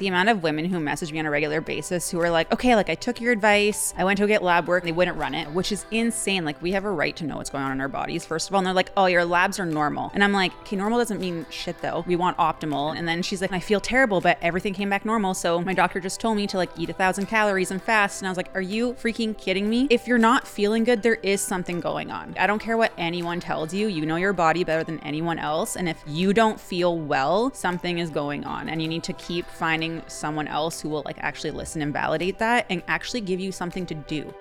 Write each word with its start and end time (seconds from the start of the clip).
The 0.00 0.08
amount 0.08 0.30
of 0.30 0.42
women 0.42 0.64
who 0.64 0.80
message 0.80 1.12
me 1.12 1.18
on 1.18 1.26
a 1.26 1.30
regular 1.30 1.60
basis 1.60 2.10
who 2.10 2.18
are 2.22 2.30
like, 2.30 2.50
okay, 2.50 2.74
like 2.74 2.88
I 2.88 2.94
took 2.94 3.20
your 3.20 3.32
advice, 3.32 3.92
I 3.98 4.04
went 4.04 4.16
to 4.16 4.26
get 4.26 4.42
lab 4.42 4.66
work, 4.66 4.82
and 4.82 4.88
they 4.88 4.96
wouldn't 4.96 5.18
run 5.18 5.34
it, 5.34 5.50
which 5.50 5.72
is 5.72 5.84
insane. 5.90 6.42
Like 6.42 6.62
we 6.62 6.72
have 6.72 6.86
a 6.86 6.90
right 6.90 7.14
to 7.16 7.24
know 7.24 7.36
what's 7.36 7.50
going 7.50 7.64
on 7.64 7.72
in 7.72 7.82
our 7.82 7.88
bodies, 7.88 8.24
first 8.24 8.48
of 8.48 8.54
all. 8.54 8.60
And 8.60 8.66
they're 8.66 8.72
like, 8.72 8.92
oh, 8.96 9.04
your 9.04 9.26
labs 9.26 9.60
are 9.60 9.66
normal. 9.66 10.10
And 10.14 10.24
I'm 10.24 10.32
like, 10.32 10.58
okay, 10.60 10.76
normal 10.76 10.98
doesn't 10.98 11.20
mean 11.20 11.44
shit 11.50 11.82
though. 11.82 12.02
We 12.06 12.16
want 12.16 12.38
optimal. 12.38 12.96
And 12.96 13.06
then 13.06 13.20
she's 13.20 13.42
like, 13.42 13.52
I 13.52 13.60
feel 13.60 13.78
terrible, 13.78 14.22
but 14.22 14.38
everything 14.40 14.72
came 14.72 14.88
back 14.88 15.04
normal. 15.04 15.34
So 15.34 15.60
my 15.60 15.74
doctor 15.74 16.00
just 16.00 16.18
told 16.18 16.38
me 16.38 16.46
to 16.46 16.56
like 16.56 16.70
eat 16.78 16.88
a 16.88 16.94
thousand 16.94 17.26
calories 17.26 17.70
and 17.70 17.82
fast. 17.82 18.22
And 18.22 18.26
I 18.26 18.30
was 18.30 18.38
like, 18.38 18.54
are 18.54 18.62
you 18.62 18.94
freaking 18.94 19.36
kidding 19.36 19.68
me? 19.68 19.86
If 19.90 20.08
you're 20.08 20.16
not 20.16 20.48
feeling 20.48 20.84
good, 20.84 21.02
there 21.02 21.16
is 21.16 21.42
something 21.42 21.78
going 21.78 22.10
on. 22.10 22.34
I 22.38 22.46
don't 22.46 22.58
care 22.58 22.78
what 22.78 22.94
anyone 22.96 23.38
tells 23.38 23.74
you. 23.74 23.88
You 23.88 24.06
know 24.06 24.16
your 24.16 24.32
body 24.32 24.64
better 24.64 24.82
than 24.82 24.98
anyone 25.00 25.38
else. 25.38 25.76
And 25.76 25.90
if 25.90 26.02
you 26.06 26.32
don't 26.32 26.58
feel 26.58 26.96
well, 26.96 27.52
something 27.52 27.98
is 27.98 28.08
going 28.08 28.46
on. 28.46 28.70
And 28.70 28.80
you 28.80 28.88
need 28.88 29.04
to 29.04 29.12
keep 29.12 29.44
finding 29.44 29.89
someone 30.06 30.48
else 30.48 30.80
who 30.80 30.88
will 30.88 31.02
like 31.04 31.18
actually 31.18 31.50
listen 31.50 31.82
and 31.82 31.92
validate 31.92 32.38
that 32.38 32.66
and 32.70 32.82
actually 32.88 33.20
give 33.20 33.40
you 33.40 33.52
something 33.52 33.86
to 33.86 33.94
do. 33.94 34.32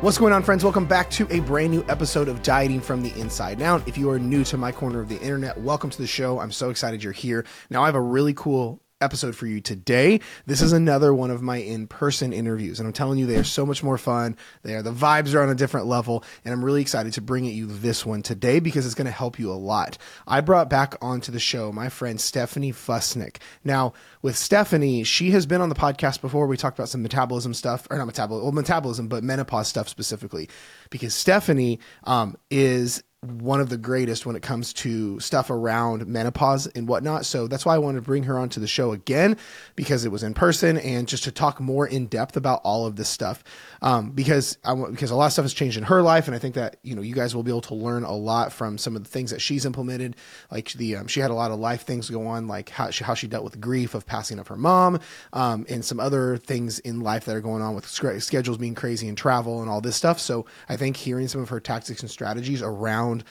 What's 0.00 0.16
going 0.16 0.32
on, 0.32 0.44
friends? 0.44 0.62
Welcome 0.62 0.86
back 0.86 1.10
to 1.10 1.26
a 1.28 1.40
brand 1.40 1.72
new 1.72 1.84
episode 1.88 2.28
of 2.28 2.40
Dieting 2.44 2.80
from 2.80 3.02
the 3.02 3.12
Inside. 3.18 3.58
Now, 3.58 3.82
if 3.84 3.98
you 3.98 4.10
are 4.10 4.18
new 4.20 4.44
to 4.44 4.56
my 4.56 4.70
corner 4.70 5.00
of 5.00 5.08
the 5.08 5.20
internet, 5.20 5.60
welcome 5.60 5.90
to 5.90 5.98
the 5.98 6.06
show. 6.06 6.38
I'm 6.38 6.52
so 6.52 6.70
excited 6.70 7.02
you're 7.02 7.12
here. 7.12 7.44
Now, 7.68 7.82
I 7.82 7.86
have 7.86 7.96
a 7.96 8.00
really 8.00 8.32
cool 8.32 8.80
episode 9.00 9.36
for 9.36 9.46
you 9.46 9.60
today. 9.60 10.20
This 10.46 10.60
is 10.60 10.72
another 10.72 11.14
one 11.14 11.30
of 11.30 11.40
my 11.40 11.58
in-person 11.58 12.32
interviews, 12.32 12.80
and 12.80 12.86
I'm 12.86 12.92
telling 12.92 13.18
you, 13.18 13.26
they 13.26 13.36
are 13.36 13.44
so 13.44 13.64
much 13.64 13.82
more 13.82 13.98
fun. 13.98 14.36
They 14.62 14.74
are 14.74 14.82
the 14.82 14.92
vibes 14.92 15.34
are 15.34 15.42
on 15.42 15.50
a 15.50 15.54
different 15.54 15.86
level, 15.86 16.24
and 16.44 16.52
I'm 16.52 16.64
really 16.64 16.82
excited 16.82 17.12
to 17.12 17.20
bring 17.20 17.44
it 17.44 17.50
you 17.50 17.66
this 17.66 18.04
one 18.04 18.22
today 18.22 18.58
because 18.58 18.86
it's 18.86 18.96
going 18.96 19.06
to 19.06 19.12
help 19.12 19.38
you 19.38 19.52
a 19.52 19.54
lot. 19.54 19.98
I 20.26 20.40
brought 20.40 20.68
back 20.68 20.96
onto 21.00 21.30
the 21.30 21.38
show 21.38 21.70
my 21.70 21.88
friend 21.88 22.20
Stephanie 22.20 22.72
Fusnik. 22.72 23.36
Now, 23.62 23.92
with 24.20 24.36
Stephanie, 24.36 25.04
she 25.04 25.30
has 25.30 25.46
been 25.46 25.60
on 25.60 25.68
the 25.68 25.74
podcast 25.76 26.20
before. 26.20 26.48
We 26.48 26.56
talked 26.56 26.78
about 26.78 26.88
some 26.88 27.02
metabolism 27.02 27.54
stuff, 27.54 27.86
or 27.90 27.98
not 27.98 28.06
metabolism, 28.06 28.44
well, 28.44 28.52
metabolism, 28.52 29.06
but 29.06 29.22
menopause 29.22 29.68
stuff 29.68 29.88
specifically, 29.88 30.48
because 30.90 31.14
Stephanie 31.14 31.78
um, 32.04 32.36
is 32.50 33.02
one 33.20 33.60
of 33.60 33.68
the 33.68 33.76
greatest 33.76 34.26
when 34.26 34.36
it 34.36 34.42
comes 34.42 34.72
to 34.72 35.18
stuff 35.18 35.50
around 35.50 36.06
menopause 36.06 36.68
and 36.68 36.86
whatnot. 36.86 37.26
So 37.26 37.48
that's 37.48 37.66
why 37.66 37.74
I 37.74 37.78
wanted 37.78 37.98
to 37.98 38.02
bring 38.02 38.22
her 38.24 38.38
onto 38.38 38.60
the 38.60 38.68
show 38.68 38.92
again 38.92 39.36
because 39.74 40.04
it 40.04 40.12
was 40.12 40.22
in 40.22 40.34
person 40.34 40.78
and 40.78 41.08
just 41.08 41.24
to 41.24 41.32
talk 41.32 41.60
more 41.60 41.84
in 41.84 42.06
depth 42.06 42.36
about 42.36 42.60
all 42.62 42.86
of 42.86 42.94
this 42.94 43.08
stuff. 43.08 43.42
Um, 43.82 44.10
because 44.10 44.56
I 44.64 44.74
because 44.74 45.10
a 45.10 45.16
lot 45.16 45.26
of 45.26 45.32
stuff 45.32 45.44
has 45.44 45.52
changed 45.52 45.76
in 45.76 45.84
her 45.84 46.00
life, 46.00 46.26
and 46.26 46.34
I 46.34 46.38
think 46.38 46.54
that 46.54 46.76
you 46.82 46.94
know 46.94 47.02
you 47.02 47.14
guys 47.14 47.34
will 47.34 47.42
be 47.42 47.50
able 47.50 47.60
to 47.62 47.74
learn 47.74 48.04
a 48.04 48.14
lot 48.14 48.52
from 48.52 48.78
some 48.78 48.94
of 48.94 49.02
the 49.02 49.10
things 49.10 49.30
that 49.30 49.40
she's 49.40 49.64
implemented. 49.64 50.16
Like 50.50 50.72
the 50.72 50.96
um, 50.96 51.06
she 51.08 51.20
had 51.20 51.30
a 51.30 51.34
lot 51.34 51.50
of 51.50 51.58
life 51.58 51.82
things 51.82 52.10
go 52.10 52.26
on, 52.26 52.46
like 52.46 52.70
how 52.70 52.90
she 52.90 53.04
how 53.04 53.14
she 53.14 53.26
dealt 53.26 53.44
with 53.44 53.60
grief 53.60 53.94
of 53.94 54.06
passing 54.06 54.38
of 54.38 54.48
her 54.48 54.56
mom, 54.56 55.00
um, 55.32 55.66
and 55.68 55.84
some 55.84 55.98
other 55.98 56.36
things 56.36 56.78
in 56.80 57.00
life 57.00 57.24
that 57.24 57.34
are 57.34 57.40
going 57.40 57.62
on 57.62 57.74
with 57.74 57.86
schedules 57.86 58.58
being 58.58 58.74
crazy 58.74 59.08
and 59.08 59.18
travel 59.18 59.60
and 59.60 59.70
all 59.70 59.80
this 59.80 59.96
stuff. 59.96 60.20
So 60.20 60.46
I 60.68 60.76
think 60.78 60.96
hearing 60.96 61.28
some 61.28 61.40
of 61.40 61.48
her 61.50 61.60
tactics 61.60 62.00
and 62.00 62.10
strategies 62.10 62.62
around 62.62 63.24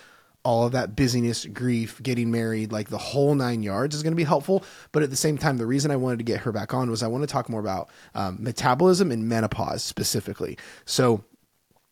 all 0.43 0.65
of 0.65 0.71
that 0.71 0.95
busyness, 0.95 1.45
grief, 1.45 2.01
getting 2.01 2.31
married, 2.31 2.71
like 2.71 2.87
the 2.87 2.97
whole 2.97 3.35
nine 3.35 3.63
yards 3.63 3.93
is 3.93 4.01
going 4.01 4.13
to 4.13 4.17
be 4.17 4.23
helpful. 4.23 4.63
But 4.93 5.03
at 5.03 5.09
the 5.09 5.17
same 5.17 5.37
time, 5.37 5.57
the 5.57 5.65
reason 5.65 5.91
I 5.91 5.97
wanted 5.97 6.19
to 6.19 6.23
get 6.23 6.39
her 6.41 6.53
back 6.53 6.73
on 6.73 6.89
was 6.89 7.03
I 7.03 7.07
want 7.07 7.23
to 7.23 7.27
talk 7.27 7.49
more 7.49 7.59
about 7.59 7.89
um, 8.15 8.37
metabolism 8.39 9.11
and 9.11 9.27
menopause 9.27 9.83
specifically. 9.83 10.57
So, 10.85 11.23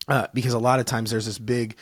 uh, 0.08 0.28
because 0.33 0.53
a 0.53 0.59
lot 0.59 0.80
of 0.80 0.86
times 0.86 1.11
there's 1.11 1.26
this 1.26 1.38
big, 1.39 1.76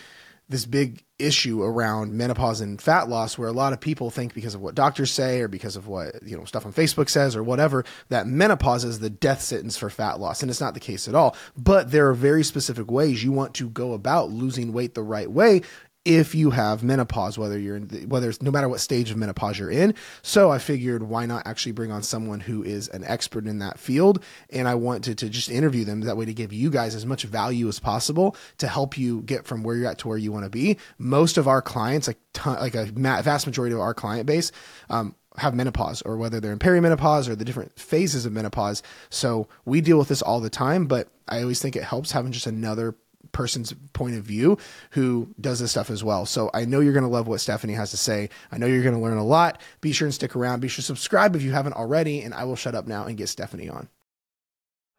this 0.49 0.65
big 0.65 1.03
issue 1.19 1.63
around 1.63 2.13
menopause 2.13 2.59
and 2.59 2.81
fat 2.81 3.07
loss 3.07 3.37
where 3.37 3.47
a 3.47 3.53
lot 3.53 3.71
of 3.71 3.79
people 3.79 4.09
think 4.09 4.33
because 4.33 4.55
of 4.55 4.61
what 4.61 4.75
doctors 4.75 5.11
say 5.11 5.39
or 5.41 5.47
because 5.47 5.75
of 5.75 5.87
what 5.87 6.21
you 6.23 6.37
know 6.37 6.43
stuff 6.43 6.65
on 6.65 6.73
Facebook 6.73 7.07
says 7.09 7.35
or 7.35 7.43
whatever 7.43 7.85
that 8.09 8.27
menopause 8.27 8.83
is 8.83 8.99
the 8.99 9.09
death 9.09 9.41
sentence 9.41 9.77
for 9.77 9.89
fat 9.89 10.19
loss 10.19 10.41
and 10.41 10.51
it's 10.51 10.61
not 10.61 10.73
the 10.73 10.79
case 10.79 11.07
at 11.07 11.15
all. 11.15 11.35
But 11.55 11.91
there 11.91 12.09
are 12.09 12.13
very 12.13 12.43
specific 12.43 12.91
ways 12.91 13.23
you 13.23 13.31
want 13.31 13.53
to 13.55 13.69
go 13.69 13.93
about 13.93 14.31
losing 14.31 14.73
weight 14.73 14.95
the 14.95 15.03
right 15.03 15.31
way 15.31 15.61
if 16.05 16.35
you 16.35 16.49
have 16.49 16.83
menopause, 16.83 17.37
whether 17.37 17.57
you're 17.57 17.77
in 17.77 17.87
the, 17.87 18.05
whether 18.05 18.29
it's 18.29 18.41
no 18.41 18.51
matter 18.51 18.67
what 18.67 18.81
stage 18.81 19.09
of 19.09 19.17
menopause 19.17 19.57
you're 19.57 19.71
in. 19.71 19.93
So 20.21 20.51
I 20.51 20.59
figured 20.59 21.03
why 21.03 21.25
not 21.25 21.47
actually 21.47 21.71
bring 21.71 21.91
on 21.91 22.03
someone 22.03 22.41
who 22.41 22.63
is 22.63 22.89
an 22.89 23.03
expert 23.05 23.47
in 23.47 23.59
that 23.59 23.79
field, 23.79 24.23
and 24.49 24.67
I 24.67 24.75
wanted 24.75 25.17
to 25.19 25.29
just 25.29 25.49
interview 25.49 25.85
them 25.85 26.01
that 26.01 26.17
way 26.17 26.25
to 26.25 26.33
give 26.33 26.51
you 26.51 26.69
guys 26.69 26.95
as 26.95 27.05
much 27.05 27.23
value 27.23 27.67
as 27.67 27.79
possible 27.79 28.35
to 28.57 28.67
help 28.67 28.97
you 28.97 29.21
get 29.21 29.45
from 29.45 29.63
where 29.63 29.75
you're 29.75 29.89
at 29.89 29.99
to 29.99 30.07
where 30.07 30.17
you 30.17 30.31
want 30.31 30.45
to 30.45 30.49
be. 30.49 30.77
Most 30.97 31.37
of 31.37 31.47
our 31.47 31.61
clients, 31.61 32.07
like 32.07 32.19
ton, 32.33 32.59
like 32.59 32.75
a 32.75 32.85
vast 32.85 33.45
majority 33.45 33.73
of 33.73 33.79
our 33.79 33.93
client 33.93 34.25
base, 34.25 34.51
um, 34.89 35.15
have 35.37 35.55
menopause 35.55 36.01
or 36.03 36.17
whether 36.17 36.39
they're 36.39 36.51
in 36.51 36.59
perimenopause 36.59 37.27
or 37.27 37.35
the 37.35 37.45
different 37.45 37.79
phases 37.79 38.25
of 38.25 38.31
menopause. 38.31 38.83
So 39.09 39.47
we 39.65 39.81
deal 39.81 39.97
with 39.97 40.07
this 40.07 40.21
all 40.21 40.39
the 40.39 40.49
time, 40.49 40.85
but 40.85 41.07
I 41.27 41.41
always 41.41 41.61
think 41.61 41.75
it 41.75 41.83
helps 41.83 42.11
having 42.11 42.31
just 42.31 42.45
another 42.45 42.95
person's 43.33 43.73
point 43.91 44.15
of 44.15 44.23
view 44.23 44.57
who 44.91 45.27
does 45.41 45.59
this 45.59 45.71
stuff 45.71 45.89
as 45.89 46.03
well. 46.03 46.25
So 46.25 46.49
I 46.53 46.63
know 46.63 46.79
you're 46.79 46.93
going 46.93 47.03
to 47.03 47.09
love 47.09 47.27
what 47.27 47.41
Stephanie 47.41 47.73
has 47.73 47.91
to 47.91 47.97
say. 47.97 48.29
I 48.51 48.57
know 48.57 48.67
you're 48.67 48.83
going 48.83 48.95
to 48.95 49.01
learn 49.01 49.17
a 49.17 49.25
lot. 49.25 49.59
Be 49.81 49.91
sure 49.91 50.05
and 50.05 50.13
stick 50.13 50.35
around. 50.35 50.61
Be 50.61 50.69
sure 50.69 50.77
to 50.77 50.81
subscribe 50.83 51.35
if 51.35 51.41
you 51.41 51.51
haven't 51.51 51.73
already. 51.73 52.21
And 52.21 52.33
I 52.33 52.45
will 52.45 52.55
shut 52.55 52.75
up 52.75 52.87
now 52.87 53.05
and 53.05 53.17
get 53.17 53.27
Stephanie 53.27 53.67
on. 53.67 53.89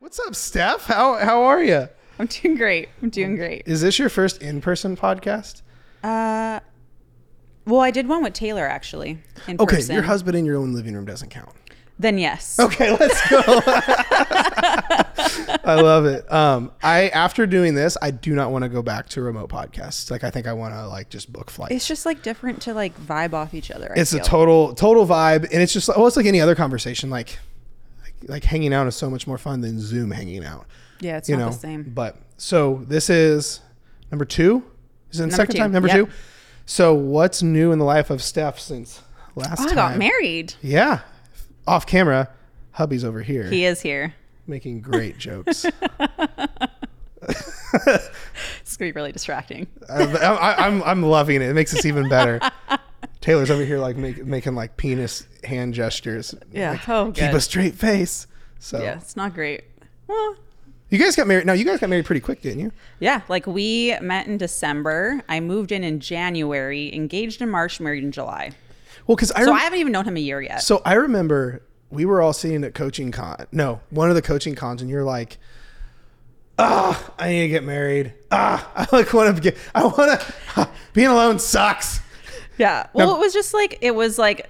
What's 0.00 0.20
up, 0.20 0.34
Steph? 0.34 0.84
How 0.84 1.14
how 1.14 1.44
are 1.44 1.62
you? 1.62 1.88
I'm 2.18 2.26
doing 2.26 2.56
great. 2.56 2.90
I'm 3.02 3.08
doing 3.08 3.36
great. 3.36 3.62
Is 3.64 3.80
this 3.80 3.98
your 3.98 4.10
first 4.10 4.42
in-person 4.42 4.96
podcast? 4.96 5.62
Uh, 6.02 6.60
well, 7.64 7.80
I 7.80 7.90
did 7.90 8.06
one 8.06 8.22
with 8.22 8.34
Taylor 8.34 8.66
actually. 8.66 9.18
In 9.48 9.58
okay, 9.58 9.76
person. 9.76 9.94
your 9.94 10.04
husband 10.04 10.36
in 10.36 10.44
your 10.44 10.58
own 10.58 10.74
living 10.74 10.94
room 10.94 11.06
doesn't 11.06 11.30
count. 11.30 11.50
Then 11.98 12.18
yes. 12.18 12.58
Okay, 12.58 12.90
let's 12.98 13.28
go. 13.30 13.40
I 15.64 15.80
love 15.80 16.04
it. 16.06 16.30
Um, 16.32 16.70
I 16.82 17.08
after 17.08 17.46
doing 17.46 17.74
this, 17.74 17.96
I 18.00 18.10
do 18.10 18.34
not 18.34 18.50
want 18.50 18.62
to 18.64 18.68
go 18.68 18.82
back 18.82 19.08
to 19.10 19.22
remote 19.22 19.50
podcasts. 19.50 20.10
Like 20.10 20.24
I 20.24 20.30
think 20.30 20.46
I 20.46 20.52
want 20.52 20.74
to 20.74 20.86
like 20.86 21.08
just 21.08 21.32
book 21.32 21.50
flights. 21.50 21.74
It's 21.74 21.88
just 21.88 22.06
like 22.06 22.22
different 22.22 22.62
to 22.62 22.74
like 22.74 22.98
vibe 23.00 23.32
off 23.32 23.54
each 23.54 23.70
other. 23.70 23.92
I 23.96 24.00
it's 24.00 24.12
a 24.12 24.20
total 24.20 24.74
total 24.74 25.06
vibe, 25.06 25.44
and 25.52 25.62
it's 25.62 25.72
just 25.72 25.90
oh, 25.94 26.06
it's 26.06 26.16
like 26.16 26.26
any 26.26 26.40
other 26.40 26.54
conversation. 26.54 27.10
Like 27.10 27.38
like, 28.02 28.14
like 28.28 28.44
hanging 28.44 28.72
out 28.72 28.86
is 28.86 28.96
so 28.96 29.10
much 29.10 29.26
more 29.26 29.38
fun 29.38 29.60
than 29.60 29.80
Zoom 29.80 30.10
hanging 30.10 30.44
out. 30.44 30.66
Yeah, 31.00 31.16
it's 31.16 31.28
you 31.28 31.36
not 31.36 31.44
know. 31.46 31.50
the 31.50 31.58
same. 31.58 31.82
But 31.82 32.16
so 32.36 32.84
this 32.86 33.10
is 33.10 33.60
number 34.10 34.24
two. 34.24 34.64
Is 35.10 35.20
it 35.20 35.22
the 35.22 35.26
Number 35.28 35.36
second 35.36 35.54
two, 35.54 35.60
time? 35.60 35.72
Number 35.72 35.88
yep. 35.88 36.06
two. 36.06 36.12
So 36.66 36.94
what's 36.94 37.42
new 37.42 37.72
in 37.72 37.78
the 37.78 37.84
life 37.84 38.10
of 38.10 38.22
Steph 38.22 38.58
since 38.58 39.02
last 39.34 39.60
Oh, 39.60 39.68
I 39.68 39.74
got 39.74 39.98
married. 39.98 40.54
Yeah, 40.62 41.00
off 41.66 41.86
camera. 41.86 42.30
Hubby's 42.74 43.04
over 43.04 43.22
here 43.22 43.44
He 43.50 43.64
is 43.64 43.80
here. 43.80 44.14
making 44.46 44.80
great 44.82 45.18
jokes. 45.18 45.64
It's 48.60 48.76
gonna 48.76 48.88
be 48.90 48.92
really 48.92 49.12
distracting. 49.12 49.66
I, 49.88 50.04
I, 50.04 50.66
I'm 50.66 50.82
I'm 50.84 51.02
loving 51.02 51.36
it. 51.36 51.42
It 51.50 51.54
makes 51.54 51.72
this 51.72 51.84
even 51.84 52.08
better. 52.08 52.40
Taylor's 53.20 53.50
over 53.50 53.64
here 53.64 53.78
like 53.78 53.96
make, 53.96 54.24
making 54.24 54.54
like 54.54 54.76
penis 54.76 55.26
hand 55.44 55.74
gestures. 55.74 56.34
Yeah. 56.52 56.72
Like, 56.72 56.88
Oh, 56.88 57.06
keep 57.06 57.16
good. 57.30 57.34
a 57.34 57.40
straight 57.40 57.74
face. 57.74 58.26
So 58.58 58.80
Yeah, 58.82 58.96
it's 58.96 59.16
not 59.16 59.34
great. 59.34 59.64
Well, 60.06 60.36
you 60.90 60.98
guys 60.98 61.16
got 61.16 61.26
married. 61.26 61.46
No, 61.46 61.52
you 61.52 61.64
guys 61.64 61.80
got 61.80 61.90
married 61.90 62.04
pretty 62.06 62.20
quick, 62.20 62.42
didn't 62.42 62.60
you? 62.60 62.72
yeah, 63.00 63.22
like 63.28 63.46
we 63.46 63.96
met 64.00 64.26
in 64.26 64.38
December. 64.38 65.22
I 65.28 65.40
moved 65.40 65.72
in 65.72 65.82
in 65.84 66.00
January, 66.00 66.94
engaged 66.94 67.42
in 67.42 67.50
March, 67.50 67.80
married 67.80 68.04
in 68.04 68.12
July. 68.12 68.52
Well, 69.06 69.16
because 69.16 69.32
I, 69.32 69.44
So 69.44 69.52
I 69.52 69.60
haven't 69.60 69.78
even 69.80 69.92
known 69.92 70.04
him 70.06 70.16
a 70.16 70.20
year 70.20 70.40
yet. 70.40 70.62
so 70.62 70.80
I 70.84 70.94
remember 70.94 71.62
we 71.94 72.04
were 72.04 72.20
all 72.20 72.32
sitting 72.32 72.64
at 72.64 72.74
coaching 72.74 73.10
con. 73.12 73.46
No, 73.52 73.80
one 73.90 74.08
of 74.10 74.14
the 74.16 74.22
coaching 74.22 74.54
cons, 74.54 74.80
and 74.82 74.90
you're 74.90 75.04
like, 75.04 75.38
"Ah, 76.58 77.12
I 77.18 77.28
need 77.30 77.42
to 77.42 77.48
get 77.48 77.64
married. 77.64 78.12
Ah, 78.30 78.70
I 78.76 78.86
like 78.96 79.12
want 79.12 79.34
to 79.36 79.42
get. 79.42 79.56
I 79.74 79.84
want 79.84 80.20
to. 80.20 80.68
Being 80.92 81.08
alone 81.08 81.38
sucks." 81.38 82.00
Yeah. 82.58 82.86
Well, 82.94 83.08
No. 83.08 83.16
it 83.16 83.18
was 83.20 83.32
just 83.32 83.52
like 83.54 83.78
it 83.80 83.94
was 83.94 84.18
like 84.18 84.48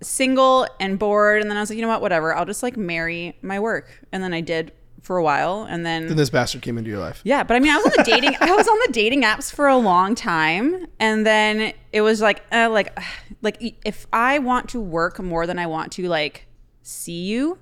single 0.00 0.66
and 0.80 0.98
bored, 0.98 1.42
and 1.42 1.50
then 1.50 1.56
I 1.56 1.60
was 1.60 1.70
like, 1.70 1.76
you 1.76 1.82
know 1.82 1.88
what, 1.88 2.00
whatever. 2.00 2.34
I'll 2.34 2.46
just 2.46 2.62
like 2.62 2.76
marry 2.76 3.36
my 3.42 3.60
work, 3.60 3.88
and 4.12 4.22
then 4.22 4.32
I 4.32 4.40
did 4.40 4.72
for 5.02 5.16
a 5.16 5.22
while, 5.22 5.66
and 5.68 5.84
then 5.84 6.06
Then 6.06 6.16
this 6.16 6.30
bastard 6.30 6.62
came 6.62 6.78
into 6.78 6.88
your 6.88 7.00
life. 7.00 7.20
yeah. 7.24 7.42
But 7.42 7.56
I 7.56 7.60
mean, 7.60 7.72
I 7.72 7.76
was 7.76 7.86
on 7.86 7.92
the 7.96 8.04
dating. 8.04 8.36
I 8.40 8.54
was 8.54 8.66
on 8.68 8.78
the 8.86 8.92
dating 8.92 9.22
apps 9.24 9.52
for 9.52 9.66
a 9.68 9.76
long 9.76 10.14
time, 10.14 10.86
and 11.00 11.26
then 11.26 11.72
it 11.92 12.00
was 12.02 12.20
like, 12.20 12.42
uh, 12.52 12.68
like, 12.70 12.96
like 13.42 13.58
if 13.84 14.06
I 14.12 14.38
want 14.38 14.70
to 14.70 14.80
work 14.80 15.18
more 15.20 15.46
than 15.46 15.58
I 15.58 15.66
want 15.66 15.92
to 15.92 16.08
like 16.08 16.46
see 16.82 17.24
you. 17.24 17.58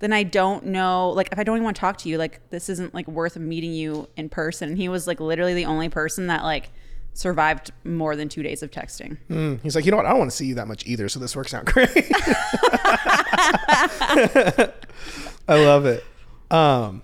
Then 0.00 0.12
I 0.12 0.22
don't 0.22 0.66
know, 0.66 1.10
like, 1.10 1.28
if 1.32 1.38
I 1.38 1.44
don't 1.44 1.56
even 1.56 1.64
want 1.64 1.76
to 1.76 1.80
talk 1.80 1.98
to 1.98 2.08
you, 2.08 2.18
like, 2.18 2.40
this 2.50 2.68
isn't 2.68 2.94
like 2.94 3.06
worth 3.08 3.36
meeting 3.36 3.72
you 3.72 4.08
in 4.16 4.28
person. 4.28 4.70
And 4.70 4.78
he 4.78 4.88
was 4.88 5.06
like 5.06 5.20
literally 5.20 5.54
the 5.54 5.64
only 5.64 5.88
person 5.88 6.26
that 6.26 6.42
like 6.42 6.70
survived 7.14 7.70
more 7.84 8.16
than 8.16 8.28
two 8.28 8.42
days 8.42 8.62
of 8.62 8.70
texting. 8.70 9.16
Mm. 9.30 9.60
He's 9.62 9.74
like, 9.74 9.84
you 9.86 9.90
know 9.90 9.96
what? 9.96 10.06
I 10.06 10.10
don't 10.10 10.18
want 10.18 10.30
to 10.30 10.36
see 10.36 10.46
you 10.46 10.56
that 10.56 10.68
much 10.68 10.84
either. 10.86 11.08
So 11.08 11.20
this 11.20 11.34
works 11.34 11.54
out 11.54 11.64
great. 11.64 11.88
I 15.48 15.62
love 15.64 15.86
it. 15.86 16.04
Um, 16.50 17.02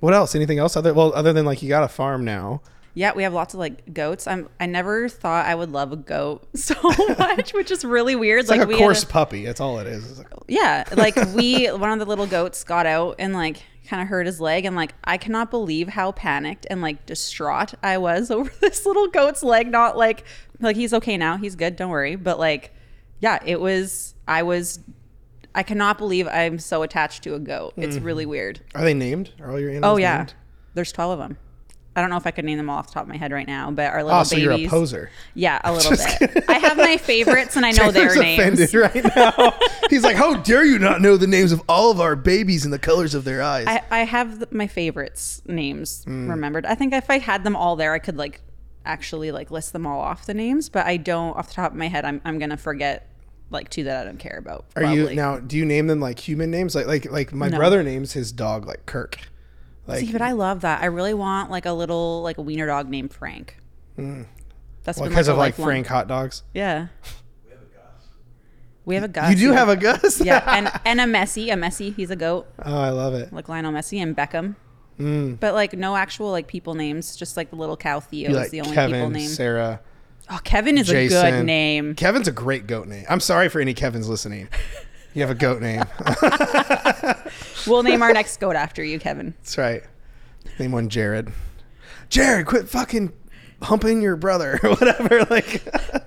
what 0.00 0.12
else? 0.12 0.34
Anything 0.34 0.58
else? 0.58 0.76
Other 0.76 0.92
well, 0.92 1.12
other 1.14 1.32
than 1.32 1.46
like 1.46 1.62
you 1.62 1.68
got 1.68 1.84
a 1.84 1.88
farm 1.88 2.24
now. 2.24 2.60
Yeah, 2.94 3.12
we 3.14 3.24
have 3.24 3.34
lots 3.34 3.54
of 3.54 3.60
like 3.60 3.92
goats. 3.92 4.26
I'm 4.26 4.48
I 4.60 4.66
never 4.66 5.08
thought 5.08 5.46
I 5.46 5.54
would 5.54 5.70
love 5.70 5.92
a 5.92 5.96
goat 5.96 6.46
so 6.56 6.74
much, 7.18 7.52
which 7.52 7.70
is 7.70 7.84
really 7.84 8.14
weird. 8.14 8.40
It's 8.40 8.50
like, 8.50 8.66
we 8.68 8.76
a 8.76 8.78
coarse 8.78 9.04
puppy. 9.04 9.44
That's 9.44 9.60
all 9.60 9.78
it 9.80 9.88
is. 9.88 10.18
Like, 10.18 10.28
yeah, 10.46 10.84
like 10.96 11.16
we 11.34 11.66
one 11.66 11.90
of 11.90 11.98
the 11.98 12.06
little 12.06 12.26
goats 12.26 12.62
got 12.62 12.86
out 12.86 13.16
and 13.18 13.34
like 13.34 13.62
kind 13.88 14.00
of 14.00 14.08
hurt 14.08 14.26
his 14.26 14.40
leg 14.40 14.64
and 14.64 14.74
like 14.76 14.94
I 15.04 15.18
cannot 15.18 15.50
believe 15.50 15.88
how 15.88 16.12
panicked 16.12 16.66
and 16.70 16.80
like 16.80 17.04
distraught 17.04 17.74
I 17.82 17.98
was 17.98 18.30
over 18.30 18.50
this 18.60 18.86
little 18.86 19.08
goat's 19.08 19.42
leg 19.42 19.70
not 19.70 19.96
like 19.96 20.24
like 20.60 20.76
he's 20.76 20.94
okay 20.94 21.16
now, 21.16 21.36
he's 21.36 21.56
good, 21.56 21.76
don't 21.76 21.90
worry, 21.90 22.16
but 22.16 22.38
like 22.38 22.72
yeah, 23.20 23.38
it 23.44 23.60
was 23.60 24.14
I 24.28 24.44
was 24.44 24.78
I 25.54 25.62
cannot 25.62 25.98
believe 25.98 26.26
I'm 26.28 26.58
so 26.58 26.82
attached 26.82 27.22
to 27.24 27.34
a 27.34 27.38
goat. 27.38 27.74
It's 27.76 27.96
mm-hmm. 27.96 28.04
really 28.04 28.26
weird. 28.26 28.60
are 28.74 28.84
they 28.84 28.94
named? 28.94 29.32
Are 29.40 29.50
all 29.50 29.60
your 29.60 29.70
oh, 29.70 29.74
animals 29.74 29.94
Oh 29.94 29.96
yeah. 29.98 30.16
named? 30.18 30.34
There's 30.74 30.92
12 30.92 31.12
of 31.12 31.18
them. 31.18 31.38
I 31.96 32.00
don't 32.00 32.10
know 32.10 32.16
if 32.16 32.26
I 32.26 32.32
could 32.32 32.44
name 32.44 32.58
them 32.58 32.68
all 32.68 32.78
off 32.78 32.88
the 32.88 32.94
top 32.94 33.04
of 33.04 33.08
my 33.08 33.16
head 33.16 33.30
right 33.30 33.46
now, 33.46 33.70
but 33.70 33.86
our 33.92 34.02
little 34.02 34.18
Oh, 34.20 34.24
so 34.24 34.34
babies. 34.36 34.44
you're 34.60 34.66
a 34.66 34.68
poser. 34.68 35.10
Yeah, 35.34 35.60
a 35.62 35.72
little 35.72 35.90
bit. 36.20 36.44
I 36.48 36.54
have 36.58 36.76
my 36.76 36.96
favorites 36.96 37.56
and 37.56 37.64
I 37.64 37.70
know 37.70 37.90
their 37.92 38.08
Taylor's 38.14 38.18
names. 38.18 38.60
offended 38.60 38.74
right 38.74 39.16
now. 39.16 39.54
He's 39.90 40.02
like, 40.02 40.16
"How 40.16 40.34
dare 40.34 40.64
you 40.64 40.78
not 40.78 41.00
know 41.00 41.16
the 41.16 41.26
names 41.28 41.52
of 41.52 41.62
all 41.68 41.90
of 41.92 42.00
our 42.00 42.16
babies 42.16 42.64
and 42.64 42.72
the 42.74 42.78
colors 42.80 43.14
of 43.14 43.24
their 43.24 43.42
eyes?" 43.42 43.66
I, 43.68 43.82
I 43.90 43.98
have 44.00 44.50
my 44.52 44.66
favorites 44.66 45.40
names 45.46 46.02
Hmm. 46.04 46.28
remembered. 46.28 46.66
I 46.66 46.74
think 46.74 46.92
if 46.92 47.08
I 47.10 47.18
had 47.18 47.44
them 47.44 47.54
all 47.54 47.76
there, 47.76 47.92
I 47.92 47.98
could 48.00 48.16
like 48.16 48.40
actually 48.84 49.30
like 49.32 49.50
list 49.50 49.72
them 49.72 49.86
all 49.86 50.00
off 50.00 50.26
the 50.26 50.34
names, 50.34 50.68
but 50.68 50.86
I 50.86 50.96
don't 50.96 51.36
off 51.36 51.48
the 51.48 51.54
top 51.54 51.70
of 51.72 51.76
my 51.78 51.88
head. 51.88 52.04
I'm, 52.04 52.20
I'm 52.24 52.38
gonna 52.38 52.56
forget 52.56 53.08
like 53.50 53.68
two 53.70 53.84
that 53.84 54.02
I 54.02 54.04
don't 54.04 54.18
care 54.18 54.36
about. 54.38 54.64
Are 54.74 54.82
you 54.92 55.14
now? 55.14 55.38
Do 55.38 55.56
you 55.56 55.64
name 55.64 55.86
them 55.86 56.00
like 56.00 56.18
human 56.18 56.50
names? 56.50 56.74
Like 56.74 56.86
like 56.86 57.10
like 57.10 57.32
my 57.32 57.48
No. 57.48 57.56
brother 57.58 57.82
names 57.84 58.14
his 58.14 58.32
dog 58.32 58.66
like 58.66 58.84
Kirk. 58.84 59.18
Like 59.86 60.00
See, 60.00 60.12
but 60.12 60.22
I 60.22 60.32
love 60.32 60.62
that. 60.62 60.82
I 60.82 60.86
really 60.86 61.14
want 61.14 61.50
like 61.50 61.66
a 61.66 61.72
little 61.72 62.22
like 62.22 62.38
a 62.38 62.42
wiener 62.42 62.66
dog 62.66 62.88
named 62.88 63.12
Frank. 63.12 63.58
That's 63.96 64.98
well, 64.98 65.08
because 65.08 65.28
like, 65.28 65.32
of 65.32 65.38
like 65.38 65.52
lifelong- 65.52 65.66
Frank 65.66 65.86
hot 65.86 66.08
dogs. 66.08 66.42
Yeah. 66.52 66.88
We 68.86 68.96
have 68.96 69.04
a 69.04 69.08
Gus. 69.08 69.30
You 69.30 69.36
do 69.36 69.48
yeah. 69.48 69.54
have 69.54 69.68
a 69.70 69.76
Gus. 69.76 70.20
yeah, 70.20 70.44
and 70.46 70.70
and 70.84 71.00
a 71.00 71.04
Messi, 71.04 71.50
a 71.50 71.56
Messi. 71.56 71.94
He's 71.94 72.10
a 72.10 72.16
goat, 72.16 72.46
oh, 72.64 72.78
I 72.78 72.90
love 72.90 73.14
it. 73.14 73.32
like 73.32 73.48
Lionel 73.48 73.72
Messi 73.72 74.02
and 74.02 74.14
Beckham. 74.14 74.56
Mm. 74.98 75.40
But 75.40 75.54
like 75.54 75.72
no 75.72 75.96
actual 75.96 76.30
like 76.30 76.46
people 76.46 76.74
names, 76.74 77.16
just 77.16 77.36
like 77.36 77.50
the 77.50 77.56
little 77.56 77.76
cow 77.76 78.00
Theo 78.00 78.30
You 78.30 78.38
is 78.38 78.50
the 78.50 78.60
only 78.60 78.76
people 78.76 79.10
name. 79.10 79.28
Sarah. 79.28 79.80
Oh, 80.30 80.38
Kevin 80.44 80.78
is 80.78 80.90
a 80.90 81.08
good 81.08 81.44
name. 81.44 81.94
Kevin's 81.94 82.28
a 82.28 82.32
great 82.32 82.66
goat 82.66 82.86
name. 82.86 83.04
I'm 83.08 83.20
sorry 83.20 83.48
for 83.48 83.60
any 83.60 83.74
Kevins 83.74 84.08
listening. 84.08 84.48
You 85.12 85.22
have 85.22 85.30
a 85.30 85.34
goat 85.34 85.60
name. 85.60 85.84
We'll 87.70 87.82
name 87.82 88.02
our 88.02 88.12
next 88.12 88.38
goat 88.38 88.56
after 88.56 88.82
you, 88.84 88.98
Kevin. 88.98 89.34
That's 89.38 89.58
right. 89.58 89.82
Name 90.58 90.72
one 90.72 90.88
Jared. 90.88 91.32
Jared, 92.08 92.46
quit 92.46 92.68
fucking 92.68 93.12
humping 93.62 94.02
your 94.02 94.16
brother 94.16 94.60
or 94.62 94.70
whatever. 94.74 95.24
Like, 95.30 95.64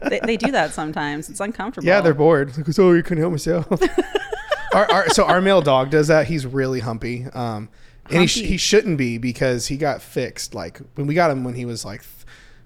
They, 0.09 0.19
they 0.23 0.37
do 0.37 0.51
that 0.51 0.73
sometimes. 0.73 1.29
It's 1.29 1.39
uncomfortable. 1.39 1.87
yeah, 1.87 2.01
they're 2.01 2.13
bored. 2.13 2.55
Like, 2.57 2.67
oh, 2.79 2.93
you 2.93 3.03
couldn't 3.03 3.21
help 3.21 3.31
myself. 3.31 3.67
our, 4.73 4.91
our, 4.91 5.09
so 5.09 5.25
our 5.25 5.41
male 5.41 5.61
dog 5.61 5.89
does 5.89 6.07
that. 6.07 6.27
He's 6.27 6.45
really 6.45 6.79
humpy. 6.79 7.25
Um, 7.33 7.69
and 8.09 8.21
he, 8.21 8.27
sh- 8.27 8.41
he 8.43 8.57
shouldn't 8.57 8.97
be 8.97 9.17
because 9.17 9.67
he 9.67 9.77
got 9.77 10.01
fixed. 10.01 10.53
Like 10.53 10.79
when 10.95 11.07
we 11.07 11.13
got 11.15 11.31
him 11.31 11.43
when 11.43 11.55
he 11.55 11.65
was 11.65 11.83
like 11.83 12.03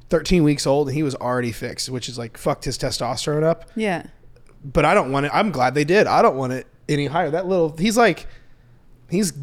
13 0.10 0.44
weeks 0.44 0.68
old 0.68 0.88
and 0.90 0.96
he 0.96 1.04
was 1.04 1.16
already 1.16 1.52
fixed, 1.52 1.90
which 1.90 2.10
is 2.10 2.18
like 2.18 2.38
fucked 2.38 2.66
his 2.66 2.78
testosterone 2.78 3.44
up. 3.44 3.70
Yeah. 3.76 4.04
but 4.64 4.84
I 4.86 4.94
don't 4.94 5.12
want 5.12 5.26
it. 5.26 5.32
I'm 5.34 5.52
glad 5.52 5.74
they 5.74 5.86
did. 5.86 6.06
I 6.06 6.22
don't 6.22 6.36
want 6.36 6.54
it 6.54 6.68
any 6.90 7.06
higher. 7.08 7.32
That 7.32 7.48
little, 7.48 7.76
he's 7.78 7.98
like, 7.98 8.28
he's 9.12 9.34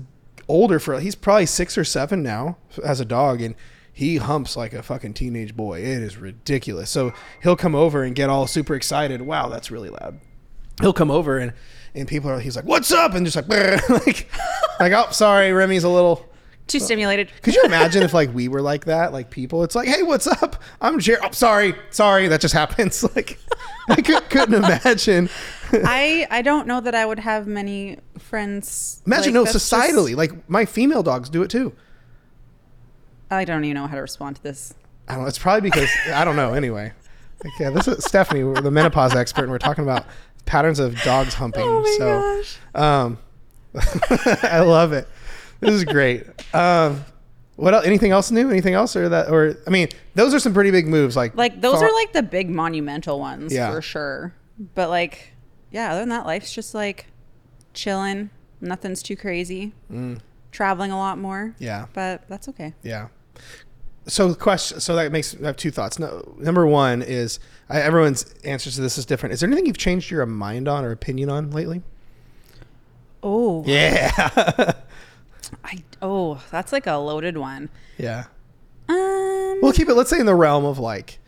older 0.49 0.81
for, 0.81 0.99
he's 1.01 1.15
probably 1.15 1.47
six 1.47 1.79
or 1.79 1.85
seven 1.85 2.23
now 2.23 2.57
as 2.85 3.01
a 3.01 3.05
dog, 3.05 3.41
and 3.41 3.55
he 3.93 4.17
humps 4.17 4.57
like 4.57 4.73
a 4.73 4.83
fucking 4.83 5.15
teenage 5.15 5.57
boy. 5.57 5.81
It 5.81 6.03
is 6.03 6.17
ridiculous. 6.17 6.91
So 6.91 7.13
he'll 7.43 7.57
come 7.57 7.75
over 7.75 8.03
and 8.03 8.15
get 8.15 8.31
all 8.31 8.47
super 8.47 8.75
excited. 8.75 9.23
Wow, 9.23 9.49
that's 9.49 9.71
really 9.71 9.91
loud. 9.91 10.21
He'll 10.81 10.93
come 10.93 11.11
over 11.11 11.39
and 11.39 11.53
and 11.95 12.07
people 12.07 12.31
are, 12.31 12.39
he's 12.39 12.55
like, 12.55 12.65
"What's 12.65 12.93
up?" 12.93 13.15
and 13.15 13.27
just 13.27 13.35
like, 13.37 13.49
like, 13.89 14.29
like, 14.79 14.93
oh, 14.93 15.11
sorry, 15.11 15.53
Remy's 15.53 15.85
a 15.85 15.89
little. 15.89 16.25
Too 16.69 16.81
stimulated. 16.81 17.31
Could 17.43 17.55
you 17.55 17.63
imagine 17.65 18.03
if 18.03 18.13
like 18.15 18.33
we 18.33 18.47
were 18.47 18.63
like 18.63 18.85
that, 18.85 19.13
like 19.13 19.31
people? 19.31 19.65
It's 19.65 19.75
like, 19.75 19.89
hey, 19.89 20.03
what's 20.03 20.27
up? 20.27 20.63
I'm 20.81 21.01
Jared. 21.01 21.23
Oh, 21.25 21.31
sorry, 21.33 21.75
sorry, 21.91 22.29
that 22.29 22.41
just 22.41 22.55
happens. 22.55 23.05
Like, 23.17 23.39
I 23.89 24.03
could, 24.03 24.29
couldn't 24.29 24.55
imagine. 24.63 25.31
I 25.73 26.27
I 26.31 26.43
don't 26.43 26.67
know 26.67 26.79
that 26.81 26.95
I 26.95 27.07
would 27.07 27.19
have 27.19 27.47
many 27.47 27.99
friends. 28.19 29.03
Imagine 29.07 29.29
like, 29.29 29.35
no 29.35 29.45
that's 29.45 29.55
just- 29.55 29.73
societally, 29.73 30.15
like 30.15 30.49
my 30.49 30.67
female 30.67 31.03
dogs 31.03 31.31
do 31.31 31.43
it 31.43 31.49
too. 31.49 31.73
I 33.31 33.45
don't 33.47 33.65
even 33.65 33.75
know 33.77 33.87
how 33.87 33.95
to 33.95 34.03
respond 34.03 34.37
to 34.37 34.43
this. 34.43 34.75
I 35.09 35.15
don't 35.15 35.23
know. 35.23 35.29
It's 35.29 35.39
probably 35.39 35.63
because 35.71 35.91
I 36.13 36.25
don't 36.25 36.37
know. 36.37 36.53
Anyway, 36.53 36.93
like, 37.43 37.53
yeah, 37.59 37.71
this 37.71 37.89
is 37.89 38.05
Stephanie, 38.05 38.45
we're 38.45 38.61
the 38.61 38.71
menopause 38.71 39.15
expert, 39.15 39.43
and 39.45 39.51
we're 39.51 39.59
talking 39.59 39.85
about 39.85 40.05
patterns 40.45 40.79
of 40.79 41.01
dogs 41.03 41.33
humping. 41.35 41.63
Oh 41.65 41.83
my 41.83 41.97
so, 41.99 42.43
gosh. 42.43 42.59
um, 42.75 43.19
I 44.43 44.61
love 44.61 44.93
it. 44.93 45.09
This 45.61 45.71
is 45.75 45.85
great. 45.85 46.25
Um, 46.55 47.05
what 47.57 47.75
else? 47.75 47.85
Anything 47.87 48.13
else 48.13 48.31
new? 48.31 48.49
Anything 48.51 48.75
else, 48.75 48.95
or 48.97 49.09
that? 49.09 49.31
Or 49.31 49.57
I 49.67 49.71
mean, 49.71 49.89
those 50.15 50.33
are 50.35 50.39
some 50.39 50.55
pretty 50.55 50.71
big 50.71 50.87
moves. 50.87 51.17
Like, 51.17 51.35
Like 51.37 51.61
those 51.61 51.75
far- 51.81 51.89
are 51.89 51.93
like 51.93 52.13
the 52.13 52.23
big 52.23 52.49
monumental 52.49 53.19
ones 53.19 53.53
Yeah. 53.53 53.71
for 53.73 53.83
sure. 53.83 54.35
But 54.75 54.89
like, 54.89 55.33
yeah, 55.73 55.91
other 55.91 56.01
than 56.01 56.09
that, 56.11 56.27
life's 56.27 56.53
just 56.53 56.75
like 56.75 57.07
chilling. 57.75 58.31
Nothing's 58.61 59.03
too 59.03 59.17
crazy. 59.17 59.73
Traveling 60.53 60.91
a 60.93 60.97
lot 60.99 61.19
more. 61.19 61.49
Mm. 61.49 61.55
yeah, 61.59 61.87
But 61.93 62.23
that's 62.29 62.49
okay. 62.49 62.75
yeah. 62.83 63.09
So 64.07 64.29
the 64.29 64.35
question. 64.37 64.81
So 64.81 64.97
that 64.97 65.13
makes 65.13 65.37
I 65.41 65.47
have 65.47 65.57
two 65.57 65.71
thoughts. 65.71 65.99
No, 65.99 66.35
number 66.39 66.67
one 66.67 67.03
is 67.03 67.39
I, 67.69 67.81
everyone's 67.83 68.35
answers 68.45 68.77
to 68.77 68.81
this 68.81 68.97
is 68.97 69.05
different. 69.05 69.33
Is 69.35 69.41
there 69.41 69.49
anything 69.49 69.67
you've 69.67 69.77
changed 69.77 70.11
your 70.11 70.25
mind 70.27 70.67
on 70.67 70.85
or 70.85 70.91
opinion 70.93 71.29
on 71.29 71.51
lately? 71.51 71.83
Oh, 73.23 73.65
Yeah, 73.67 74.11
I 75.65 75.83
oh, 76.03 76.43
that's 76.51 76.73
like 76.73 76.87
a 76.87 76.95
loaded 76.97 77.37
one. 77.39 77.69
yeah. 77.99 78.25
Um, 78.89 79.59
We'll 79.63 79.73
keep 79.73 79.89
it. 79.89 79.95
Let's 79.95 80.11
say 80.11 80.19
in 80.21 80.27
the 80.27 80.35
realm 80.35 80.65
of 80.65 80.79
like 80.79 81.19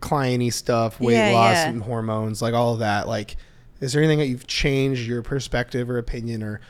clienty 0.00 0.52
stuff, 0.52 1.00
weight 1.00 1.14
Yeah, 1.14 1.30
loss, 1.32 1.54
yeah. 1.54 1.68
and 1.68 1.82
hormones, 1.82 2.42
like 2.42 2.54
all 2.54 2.74
of 2.74 2.80
that. 2.80 3.08
Like, 3.08 3.36
is 3.80 3.92
there 3.92 4.02
anything 4.02 4.18
that 4.18 4.26
you've 4.26 4.46
changed 4.46 5.06
your 5.08 5.22
perspective 5.22 5.88
or 5.88 5.98
opinion 5.98 6.42
or 6.42 6.60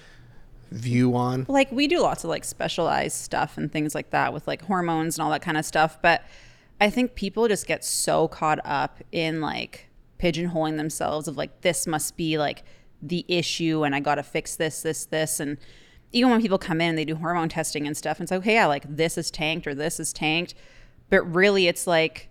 view 0.71 1.17
on? 1.17 1.47
like 1.49 1.73
we 1.73 1.89
do 1.89 1.99
lots 2.01 2.25
of 2.25 2.31
like 2.31 2.45
specialized 2.45 3.17
stuff 3.17 3.57
and 3.57 3.73
things 3.73 3.95
like 3.95 4.11
that 4.11 4.35
with 4.35 4.47
like 4.47 4.61
hormones 4.63 5.17
and 5.17 5.25
all 5.25 5.31
that 5.31 5.41
kind 5.41 5.57
of 5.57 5.65
stuff 5.65 5.97
but 6.03 6.23
i 6.79 6.91
think 6.91 7.15
people 7.15 7.49
just 7.49 7.67
get 7.67 7.83
so 7.83 8.29
caught 8.29 8.59
up 8.67 8.99
in 9.11 9.41
like 9.41 9.89
pigeonholing 10.21 10.77
themselves 10.77 11.27
of 11.27 11.39
like 11.39 11.63
this 11.63 11.87
must 11.87 12.19
be 12.19 12.37
like 12.37 12.65
the 13.01 13.25
issue 13.29 13.83
and 13.83 13.95
i 13.95 14.01
gotta 14.01 14.23
fix 14.23 14.57
this 14.57 14.83
this 14.83 15.07
this 15.07 15.41
and 15.41 15.57
even 16.13 16.31
when 16.31 16.41
people 16.41 16.59
come 16.59 16.81
in 16.81 16.91
and 16.91 16.99
they 16.99 17.05
do 17.05 17.17
hormone 17.17 17.49
testing 17.49 17.87
and 17.87 17.97
stuff 17.97 18.19
and 18.19 18.25
it's 18.25 18.31
like 18.31 18.41
okay 18.41 18.55
yeah 18.55 18.67
like 18.67 18.85
this 18.89 19.19
is 19.19 19.31
tanked 19.31 19.67
or 19.67 19.75
this 19.75 20.01
is 20.01 20.13
tanked 20.13 20.55
but 21.11 21.23
really 21.23 21.67
it's 21.67 21.87
like 21.87 22.29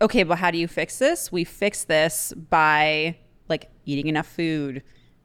okay 0.00 0.22
but 0.22 0.38
how 0.38 0.50
do 0.50 0.58
you 0.58 0.68
fix 0.68 0.98
this 0.98 1.32
we 1.32 1.44
fix 1.44 1.84
this 1.84 2.32
by 2.50 3.16
like 3.48 3.70
eating 3.86 4.06
enough 4.06 4.26
food 4.26 4.82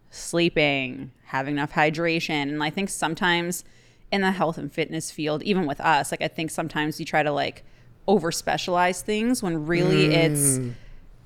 sleeping, 0.09 1.11
having 1.25 1.55
enough 1.55 1.73
hydration. 1.73 2.43
And 2.43 2.63
I 2.63 2.69
think 2.69 2.89
sometimes 2.89 3.63
in 4.11 4.21
the 4.21 4.31
health 4.31 4.57
and 4.57 4.71
fitness 4.71 5.11
field, 5.11 5.43
even 5.43 5.65
with 5.65 5.79
us, 5.79 6.11
like 6.11 6.21
I 6.21 6.27
think 6.27 6.51
sometimes 6.51 6.99
you 6.99 7.05
try 7.05 7.23
to 7.23 7.31
like 7.31 7.63
over 8.07 8.31
specialize 8.31 9.01
things 9.01 9.43
when 9.43 9.67
really 9.67 10.07
it's 10.15 10.57
mm. 10.57 10.73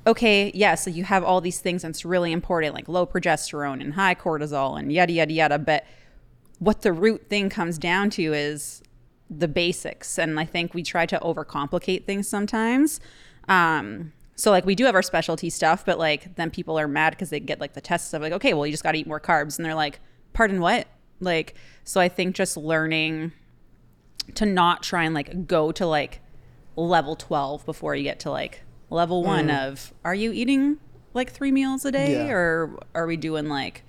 okay, 0.05 0.51
yeah, 0.53 0.75
so 0.75 0.89
you 0.89 1.05
have 1.05 1.23
all 1.23 1.39
these 1.39 1.59
things 1.59 1.83
and 1.83 1.93
it's 1.93 2.03
really 2.03 2.31
important, 2.31 2.75
like 2.75 2.89
low 2.89 3.05
progesterone 3.05 3.81
and 3.81 3.93
high 3.93 4.15
cortisol 4.15 4.77
and 4.77 4.91
yada 4.91 5.13
yada 5.13 5.31
yada. 5.31 5.59
But 5.59 5.85
what 6.59 6.81
the 6.81 6.93
root 6.93 7.29
thing 7.29 7.49
comes 7.49 7.77
down 7.77 8.09
to 8.11 8.33
is 8.33 8.81
the 9.29 9.47
basics. 9.47 10.17
And 10.19 10.39
I 10.39 10.45
think 10.45 10.73
we 10.73 10.83
try 10.83 11.05
to 11.07 11.19
overcomplicate 11.19 12.05
things 12.05 12.27
sometimes. 12.27 12.99
Um, 13.49 14.13
so 14.35 14.51
like 14.51 14.65
we 14.65 14.75
do 14.75 14.85
have 14.85 14.95
our 14.95 15.01
specialty 15.01 15.49
stuff, 15.49 15.85
but 15.85 15.99
like 15.99 16.35
then 16.35 16.49
people 16.51 16.79
are 16.79 16.87
mad 16.87 17.11
because 17.11 17.29
they 17.29 17.39
get 17.39 17.59
like 17.59 17.73
the 17.73 17.81
tests 17.81 18.13
of 18.13 18.21
like, 18.21 18.33
okay, 18.33 18.53
well 18.53 18.65
you 18.65 18.71
just 18.71 18.83
got 18.83 18.93
to 18.93 18.97
eat 18.99 19.07
more 19.07 19.19
carbs, 19.19 19.57
and 19.57 19.65
they're 19.65 19.75
like, 19.75 19.99
pardon 20.33 20.59
what? 20.61 20.87
Like, 21.19 21.55
so 21.83 22.01
I 22.01 22.09
think 22.09 22.35
just 22.35 22.57
learning 22.57 23.31
to 24.35 24.45
not 24.45 24.83
try 24.83 25.03
and 25.03 25.13
like 25.13 25.47
go 25.47 25.71
to 25.73 25.85
like 25.85 26.21
level 26.75 27.15
12 27.15 27.65
before 27.65 27.95
you 27.95 28.03
get 28.03 28.19
to 28.21 28.31
like 28.31 28.63
level 28.89 29.23
one 29.23 29.49
of 29.51 29.93
are 30.05 30.15
you 30.15 30.31
eating 30.31 30.77
like 31.13 31.29
three 31.31 31.51
meals 31.51 31.83
a 31.85 31.91
day 31.91 32.13
Yeah. 32.25 32.31
or 32.31 32.79
are 32.95 33.05
we 33.05 33.17
doing 33.17 33.47
like 33.47 33.83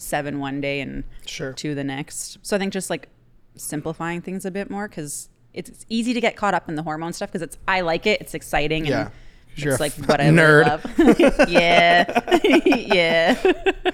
seven 0.00 0.38
one 0.38 0.60
day 0.60 0.80
and 0.80 1.04
Sure. 1.26 1.52
two 1.52 1.74
the 1.74 1.84
next 1.84 2.38
so 2.42 2.56
i 2.56 2.58
think 2.58 2.72
just 2.72 2.88
like 2.90 3.08
simplifying 3.56 4.20
things 4.22 4.44
a 4.44 4.50
bit 4.50 4.70
more 4.70 4.88
because 4.88 5.28
it's, 5.52 5.68
it's 5.68 5.84
easy 5.88 6.14
to 6.14 6.20
get 6.20 6.36
caught 6.36 6.54
up 6.54 6.68
in 6.68 6.74
the 6.76 6.82
hormone 6.82 7.12
stuff 7.12 7.28
because 7.30 7.42
it's 7.42 7.58
i 7.68 7.80
like 7.82 8.06
it 8.06 8.20
it's 8.20 8.32
exciting 8.34 8.86
Yeah. 8.86 9.02
and 9.02 9.10
you're 9.56 9.72
it's 9.74 9.80
like 9.80 9.92
what 10.08 10.20
i 10.20 10.24
nerd. 10.24 10.66
love 10.66 11.48
yeah 11.50 12.38
yeah 12.64 13.36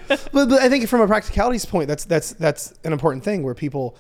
But, 0.09 0.49
but 0.49 0.61
I 0.63 0.69
think 0.69 0.87
from 0.89 1.01
a 1.01 1.07
practicalities 1.09 1.65
point, 1.67 1.89
that's 1.89 2.05
that's 2.05 2.33
that's 2.35 2.73
an 2.85 2.93
important 2.93 3.25
thing 3.25 3.43
where 3.43 3.55
people, 3.55 3.97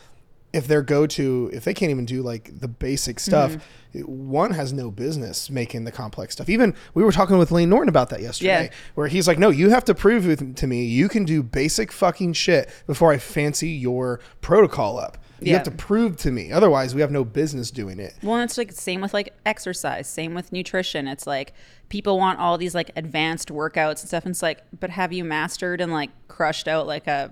if 0.56 0.66
their 0.66 0.82
go 0.82 1.06
to 1.06 1.50
if 1.52 1.64
they 1.64 1.75
can't 1.75 1.90
even 1.90 2.04
do 2.06 2.22
like 2.22 2.58
the 2.60 2.68
basic 2.68 3.20
stuff, 3.20 3.52
Mm-hmm. 3.94 4.28
one 4.28 4.50
has 4.52 4.72
no 4.72 4.90
business 4.90 5.48
making 5.48 5.84
the 5.84 5.92
complex 5.92 6.34
stuff. 6.34 6.48
Even 6.50 6.75
we 6.94 7.02
were 7.02 7.12
talking 7.12 7.38
with 7.38 7.50
Layne 7.50 7.68
Norton 7.70 7.88
about 7.88 8.10
that 8.10 8.20
yesterday, 8.20 8.64
Yeah. 8.64 8.76
where 8.94 9.08
he's 9.08 9.26
like, 9.26 9.38
"No, 9.38 9.48
you 9.50 9.70
have 9.70 9.84
to 9.86 9.94
prove 9.94 10.26
with- 10.26 10.54
to 10.56 10.66
me 10.66 10.84
you 10.84 11.08
can 11.08 11.25
do 11.25 11.42
basic 11.42 11.92
fucking 11.92 12.34
shit 12.34 12.68
before 12.86 13.12
I 13.12 13.18
fancy 13.18 13.68
your 13.70 14.20
protocol 14.42 14.98
up. 14.98 15.16
You 15.40 15.48
Yeah. 15.48 15.54
have 15.58 15.64
to 15.64 15.70
prove 15.70 16.16
to 16.18 16.30
me, 16.30 16.50
otherwise 16.52 16.94
we 16.94 17.00
have 17.02 17.10
no 17.10 17.25
business 17.25 17.70
doing 17.70 17.98
it." 17.98 18.14
Well, 18.22 18.40
it's 18.40 18.58
like 18.58 18.72
same 18.72 19.00
with 19.00 19.14
like 19.14 19.32
exercise, 19.46 20.06
same 20.08 20.34
with 20.34 20.52
nutrition. 20.52 21.06
It's 21.08 21.26
like 21.26 21.52
people 21.88 22.18
want 22.18 22.38
all 22.38 22.58
these 22.58 22.75
like 22.75 22.90
advanced 22.96 23.48
workouts 23.48 24.00
and 24.00 24.08
stuff. 24.08 24.25
And 24.25 24.32
it's 24.32 24.42
like, 24.42 24.60
but 24.78 24.90
have 24.90 25.12
you 25.12 25.25
mastered 25.25 25.80
and 25.80 25.92
like 25.92 26.10
crushed 26.28 26.68
out 26.68 26.86
like 26.86 27.06
a 27.06 27.30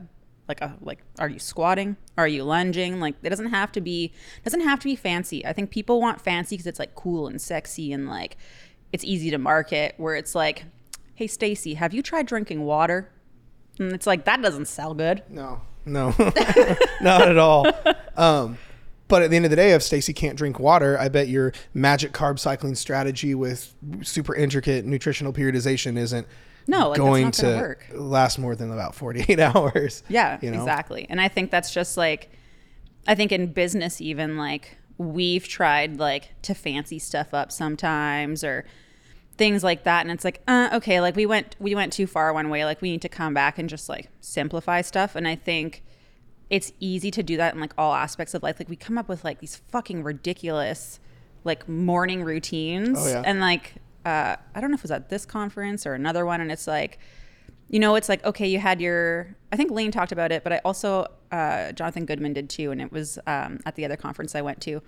like 0.49 0.61
a 0.61 0.77
like 0.81 1.01
are 1.19 1.29
you 1.29 1.39
squatting? 1.39 1.97
Are 2.19 2.29
you 2.29 2.45
lunging? 2.45 3.01
Like 3.01 3.17
it 3.23 3.31
doesn't 3.31 3.51
have 3.51 3.73
to 3.73 3.81
be 3.81 4.13
doesn't 4.45 4.61
have 4.61 4.79
to 4.81 4.85
be 4.85 4.97
fancy. 4.97 5.45
I 5.47 5.53
think 5.53 5.71
people 5.71 6.01
want 6.01 6.21
fancy 6.21 6.57
because 6.57 6.67
it's 6.67 6.79
like 6.79 6.95
cool 6.95 7.27
and 7.27 7.41
sexy 7.41 7.93
and 7.93 8.09
like 8.09 8.37
it's 8.93 9.05
easy 9.05 9.31
to 9.31 9.39
market. 9.39 9.95
Where 9.97 10.15
it's 10.15 10.35
like, 10.35 10.65
hey 11.15 11.27
Stacy, 11.27 11.75
have 11.75 11.95
you 11.95 12.03
tried 12.03 12.27
drinking 12.27 12.65
water? 12.65 13.11
And 13.79 13.93
it's 13.93 14.07
like 14.07 14.25
that 14.25 14.43
doesn't 14.43 14.67
sell 14.67 14.95
good. 14.95 15.23
No, 15.29 15.61
no, 15.85 16.15
not 17.01 17.29
at 17.29 17.39
all. 17.39 17.67
Um, 18.17 18.59
but 19.09 19.23
at 19.23 19.31
the 19.31 19.37
end 19.37 19.45
of 19.45 19.51
the 19.51 19.57
day, 19.57 19.73
if 19.73 19.83
Stacy 19.83 20.13
can't 20.13 20.37
drink 20.37 20.59
water, 20.59 20.99
I 20.99 21.09
bet 21.09 21.29
your 21.29 21.53
magic 21.75 22.13
carb 22.13 22.39
cycling 22.39 22.75
strategy 22.75 23.35
with 23.35 23.75
super 24.03 24.35
intricate 24.35 24.85
nutritional 24.85 25.33
periodization 25.33 25.97
isn't 25.99 26.27
No, 26.67 26.91
like 26.91 26.99
going 26.99 27.31
to 27.33 27.47
work. 27.47 27.87
last 27.93 28.39
more 28.39 28.57
than 28.57 28.73
about 28.73 28.95
48 28.95 29.39
hours. 29.41 30.03
Yeah, 30.09 30.39
you 30.41 30.51
know? 30.51 30.59
exactly. 30.59 31.07
And 31.09 31.21
I 31.21 31.29
think 31.29 31.51
that's 31.51 31.73
just 31.73 31.97
like, 31.97 32.31
I 33.07 33.15
think 33.15 33.33
in 33.33 33.53
business, 33.53 34.01
even 34.01 34.37
like 34.37 34.79
we've 34.97 35.47
tried 35.47 35.99
like 35.99 36.41
to 36.43 36.55
fancy 36.55 36.99
stuff 36.99 37.35
up 37.35 37.53
sometimes 37.53 38.43
or 38.45 38.65
things 39.37 39.65
like 39.65 39.85
that. 39.85 40.03
And 40.03 40.11
it's 40.11 40.25
like, 40.25 40.43
uh, 40.47 40.71
okay, 40.75 41.01
like 41.01 41.17
we 41.17 41.27
went, 41.27 41.57
we 41.59 41.75
went 41.75 41.93
too 41.93 42.07
far 42.07 42.33
one 42.33 42.49
way. 42.49 42.65
Like 42.65 42.81
we 42.81 42.91
need 42.91 43.03
to 43.03 43.09
come 43.09 43.35
back 43.35 43.59
and 43.59 43.69
just 43.69 43.89
like 43.89 44.09
simplify 44.21 44.81
stuff. 44.81 45.17
And 45.17 45.29
I 45.29 45.35
think 45.35 45.83
it's 46.51 46.73
easy 46.81 47.11
to 47.11 47.23
do 47.23 47.37
that 47.37 47.55
in 47.55 47.61
like 47.61 47.73
all 47.77 47.95
aspects 47.95 48.35
of 48.35 48.43
life. 48.43 48.59
Like 48.59 48.69
we 48.69 48.77
come 48.77 48.97
up 48.97 49.09
with 49.09 49.25
like 49.25 49.41
these 49.41 49.57
fucking 49.57 50.03
ridiculous 50.03 51.01
like 51.43 51.69
morning 51.69 52.23
routines. 52.23 52.99
Oh, 53.01 53.09
yeah. 53.09 53.23
And 53.25 53.41
like, 53.41 53.75
uh, 54.05 54.37
I 54.55 54.61
don't 54.61 54.71
know 54.71 54.75
if 54.75 54.81
it 54.81 54.85
was 54.85 54.91
at 54.91 55.09
this 55.09 55.25
conference 55.25 55.87
or 55.87 55.95
another 55.95 56.27
one. 56.27 56.41
And 56.41 56.53
it's 56.53 56.67
like, 56.67 56.99
you 57.69 57.79
know, 57.79 57.95
it's 57.95 58.09
like, 58.09 58.25
okay, 58.25 58.47
you 58.47 58.59
had 58.59 58.81
your, 58.81 59.35
I 59.53 59.57
think 59.57 59.71
Layne 59.71 59.91
talked 59.91 60.13
about 60.13 60.31
it, 60.33 60.45
but 60.45 60.53
I 60.53 60.61
also, 60.65 61.07
uh, 61.33 61.73
Jonathan 61.73 62.05
Goodman 62.05 62.33
did 62.33 62.51
too. 62.51 62.71
And 62.71 62.81
it 62.81 62.93
was 62.93 63.19
um, 63.27 63.61
at 63.65 63.75
the 63.77 63.85
other 63.85 63.97
conference 63.97 64.35
I 64.35 64.43
went 64.43 64.61
to. 64.63 64.83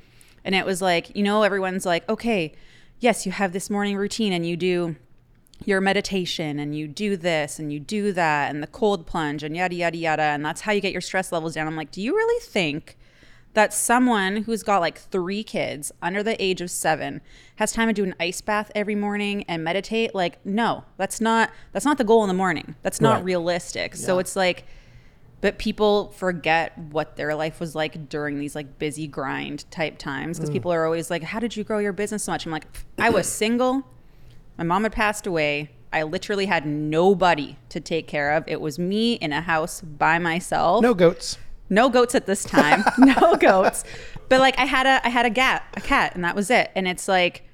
And 0.44 0.54
it 0.54 0.66
was 0.66 0.82
like, 0.82 1.16
you 1.16 1.22
know, 1.22 1.42
everyone's 1.42 1.86
like, 1.86 2.08
okay, 2.08 2.52
yes, 3.00 3.26
you 3.26 3.32
have 3.32 3.52
this 3.52 3.70
morning 3.70 3.96
routine 3.96 4.32
and 4.32 4.46
you 4.46 4.56
do 4.56 4.96
your 5.64 5.80
meditation 5.80 6.58
and 6.58 6.76
you 6.76 6.86
do 6.86 7.16
this 7.16 7.58
and 7.58 7.72
you 7.72 7.80
do 7.80 8.12
that 8.12 8.50
and 8.50 8.62
the 8.62 8.66
cold 8.66 9.06
plunge 9.06 9.42
and 9.42 9.56
yada, 9.56 9.74
yada, 9.74 9.96
yada. 9.96 10.22
And 10.22 10.44
that's 10.44 10.60
how 10.60 10.72
you 10.72 10.80
get 10.80 10.92
your 10.92 11.00
stress 11.00 11.32
levels 11.32 11.54
down. 11.54 11.66
I'm 11.66 11.76
like, 11.76 11.90
do 11.90 12.02
you 12.02 12.14
really 12.14 12.40
think 12.44 12.98
that 13.56 13.72
someone 13.72 14.36
who's 14.42 14.62
got 14.62 14.80
like 14.82 14.98
three 14.98 15.42
kids 15.42 15.90
under 16.02 16.22
the 16.22 16.36
age 16.42 16.60
of 16.60 16.70
seven 16.70 17.22
has 17.56 17.72
time 17.72 17.88
to 17.88 17.94
do 17.94 18.04
an 18.04 18.14
ice 18.20 18.40
bath 18.42 18.70
every 18.74 18.94
morning 18.94 19.44
and 19.48 19.64
meditate 19.64 20.14
like 20.14 20.44
no 20.44 20.84
that's 20.98 21.20
not 21.22 21.50
that's 21.72 21.84
not 21.86 21.96
the 21.96 22.04
goal 22.04 22.22
in 22.22 22.28
the 22.28 22.34
morning. 22.34 22.74
That's 22.82 23.00
not 23.00 23.14
Right. 23.16 23.24
realistic. 23.24 23.96
So 23.96 24.18
it's 24.18 24.36
like 24.36 24.64
but 25.40 25.58
people 25.58 26.10
forget 26.12 26.76
what 26.78 27.16
their 27.16 27.34
life 27.34 27.58
was 27.58 27.74
like 27.74 28.08
during 28.10 28.38
these 28.38 28.54
like 28.54 28.78
busy 28.78 29.06
grind 29.06 29.64
type 29.70 29.96
times 29.98 30.36
Mm. 30.36 30.40
because 30.40 30.50
people 30.50 30.70
are 30.72 30.84
always 30.84 31.10
like 31.10 31.22
how 31.22 31.40
did 31.40 31.56
you 31.56 31.64
grow 31.64 31.78
your 31.78 31.92
business 31.94 32.24
so 32.24 32.32
much? 32.32 32.44
I'm 32.46 32.52
like 32.52 32.66
i 32.98 33.08
was 33.10 33.26
single. 33.26 33.82
My 34.58 34.64
mom 34.64 34.82
had 34.82 34.92
passed 34.92 35.26
away. 35.26 35.70
I 35.92 36.02
literally 36.02 36.44
had 36.46 36.66
nobody 36.66 37.56
to 37.70 37.80
take 37.80 38.06
care 38.06 38.32
of. 38.32 38.44
It 38.46 38.60
was 38.60 38.78
me 38.78 39.14
in 39.14 39.32
a 39.32 39.40
house 39.40 39.80
by 39.80 40.18
myself. 40.18 40.82
No 40.82 40.92
goats. 40.94 41.38
No 41.68 41.88
goats 41.88 42.14
at 42.14 42.26
this 42.26 42.44
time. 42.44 42.84
No 42.98 43.36
goats. 43.36 43.84
But 44.28 44.40
like 44.40 44.58
i 44.58 44.64
had 44.64 44.86
a 44.86 45.04
i 45.06 45.08
had 45.08 45.26
a 45.26 45.30
cat 45.30 45.64
a 45.74 45.80
cat 45.80 46.14
and 46.14 46.24
that 46.24 46.34
was 46.34 46.50
it. 46.50 46.70
And 46.74 46.88
it's 46.88 47.08
like 47.08 47.44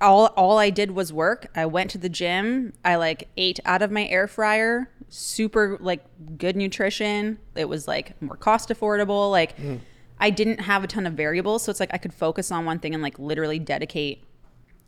all 0.00 0.26
all 0.36 0.58
i 0.58 0.70
did 0.70 0.90
was 0.90 1.12
work. 1.12 1.46
I 1.54 1.66
went 1.66 1.90
to 1.92 1.98
the 1.98 2.08
gym. 2.08 2.72
I 2.84 2.96
like 2.96 3.28
ate 3.36 3.60
out 3.64 3.82
of 3.82 3.90
my 3.90 4.06
air 4.06 4.26
fryer. 4.26 4.90
Super 5.08 5.78
like 5.80 6.04
good 6.36 6.56
nutrition. 6.56 7.38
It 7.54 7.68
was 7.68 7.88
like 7.88 8.20
more 8.20 8.36
cost 8.36 8.68
affordable. 8.68 9.30
Like 9.30 9.56
mm-hmm. 9.56 9.76
i 10.18 10.30
didn't 10.30 10.60
have 10.60 10.84
a 10.84 10.86
ton 10.86 11.06
of 11.06 11.14
variables. 11.14 11.62
So 11.62 11.70
it's 11.70 11.80
like 11.80 11.94
i 11.94 11.98
could 11.98 12.14
focus 12.14 12.50
on 12.50 12.64
one 12.64 12.78
thing 12.78 12.94
and 12.94 13.02
like 13.02 13.18
literally 13.18 13.58
dedicate 13.58 14.22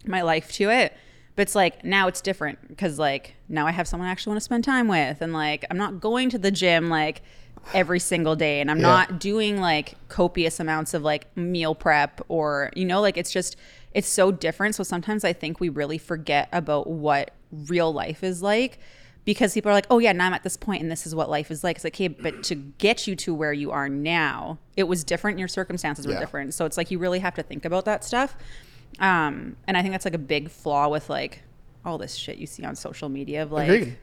my 0.05 0.23
life 0.23 0.53
to 0.55 0.71
it. 0.71 0.95
But 1.37 1.43
it's 1.43 1.55
like 1.55 1.85
now 1.85 2.09
it's 2.09 2.21
different 2.21 2.67
because 2.67 2.99
like 2.99 3.37
now 3.49 3.67
I 3.67 3.71
have 3.71 3.87
someone 3.87 4.09
I 4.09 4.13
actually 4.13 4.33
want 4.33 4.41
to 4.41 4.45
spend 4.45 4.65
time 4.65 4.89
with, 4.89 5.23
and 5.23 5.33
like 5.33 5.65
I'm 5.71 5.77
not 5.79 6.01
going 6.01 6.31
to 6.31 6.39
the 6.39 6.51
gym 6.51 6.89
like 6.89 7.23
every 7.75 8.01
single 8.01 8.37
day, 8.37 8.61
and 8.61 8.71
I'm 8.71 8.79
Yeah. 8.79 8.83
not 8.89 9.19
doing 9.21 9.61
like 9.61 9.95
copious 10.09 10.59
amounts 10.61 10.95
of 10.95 11.03
like 11.03 11.35
meal 11.37 11.75
prep 11.75 12.21
or 12.29 12.71
you 12.75 12.85
know 12.85 13.01
like 13.01 13.17
it's 13.17 13.31
just 13.31 13.57
it's 13.95 14.09
so 14.09 14.31
different. 14.31 14.75
So 14.75 14.83
sometimes 14.85 15.25
I 15.25 15.33
think 15.33 15.61
we 15.61 15.69
really 15.69 15.99
forget 15.99 16.49
about 16.53 16.87
what 16.89 17.33
real 17.51 17.93
life 17.93 18.23
is 18.23 18.43
like 18.43 18.79
because 19.25 19.53
people 19.55 19.71
are 19.71 19.75
like, 19.75 19.87
oh 19.91 19.99
yeah, 19.99 20.13
now 20.13 20.27
I'm 20.27 20.35
at 20.35 20.43
this 20.43 20.57
point 20.57 20.83
and 20.83 20.91
this 20.91 21.07
is 21.07 21.15
what 21.15 21.29
life 21.31 21.51
is 21.51 21.63
like. 21.65 21.77
It's 21.77 21.85
like, 21.85 21.95
okay, 21.95 22.09
but 22.09 22.43
to 22.45 22.55
get 22.55 23.07
you 23.07 23.17
to 23.17 23.35
where 23.35 23.53
you 23.53 23.71
are 23.71 23.89
now, 23.89 24.59
it 24.77 24.85
was 24.85 25.05
different. 25.05 25.39
Your 25.39 25.49
circumstances 25.49 26.07
were 26.07 26.13
Yeah. 26.15 26.21
different. 26.21 26.55
So 26.55 26.65
it's 26.65 26.77
like 26.77 26.91
you 26.91 26.99
really 26.99 27.19
have 27.21 27.35
to 27.35 27.43
think 27.43 27.65
about 27.65 27.85
that 27.87 28.05
stuff. 28.05 28.37
Um, 29.01 29.57
and 29.67 29.77
I 29.77 29.83
think 29.83 29.93
that's 29.93 30.05
like 30.05 30.15
a 30.15 30.19
big 30.19 30.51
flaw 30.51 30.89
with 30.89 31.09
like 31.11 31.43
all 31.85 31.99
this 31.99 32.15
shit 32.15 32.39
you 32.39 32.47
see 32.47 32.65
on 32.65 32.75
social 32.75 33.09
media 33.09 33.43
of 33.43 33.53
like 33.53 33.69
Agreed. 33.71 33.97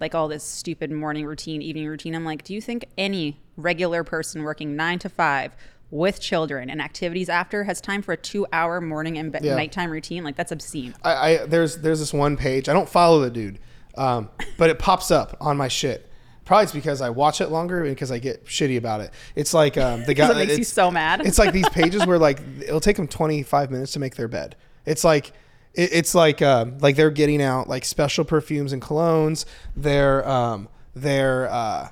Like 0.00 0.14
all 0.14 0.28
this 0.28 0.42
stupid 0.44 0.90
morning 0.90 1.26
routine, 1.26 1.62
evening 1.62 1.86
routine. 1.86 2.14
I'm 2.14 2.24
like, 2.24 2.44
do 2.44 2.54
you 2.54 2.60
think 2.60 2.86
any 2.98 3.40
regular 3.56 4.02
person 4.04 4.42
working 4.42 4.74
nine 4.76 4.98
to 5.00 5.08
five 5.08 5.54
with 5.90 6.20
children 6.20 6.70
and 6.70 6.80
activities 6.80 7.28
after 7.28 7.64
has 7.64 7.80
time 7.80 8.02
for 8.02 8.12
a 8.12 8.16
two 8.16 8.46
hour 8.52 8.80
morning 8.80 9.18
and 9.18 9.30
be- 9.32 9.38
Yeah. 9.42 9.54
nighttime 9.54 9.90
routine? 9.90 10.24
Like 10.24 10.36
that's 10.36 10.52
obscene. 10.52 10.94
I, 11.04 11.12
I 11.12 11.46
there's 11.46 11.78
there's 11.78 12.00
this 12.00 12.12
one 12.12 12.36
page. 12.36 12.68
I 12.68 12.72
don't 12.72 12.88
follow 12.88 13.20
the 13.20 13.30
dude, 13.30 13.58
um, 13.96 14.30
but 14.58 14.70
it 14.70 14.78
pops 14.78 15.10
up 15.10 15.36
on 15.40 15.56
my 15.56 15.68
shit. 15.68 16.08
Probably 16.44 16.64
it's 16.64 16.72
because 16.72 17.00
I 17.00 17.10
watch 17.10 17.40
it 17.40 17.50
longer 17.50 17.82
and 17.84 17.90
because 17.94 18.10
I 18.10 18.18
get 18.18 18.46
shitty 18.46 18.76
about 18.76 19.00
it. 19.00 19.12
It's 19.36 19.54
like 19.54 19.76
um, 19.78 20.04
the 20.04 20.14
guy. 20.14 20.30
It 20.32 20.34
makes 20.48 20.58
you 20.58 20.64
so 20.64 20.90
mad. 20.90 21.24
It's 21.24 21.38
like 21.38 21.52
these 21.52 21.68
pages 21.68 22.04
where 22.04 22.18
like 22.18 22.40
it'll 22.62 22.80
take 22.80 22.96
them 22.96 23.06
25 23.06 23.70
minutes 23.70 23.92
to 23.92 24.00
make 24.00 24.16
their 24.16 24.26
bed. 24.28 24.56
It's 24.84 25.04
like 25.04 25.32
it, 25.74 25.90
it's 25.92 26.14
like 26.14 26.42
um, 26.42 26.78
like 26.78 26.96
they're 26.96 27.10
getting 27.10 27.42
out 27.42 27.68
like 27.68 27.84
special 27.84 28.24
perfumes 28.24 28.72
and 28.72 28.80
colognes. 28.82 29.44
They're 29.76 30.26
um, 30.28 30.68
they're 30.94 31.50
uh, 31.50 31.88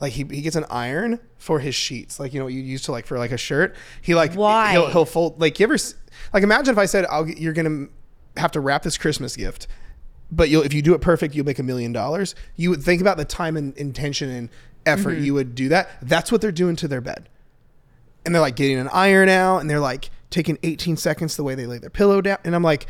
like 0.00 0.12
he, 0.12 0.24
he 0.24 0.42
gets 0.42 0.56
an 0.56 0.64
iron 0.70 1.20
for 1.38 1.60
his 1.60 1.74
sheets, 1.74 2.18
like 2.20 2.32
you 2.32 2.38
know 2.38 2.44
what 2.46 2.54
you 2.54 2.60
use 2.60 2.82
to 2.82 2.92
like 2.92 3.06
for 3.06 3.18
like 3.18 3.32
a 3.32 3.36
shirt. 3.38 3.74
He 4.02 4.14
like 4.14 4.34
Why? 4.34 4.72
he'll 4.72 4.88
he'll 4.88 5.04
fold 5.04 5.40
like 5.40 5.58
you 5.60 5.64
ever 5.64 5.76
like 6.32 6.42
imagine 6.42 6.72
if 6.72 6.78
I 6.78 6.86
said 6.86 7.06
I'll 7.10 7.28
you're 7.28 7.52
gonna 7.52 7.86
have 8.36 8.52
to 8.52 8.60
wrap 8.60 8.82
this 8.82 8.98
Christmas 8.98 9.36
gift, 9.36 9.66
but 10.30 10.48
you'll 10.50 10.62
if 10.62 10.72
you 10.74 10.82
do 10.82 10.94
it 10.94 11.00
perfect 11.00 11.34
you'll 11.34 11.46
make 11.46 11.58
a 11.58 11.62
million 11.62 11.92
dollars. 11.92 12.34
You 12.56 12.70
would 12.70 12.82
think 12.82 13.00
about 13.00 13.16
the 13.16 13.24
time 13.24 13.56
and 13.56 13.76
intention 13.76 14.30
and 14.30 14.48
effort 14.86 15.14
Mm-hmm. 15.14 15.24
you 15.24 15.34
would 15.34 15.54
do 15.54 15.68
that. 15.70 15.88
That's 16.02 16.30
what 16.30 16.40
they're 16.40 16.52
doing 16.52 16.76
to 16.76 16.88
their 16.88 17.00
bed 17.00 17.28
and 18.26 18.34
they're 18.34 18.42
like 18.42 18.56
getting 18.56 18.78
an 18.78 18.88
iron 18.92 19.28
out 19.28 19.58
and 19.58 19.68
they're 19.68 19.80
like 19.80 20.10
taking 20.30 20.58
18 20.62 20.96
seconds 20.96 21.36
the 21.36 21.44
way 21.44 21.54
they 21.54 21.66
lay 21.66 21.78
their 21.78 21.90
pillow 21.90 22.20
down 22.22 22.38
and 22.42 22.54
i'm 22.56 22.62
like 22.62 22.86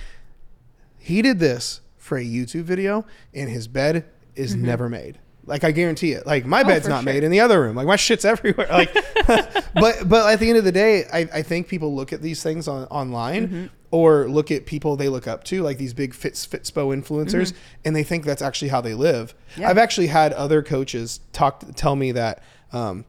he 1.04 1.22
did 1.22 1.38
this 1.38 1.80
for 1.98 2.16
a 2.18 2.24
youtube 2.24 2.62
video 2.64 3.04
and 3.32 3.48
his 3.50 3.68
bed 3.68 4.04
is 4.34 4.54
never 4.54 4.88
made 4.88 5.18
like 5.46 5.62
i 5.64 5.70
guarantee 5.70 6.12
it 6.12 6.26
like 6.26 6.44
my 6.46 6.62
bed's 6.62 6.84
Mm-hmm. 6.86 6.92
Oh, 6.92 6.96
for 6.98 7.02
not 7.04 7.04
sure. 7.04 7.12
made 7.14 7.24
in 7.24 7.30
the 7.30 7.40
other 7.40 7.60
room 7.60 7.76
like 7.76 7.86
my 7.86 7.96
shit's 7.96 8.24
everywhere 8.34 8.66
like 8.70 8.92
but 9.74 10.08
but 10.08 10.32
at 10.32 10.38
the 10.40 10.48
end 10.48 10.58
of 10.58 10.64
the 10.64 10.72
day 10.72 11.04
i, 11.12 11.20
I 11.32 11.42
think 11.42 11.68
people 11.68 11.94
look 11.94 12.12
at 12.12 12.22
these 12.22 12.42
things 12.42 12.66
on 12.68 12.84
online 12.88 13.48
Mm-hmm. 13.48 13.66
or 13.90 14.28
look 14.28 14.50
at 14.50 14.66
people 14.66 14.96
they 14.96 15.08
look 15.08 15.26
up 15.28 15.44
to 15.44 15.62
like 15.62 15.78
these 15.78 15.92
big 15.94 16.14
fits 16.14 16.46
fitspo 16.46 16.94
influencers 16.98 17.52
and 17.84 17.94
they 17.94 18.02
think 18.04 18.24
that's 18.24 18.42
actually 18.42 18.68
how 18.68 18.80
they 18.80 18.94
live 18.94 19.34
Mm-hmm. 19.52 19.60
Yeah. 19.62 19.70
i've 19.70 19.78
actually 19.78 20.08
had 20.08 20.32
other 20.32 20.62
coaches 20.62 21.20
talk 21.32 21.62
tell 21.76 21.94
me 21.96 22.12
that 22.12 22.42
um, 22.72 23.04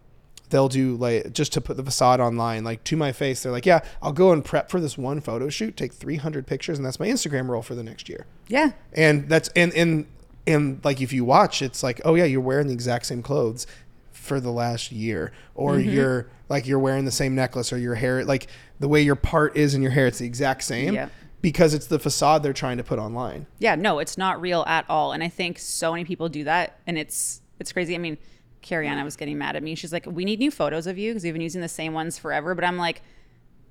they'll 0.55 0.69
do 0.69 0.95
like 0.95 1.33
just 1.33 1.51
to 1.53 1.59
put 1.59 1.75
the 1.75 1.83
facade 1.83 2.19
online 2.21 2.63
like 2.63 2.81
to 2.85 2.95
my 2.95 3.11
face 3.11 3.43
they're 3.43 3.51
like 3.51 3.65
yeah 3.65 3.81
i'll 4.01 4.13
go 4.13 4.31
and 4.31 4.45
prep 4.45 4.69
for 4.71 4.79
this 4.79 4.97
one 4.97 5.19
photo 5.19 5.49
shoot 5.49 5.75
take 5.75 5.91
300 5.93 6.47
pictures 6.47 6.77
and 6.79 6.85
that's 6.85 6.99
my 6.99 7.07
instagram 7.07 7.49
role 7.49 7.61
for 7.61 7.75
the 7.75 7.83
next 7.83 8.07
year 8.07 8.25
yeah. 8.47 8.71
and 8.93 9.27
that's 9.27 9.49
and 9.55 9.73
and 9.73 10.05
and 10.47 10.79
like 10.85 11.01
if 11.01 11.11
you 11.11 11.25
watch 11.25 11.61
it's 11.61 11.83
like 11.83 11.99
oh 12.05 12.15
yeah 12.15 12.23
you're 12.23 12.39
wearing 12.39 12.67
the 12.67 12.73
exact 12.73 13.05
same 13.05 13.21
clothes 13.21 13.67
for 14.13 14.39
the 14.39 14.51
last 14.51 14.91
year 14.91 15.31
or 15.53 15.73
Mm-hmm. 15.73 15.89
you're 15.89 16.27
like 16.49 16.65
you're 16.67 16.79
wearing 16.79 17.05
the 17.05 17.11
same 17.11 17.35
necklace 17.35 17.73
or 17.73 17.77
your 17.77 17.95
hair 17.95 18.23
like 18.23 18.47
the 18.79 18.87
way 18.87 19.01
your 19.01 19.15
part 19.15 19.57
is 19.57 19.73
in 19.73 19.81
your 19.81 19.91
hair 19.91 20.07
it's 20.07 20.19
the 20.19 20.25
exact 20.25 20.63
same 20.63 20.93
Yeah. 20.93 21.09
because 21.41 21.73
it's 21.73 21.87
the 21.87 21.99
facade 21.99 22.43
they're 22.43 22.53
trying 22.53 22.77
to 22.77 22.83
put 22.83 22.97
online 22.99 23.45
yeah 23.59 23.75
no 23.75 23.99
it's 23.99 24.17
not 24.17 24.39
real 24.41 24.63
at 24.67 24.85
all 24.89 25.11
and 25.11 25.21
i 25.23 25.27
think 25.27 25.59
so 25.59 25.91
many 25.91 26.05
people 26.05 26.29
do 26.29 26.43
that 26.45 26.79
and 26.87 26.97
it's 26.97 27.41
it's 27.59 27.71
crazy 27.71 27.93
i 27.95 27.97
mean 27.97 28.17
Carrie 28.65 28.87
Ann 28.87 29.03
was 29.05 29.15
getting 29.15 29.37
mad 29.37 29.55
at 29.55 29.63
me. 29.63 29.75
She's 29.75 29.93
like, 29.93 30.05
"We 30.05 30.25
need 30.25 30.39
new 30.39 30.51
photos 30.51 30.87
of 30.87 30.97
you 30.97 31.11
because 31.11 31.23
we've 31.23 31.33
been 31.33 31.41
using 31.41 31.61
the 31.61 31.67
same 31.67 31.93
ones 31.93 32.17
forever." 32.17 32.55
But 32.55 32.65
I'm 32.65 32.77
like, 32.77 33.01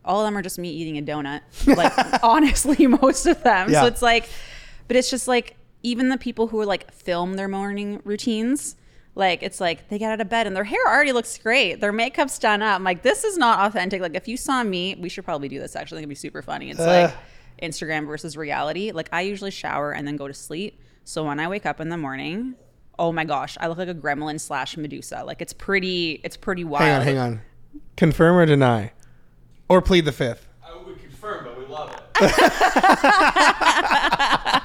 all 0.05 0.21
of 0.21 0.27
them 0.27 0.39
are 0.39 0.43
just 0.43 0.59
me 0.59 0.71
eating 0.71 0.97
a 0.99 1.03
donut. 1.03 1.41
Like 1.77 2.23
honestly, 2.23 2.87
most 3.03 3.27
of 3.27 3.43
them. 3.43 3.71
Yeah. 3.71 3.83
So 3.83 3.87
it's 3.87 4.03
like, 4.03 4.29
but 4.87 4.97
it's 4.97 5.11
just 5.11 5.27
like 5.27 5.57
even 5.83 6.09
the 6.09 6.19
people 6.19 6.47
who 6.47 6.61
are 6.61 6.67
like 6.67 6.93
film 6.93 7.35
their 7.35 7.49
morning 7.49 8.01
routines. 8.05 8.77
Like 9.17 9.43
it's 9.43 9.61
like 9.61 9.89
they 9.89 9.99
get 9.99 10.11
out 10.11 10.21
of 10.21 10.29
bed 10.29 10.47
and 10.47 10.57
their 10.57 10.65
hair 10.65 10.81
already 10.87 11.13
looks 11.13 11.37
great. 11.39 11.81
Their 11.81 11.93
makeup's 11.93 12.39
done 12.39 12.63
up. 12.63 12.77
I'm 12.77 12.85
like, 12.85 13.03
this 13.03 13.25
is 13.25 13.37
not 13.37 13.61
authentic. 13.67 14.01
Like 14.01 14.15
if 14.15 14.29
you 14.29 14.37
saw 14.37 14.63
me, 14.63 14.97
we 14.97 15.09
should 15.09 15.25
probably 15.25 15.49
do 15.49 15.59
this 15.59 15.77
actually. 15.77 15.99
It'd 15.99 16.09
be 16.09 16.15
super 16.15 16.43
funny. 16.43 16.71
It's 16.71 16.81
like 16.81 17.15
Instagram 17.63 18.07
versus 18.07 18.37
reality. 18.37 18.91
Like 18.93 19.09
I 19.13 19.23
usually 19.23 19.51
shower 19.51 19.93
and 19.93 20.07
then 20.07 20.17
go 20.17 20.29
to 20.29 20.35
sleep. 20.35 20.81
So 21.05 21.25
when 21.25 21.39
I 21.39 21.49
wake 21.49 21.67
up 21.67 21.81
in 21.81 21.91
the 21.91 21.97
morning, 21.99 22.55
oh 22.99 23.13
my 23.13 23.25
gosh, 23.25 23.57
I 23.61 23.69
look 23.69 23.79
like 23.79 23.89
a 23.89 23.95
gremlin 23.95 24.41
slash 24.41 24.77
Medusa. 24.77 25.23
Like 25.25 25.41
it's 25.41 25.53
pretty 25.53 26.21
it's 26.25 26.37
pretty 26.37 26.65
wild. 26.65 26.85
Hang 26.85 26.95
on, 26.95 27.03
hang 27.03 27.19
on. 27.19 27.41
Confirm 27.97 28.37
or 28.37 28.47
deny, 28.47 28.93
or 29.69 29.83
plead 29.83 30.05
the 30.05 30.13
fifth. 30.13 30.47
I 30.65 30.77
would 30.77 30.99
confirm, 30.99 31.45
but 31.45 31.59
we 31.59 31.67
love 31.67 31.91
it. 31.91 32.01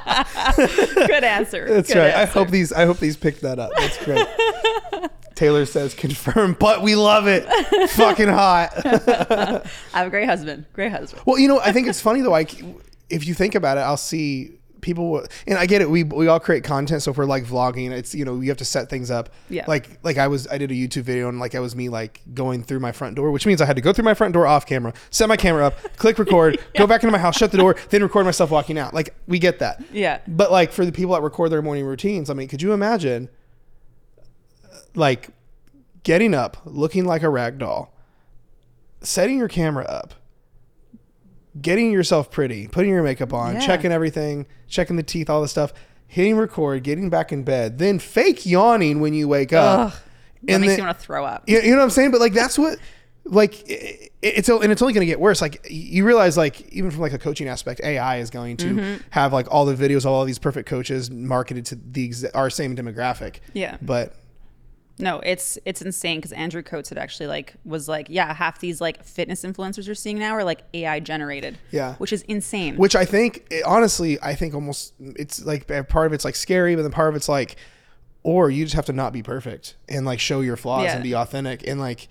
Good 0.56 1.24
answer. 1.24 1.68
That's 1.68 1.94
Good 1.94 2.00
right. 2.00 2.14
I 2.14 2.26
hope 2.26 2.50
these. 2.50 2.74
I 2.74 2.86
hope 2.86 3.00
these 3.00 3.18
picked 3.18 3.42
that 3.42 3.60
up. 3.60 3.72
That's 3.78 4.04
great. 4.04 4.26
Taylor 5.36 5.66
says 5.66 5.94
confirm, 5.94 6.58
but 6.60 6.82
we 6.82 6.96
love 6.96 7.28
it. 7.28 7.46
Fucking 7.92 8.28
hot. 8.28 8.72
I 8.86 9.62
have 9.94 10.08
a 10.08 10.10
great 10.10 10.28
husband. 10.28 10.66
Great 10.74 10.92
husband. 10.92 11.24
Well, 11.26 11.40
you 11.40 11.48
know, 11.48 11.62
I 11.62 11.72
think 11.72 11.88
it's 11.88 12.02
funny 12.02 12.22
though. 12.22 12.32
Like, 12.32 12.62
if 13.10 13.26
you 13.26 13.34
think 13.34 13.56
about 13.56 13.78
it, 13.78 13.82
I'll 13.82 13.96
see 13.96 14.59
people, 14.82 15.26
and 15.48 15.58
I 15.58 15.66
get 15.66 15.82
it. 15.82 15.90
We 15.90 16.04
we 16.04 16.28
all 16.28 16.40
create 16.40 16.64
content, 16.64 17.04
so 17.04 17.12
if 17.12 17.18
we're 17.18 17.26
like 17.26 17.46
vlogging, 17.46 17.92
it's 17.92 18.14
you 18.14 18.26
know 18.26 18.40
you 18.40 18.50
have 18.50 18.58
to 18.58 18.66
set 18.66 18.90
things 18.90 19.12
up. 19.12 19.30
Yeah. 19.50 19.66
Like 19.68 20.00
like 20.04 20.18
I 20.18 20.28
was, 20.28 20.48
I 20.48 20.58
did 20.58 20.72
a 20.72 20.74
YouTube 20.74 21.04
video, 21.04 21.30
and 21.30 21.40
like 21.40 21.56
I 21.56 21.60
was 21.60 21.76
me 21.76 21.90
like 21.90 22.22
going 22.34 22.64
through 22.64 22.80
my 22.80 22.92
front 22.92 23.16
door, 23.16 23.32
which 23.32 23.46
means 23.46 23.62
I 23.62 23.66
had 23.66 23.76
to 23.76 23.82
go 23.82 23.94
through 23.94 24.06
my 24.06 24.14
front 24.14 24.34
door 24.34 24.48
off 24.48 24.66
camera, 24.66 24.94
set 25.10 25.28
my 25.30 25.38
camera 25.38 25.66
up, 25.68 25.98
click 25.98 26.18
record, 26.20 26.60
go 26.76 26.88
back 26.88 27.04
into 27.04 27.12
my 27.12 27.18
house, 27.18 27.38
shut 27.38 27.52
the 27.52 27.58
door, 27.58 27.76
then 27.90 28.02
record 28.04 28.26
myself 28.26 28.52
walking 28.52 28.78
out. 28.78 28.94
Like 28.94 29.16
we 29.28 29.40
get 29.40 29.60
that. 29.60 29.84
Yeah. 29.92 30.20
But 30.28 30.52
like 30.52 30.72
for 30.72 30.86
the 30.86 30.92
people 30.92 31.14
that 31.14 31.22
record 31.22 31.52
their 31.52 31.62
morning 31.62 31.86
routines, 31.86 32.30
I 32.30 32.34
mean, 32.34 32.48
could 32.48 32.62
you 32.62 32.74
imagine, 32.74 33.30
like, 34.96 35.30
getting 36.04 36.34
up, 36.34 36.58
looking 36.66 37.06
like 37.06 37.24
a 37.24 37.30
rag 37.30 37.58
doll, 37.58 37.94
setting 39.02 39.38
your 39.38 39.48
camera 39.48 39.86
up, 39.86 40.14
getting 41.62 41.92
yourself 41.92 42.30
pretty, 42.32 42.68
putting 42.68 42.92
your 42.92 43.04
makeup 43.04 43.34
on, 43.34 43.56
Yeah. 43.56 43.60
checking 43.66 43.92
everything, 43.92 44.46
checking 44.68 44.96
the 44.96 45.04
teeth, 45.04 45.30
all 45.30 45.42
the 45.42 45.48
stuff, 45.48 45.74
hitting 46.08 46.36
record, 46.38 46.84
getting 46.84 47.10
back 47.10 47.32
in 47.32 47.44
bed, 47.44 47.78
then 47.80 48.00
fake 48.00 48.46
yawning 48.46 49.00
when 49.01 49.13
you 49.13 49.28
wake 49.28 49.54
up, 49.54 49.94
Ugh. 49.94 50.00
That 50.44 50.54
and 50.54 50.62
makes 50.62 50.72
then, 50.74 50.80
you 50.80 50.86
want 50.86 50.98
to 51.00 51.04
throw 51.06 51.25
up. 51.25 51.44
you, 51.48 51.60
you 51.60 51.72
know 51.72 51.78
what 51.78 51.84
I'm 51.84 51.89
saying? 51.89 52.12
But 52.12 52.22
like 52.22 52.34
that's 52.34 52.58
what 52.58 52.80
like 53.25 53.70
it, 53.70 54.12
it's 54.22 54.48
and 54.50 54.72
it's 54.72 54.82
only 54.82 54.94
going 54.94 55.06
to 55.06 55.12
get 55.12 55.20
worse. 55.20 55.42
Like 55.42 55.68
you 55.70 56.06
realize 56.06 56.38
like 56.38 56.62
even 56.72 56.89
from 56.92 57.01
like 57.01 57.13
a 57.13 57.20
coaching 57.20 57.48
aspect, 57.48 57.82
AI 57.84 58.18
is 58.18 58.30
going 58.30 58.58
to 58.58 58.66
Mm-hmm. 58.68 59.01
have 59.12 59.34
like 59.34 59.48
all 59.51 59.66
the 59.66 59.75
videos 59.75 60.00
of 60.00 60.08
all 60.08 60.24
these 60.25 60.39
perfect 60.39 60.68
coaches 60.70 61.12
marketed 61.12 61.66
to 61.68 61.75
the 61.75 62.13
our 62.34 62.50
same 62.50 62.75
demographic. 62.75 63.36
Yeah. 63.54 63.78
But 63.82 64.16
No, 65.00 65.20
it's 65.22 65.58
it's 65.65 65.82
insane 65.82 66.18
because 66.18 66.34
Andrew 66.34 66.62
Coates 66.62 66.89
had 66.89 66.98
actually 66.98 67.27
like 67.27 67.53
was 67.63 67.88
like, 67.88 68.08
yeah, 68.10 68.34
half 68.34 68.60
these 68.60 68.82
like 68.82 69.03
fitness 69.03 69.44
influencers 69.44 69.86
you're 69.86 69.96
seeing 69.96 70.20
now 70.20 70.34
are 70.34 70.44
like 70.44 70.62
AI 70.74 71.00
generated. 71.00 71.58
Yeah. 71.72 71.96
which 71.96 72.12
is 72.13 72.22
insane. 72.24 72.75
which 72.75 72.96
I 72.96 73.06
think 73.06 73.46
it- 73.50 73.63
honestly, 73.65 74.20
I 74.22 74.36
think 74.36 74.53
almost 74.53 74.94
it's 75.00 75.44
like 75.46 75.68
part 75.88 76.08
of 76.08 76.13
it's 76.13 76.25
like 76.25 76.36
scary, 76.36 76.75
but 76.75 76.82
then 76.82 76.91
part 76.91 77.10
of 77.10 77.15
it's 77.15 77.29
like 77.29 77.56
or 78.24 78.50
you 78.50 78.65
just 78.65 78.75
have 78.75 78.86
to 78.88 78.94
not 78.94 79.13
be 79.13 79.24
perfect 79.24 79.75
and 79.88 80.06
like 80.06 80.20
show 80.20 80.41
your 80.41 80.58
flaws 80.58 80.84
Yeah. 80.84 80.96
and 80.96 81.03
be 81.03 81.15
authentic 81.15 81.65
and 81.65 81.79
like 81.79 82.10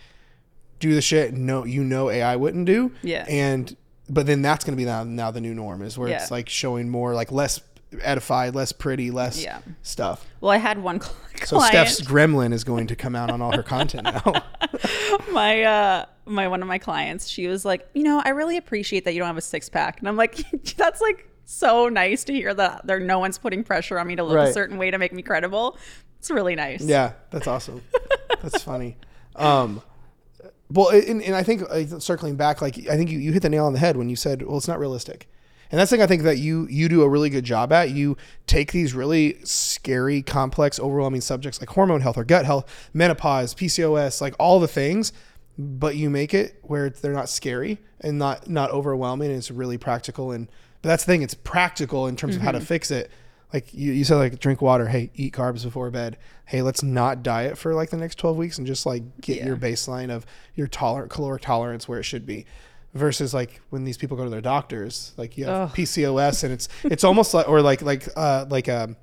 do 0.80 0.94
the 0.94 1.02
shit 1.02 1.34
no 1.34 1.64
you 1.66 1.84
know 1.84 2.08
AI 2.08 2.36
wouldn't 2.36 2.64
do. 2.64 2.92
Yeah. 3.02 3.26
And 3.28 3.76
but 4.08 4.24
then 4.26 4.40
that's 4.40 4.64
gonna 4.64 4.76
be 4.78 4.86
now 4.86 5.04
now 5.04 5.30
the 5.30 5.40
new 5.42 5.52
norm 5.54 5.82
is 5.82 5.98
where 5.98 6.08
Yeah. 6.08 6.22
it's 6.22 6.30
like 6.30 6.48
showing 6.48 6.88
more 6.88 7.12
like 7.14 7.30
less 7.30 7.60
edified, 8.02 8.54
less 8.54 8.72
pretty, 8.72 9.10
less 9.10 9.42
Yeah. 9.42 9.60
stuff. 9.82 10.26
well, 10.40 10.50
I 10.50 10.56
had 10.58 10.82
one 10.82 11.00
cl- 11.00 11.14
So 11.44 11.56
client. 11.56 11.88
Steph's 11.88 12.08
gremlin 12.08 12.52
is 12.52 12.64
going 12.64 12.86
to 12.88 12.96
come 12.96 13.14
out 13.16 13.30
on 13.30 13.40
all 13.42 13.52
her 13.56 13.62
content 13.62 14.04
now. 14.04 14.32
my 15.32 15.62
uh 15.62 16.04
my 16.26 16.46
one 16.48 16.60
of 16.62 16.68
my 16.68 16.78
clients 16.78 17.26
she 17.28 17.46
was 17.46 17.64
like 17.64 17.88
you 17.94 18.02
know 18.02 18.20
i 18.24 18.28
really 18.30 18.56
appreciate 18.58 19.04
that 19.04 19.12
you 19.14 19.18
don't 19.18 19.26
have 19.28 19.36
a 19.38 19.40
six-pack 19.40 19.98
and 19.98 20.08
i'm 20.08 20.16
like 20.16 20.36
that's 20.76 21.00
like 21.00 21.26
so 21.46 21.88
nice 21.88 22.24
to 22.24 22.32
hear 22.34 22.52
that 22.52 22.86
there 22.86 23.00
no 23.00 23.18
one's 23.18 23.38
putting 23.38 23.64
pressure 23.64 23.98
on 23.98 24.06
me 24.06 24.14
to 24.16 24.22
look 24.22 24.36
Right. 24.36 24.48
a 24.48 24.52
certain 24.52 24.76
way 24.76 24.90
to 24.90 24.98
make 24.98 25.12
me 25.12 25.22
credible 25.22 25.78
it's 26.18 26.30
really 26.30 26.54
nice 26.54 26.82
Yeah, 26.82 27.12
that's 27.30 27.46
awesome. 27.46 27.80
that's 28.42 28.62
funny. 28.62 28.96
Um, 29.36 29.80
well, 30.70 30.88
and, 30.90 31.22
and 31.22 31.34
I 31.34 31.42
think 31.44 31.62
uh, 31.62 31.98
circling 32.00 32.34
back, 32.36 32.60
like 32.60 32.76
I 32.90 32.96
think 32.96 33.08
you, 33.10 33.18
you 33.20 33.32
hit 33.32 33.42
the 33.42 33.48
nail 33.48 33.64
on 33.66 33.72
the 33.72 33.78
head 33.78 33.96
when 33.96 34.10
you 34.10 34.16
said, 34.16 34.42
"Well, 34.42 34.56
it's 34.58 34.66
not 34.68 34.78
realistic," 34.80 35.30
and 35.70 35.78
that's 35.78 35.90
the 35.90 35.96
thing 35.96 36.02
I 36.02 36.06
think 36.06 36.22
that 36.22 36.38
you 36.38 36.66
you 36.68 36.88
do 36.88 37.02
a 37.02 37.08
really 37.08 37.30
good 37.30 37.44
job 37.44 37.72
at. 37.72 37.90
You 37.90 38.16
take 38.46 38.72
these 38.72 38.94
really 38.94 39.38
scary, 39.44 40.22
complex, 40.22 40.80
overwhelming 40.80 41.20
subjects 41.20 41.60
like 41.60 41.70
hormone 41.70 42.00
health 42.00 42.16
or 42.16 42.24
gut 42.24 42.46
health, 42.46 42.88
menopause, 42.94 43.54
PCOS, 43.54 44.20
like 44.20 44.34
all 44.38 44.60
the 44.60 44.68
things, 44.68 45.12
but 45.58 45.96
you 45.96 46.10
make 46.10 46.32
it 46.34 46.58
where 46.62 46.90
they're 46.90 47.12
not 47.12 47.28
scary 47.28 47.78
and 48.00 48.18
not 48.18 48.48
not 48.48 48.70
overwhelming. 48.70 49.28
And 49.28 49.38
it's 49.38 49.50
really 49.50 49.78
practical. 49.78 50.32
And 50.32 50.48
but 50.82 50.90
that's 50.90 51.04
the 51.04 51.12
thing; 51.12 51.22
it's 51.22 51.34
practical 51.34 52.06
in 52.06 52.16
terms 52.16 52.36
of 52.36 52.42
how 52.42 52.52
to 52.52 52.58
mm-hmm. 52.58 52.66
fix 52.66 52.90
it 52.90 53.10
like 53.52 53.72
you, 53.72 53.92
you 53.92 54.04
said 54.04 54.16
like 54.16 54.38
drink 54.38 54.60
water 54.60 54.88
hey 54.88 55.10
eat 55.14 55.32
carbs 55.32 55.64
before 55.64 55.90
bed 55.90 56.16
hey 56.46 56.62
let's 56.62 56.82
not 56.82 57.22
diet 57.22 57.56
for 57.56 57.74
like 57.74 57.90
the 57.90 57.96
next 57.96 58.16
12 58.16 58.36
weeks 58.36 58.58
and 58.58 58.66
just 58.66 58.86
like 58.86 59.02
get 59.20 59.38
Yeah. 59.38 59.46
your 59.46 59.56
baseline 59.56 60.10
of 60.10 60.26
your 60.54 60.66
tolerant 60.66 61.10
caloric 61.10 61.42
tolerance 61.42 61.88
where 61.88 61.98
it 61.98 62.04
should 62.04 62.26
be 62.26 62.46
versus 62.98 63.32
like 63.32 63.60
when 63.70 63.84
these 63.84 63.96
people 63.96 64.16
go 64.16 64.24
to 64.24 64.30
their 64.30 64.40
doctors 64.40 65.12
like 65.16 65.38
you 65.38 65.44
have 65.44 65.70
Ugh. 65.70 65.76
pcos 65.76 66.44
and 66.44 66.52
it's 66.52 66.68
it's 66.84 67.04
almost 67.04 67.32
like 67.34 67.48
or 67.48 67.62
like 67.62 67.80
like 67.82 68.08
uh 68.16 68.44
like 68.48 68.68
um 68.68 68.96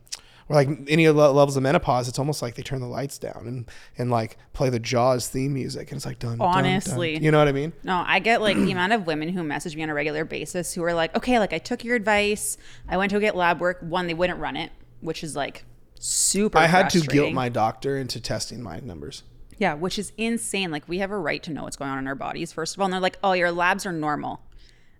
or 0.47 0.55
like 0.55 0.69
any 0.88 1.05
of 1.05 1.15
the 1.15 1.34
levels 1.34 1.58
of 1.58 1.63
menopause 1.63 2.08
it's 2.08 2.19
almost 2.19 2.41
like 2.41 2.53
they 2.55 2.62
turn 2.62 2.79
the 2.79 2.88
lights 2.88 3.17
down 3.17 3.43
and 3.47 3.71
and 3.97 4.12
like 4.12 4.38
play 4.53 4.69
the 4.69 4.79
jaws 4.79 5.27
theme 5.27 5.53
music 5.53 5.89
and 5.91 5.97
it's 5.97 6.05
like 6.05 6.19
done 6.19 6.38
done, 6.38 6.53
done. 6.53 6.58
Honestly. 6.65 7.17
you 7.17 7.31
know 7.31 7.39
what 7.39 7.47
i 7.47 7.51
mean 7.51 7.73
No, 7.84 8.03
I 8.05 8.19
get 8.19 8.41
like 8.41 8.58
the 8.58 8.71
amount 8.71 8.93
of 8.93 9.08
women 9.08 9.29
who 9.29 9.43
message 9.43 9.75
me 9.75 9.84
on 9.84 9.89
a 9.89 9.93
regular 9.93 10.25
basis 10.25 10.73
who 10.73 10.84
are 10.84 10.93
like, 10.93 11.15
okay, 11.15 11.39
like 11.39 11.53
I 11.53 11.58
took 11.58 11.84
your 11.84 11.95
advice. 11.95 12.58
I 12.88 12.97
went 12.97 13.12
to 13.12 13.19
get 13.19 13.36
lab 13.36 13.60
work. 13.60 13.79
One, 13.81 14.08
they 14.08 14.13
wouldn't 14.13 14.39
run 14.39 14.55
it, 14.55 14.71
which 15.01 15.23
is 15.23 15.36
like 15.36 15.63
super. 15.99 16.58
i 16.58 16.67
had 16.67 16.89
to 16.91 16.99
guilt 16.99 17.34
my 17.34 17.49
doctor 17.49 17.97
into 17.97 18.19
testing 18.19 18.62
my 18.62 18.79
numbers 18.79 19.23
Yeah, 19.57 19.73
which 19.73 19.97
is 19.97 20.11
insane. 20.17 20.71
Like 20.71 20.87
we 20.87 20.99
have 20.99 21.11
a 21.11 21.17
right 21.17 21.41
to 21.43 21.51
know 21.51 21.63
what's 21.63 21.77
going 21.77 21.91
on 21.91 21.97
in 21.99 22.07
our 22.07 22.15
bodies, 22.15 22.51
first 22.51 22.75
of 22.75 22.81
all. 22.81 22.85
And 22.85 22.93
they're 22.93 23.01
like, 23.01 23.17
oh, 23.23 23.33
your 23.33 23.51
labs 23.51 23.85
are 23.85 23.91
normal. 23.91 24.41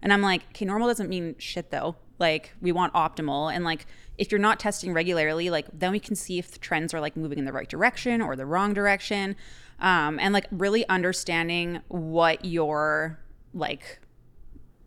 And 0.02 0.14
I'm 0.14 0.22
like, 0.22 0.44
okay, 0.50 0.66
normal 0.66 0.88
doesn't 0.88 1.10
mean 1.10 1.36
shit 1.40 1.72
though. 1.72 1.96
Like 2.20 2.54
we 2.62 2.72
want 2.72 2.94
optimal. 2.94 3.54
And 3.54 3.66
like 3.66 3.86
if 4.18 4.32
you're 4.32 4.40
not 4.40 4.60
testing 4.60 4.94
regularly, 4.94 5.50
like 5.50 5.68
then 5.74 5.92
we 5.92 6.00
can 6.00 6.16
see 6.16 6.40
if 6.40 6.52
the 6.52 6.60
trends 6.60 6.94
are 6.94 7.02
like 7.02 7.18
moving 7.18 7.38
in 7.38 7.46
the 7.46 7.52
right 7.52 7.68
direction 7.68 8.22
or 8.22 8.36
the 8.36 8.46
wrong 8.46 8.74
direction. 8.74 9.36
Um, 9.80 10.20
and 10.20 10.34
like 10.34 10.48
really 10.52 10.88
understanding 10.88 11.82
what 11.90 12.46
your 12.46 13.20
like 13.54 14.00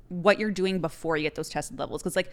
what 0.08 0.38
you're 0.38 0.50
doing 0.50 0.80
before 0.80 1.16
you 1.16 1.22
get 1.22 1.34
those 1.34 1.48
tested 1.48 1.78
levels 1.78 2.02
because 2.02 2.16
like 2.16 2.30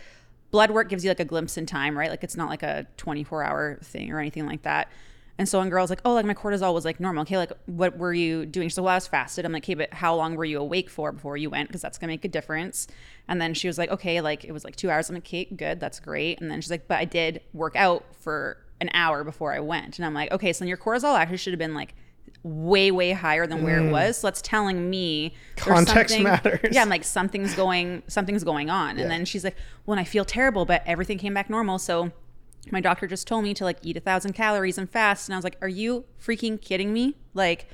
blood 0.51 0.71
work 0.71 0.89
gives 0.89 1.03
you 1.03 1.09
like 1.09 1.19
a 1.19 1.25
glimpse 1.25 1.57
in 1.57 1.65
time 1.65 1.97
right 1.97 2.09
like 2.09 2.23
it's 2.23 2.37
not 2.37 2.49
like 2.49 2.63
a 2.63 2.87
24 2.97 3.43
hour 3.43 3.79
thing 3.83 4.11
or 4.11 4.19
anything 4.19 4.45
like 4.45 4.61
that 4.61 4.89
and 5.37 5.49
so 5.49 5.59
when 5.59 5.69
girls 5.69 5.89
like 5.89 5.99
oh 6.05 6.13
like 6.13 6.25
my 6.25 6.33
cortisol 6.33 6.73
was 6.73 6.85
like 6.85 6.99
normal. 6.99 7.23
Okay 7.23 7.37
like 7.37 7.51
what 7.65 7.97
were 7.97 8.13
you 8.13 8.45
doing? 8.45 8.69
So 8.69 8.83
well 8.83 8.93
i 8.93 8.95
was 8.95 9.07
fasted. 9.07 9.45
I'm 9.45 9.51
like 9.51 9.63
okay 9.63 9.73
but 9.73 9.93
how 9.93 10.15
long 10.15 10.35
were 10.35 10.45
you 10.45 10.59
awake 10.59 10.89
for 10.89 11.11
before 11.11 11.35
you 11.37 11.49
went? 11.49 11.67
Because 11.69 11.81
that's 11.81 11.97
gonna 11.97 12.11
make 12.13 12.23
a 12.25 12.29
difference. 12.29 12.87
And 13.27 13.41
then 13.41 13.53
she 13.53 13.67
was 13.67 13.77
like 13.77 13.89
okay 13.91 14.21
like 14.21 14.45
it 14.45 14.51
was 14.51 14.63
like 14.63 14.75
two 14.75 14.89
hours. 14.89 15.09
I'm 15.09 15.15
like 15.15 15.23
okay 15.25 15.45
good 15.45 15.79
that's 15.79 15.99
great. 15.99 16.39
And 16.39 16.49
then 16.49 16.61
she's 16.61 16.71
like 16.71 16.87
but 16.87 16.97
i 16.99 17.05
did 17.05 17.41
work 17.53 17.75
out 17.75 18.05
for 18.19 18.57
an 18.81 18.89
hour 18.93 19.23
before 19.23 19.53
i 19.53 19.59
went. 19.59 19.99
And 19.99 20.05
i'm 20.05 20.13
like 20.13 20.31
okay 20.31 20.53
so 20.53 20.59
then 20.59 20.69
your 20.69 20.77
cortisol 20.77 21.17
actually 21.17 21.37
should 21.37 21.53
have 21.53 21.59
been 21.59 21.73
like 21.73 21.95
way 22.43 22.91
way 22.91 23.11
higher 23.11 23.47
than 23.47 23.63
where 23.63 23.79
it 23.79 23.89
was. 23.91 24.17
So 24.17 24.27
that's 24.27 24.41
telling 24.41 24.89
me 24.89 25.33
Mm. 25.55 25.57
Context 25.57 26.19
matters. 26.19 26.69
yeah 26.71 26.81
i'm 26.81 26.89
like 26.89 27.03
something's 27.03 27.55
going 27.55 28.03
something's 28.07 28.43
going 28.43 28.69
on. 28.69 28.97
And 28.99 29.09
then 29.11 29.25
she's 29.25 29.43
like 29.43 29.55
well 29.85 29.93
and 29.97 29.99
i 29.99 30.03
feel 30.05 30.23
terrible 30.25 30.65
but 30.65 30.83
everything 30.85 31.17
came 31.17 31.33
back 31.33 31.49
normal 31.49 31.77
so 31.79 32.11
my 32.71 32.82
doctor 32.82 33.08
just 33.08 33.28
told 33.28 33.43
me 33.43 33.54
to 33.54 33.63
like 33.63 33.78
eat 33.82 33.97
a 33.97 33.99
thousand 33.99 34.34
calories 34.34 34.78
and 34.78 34.89
fast 34.89 35.28
and 35.28 35.36
i 35.36 35.38
was 35.38 35.43
like 35.43 35.58
are 35.62 35.67
you 35.67 36.06
freaking 36.21 36.60
kidding 36.60 36.93
me? 36.93 37.15
Like 37.34 37.67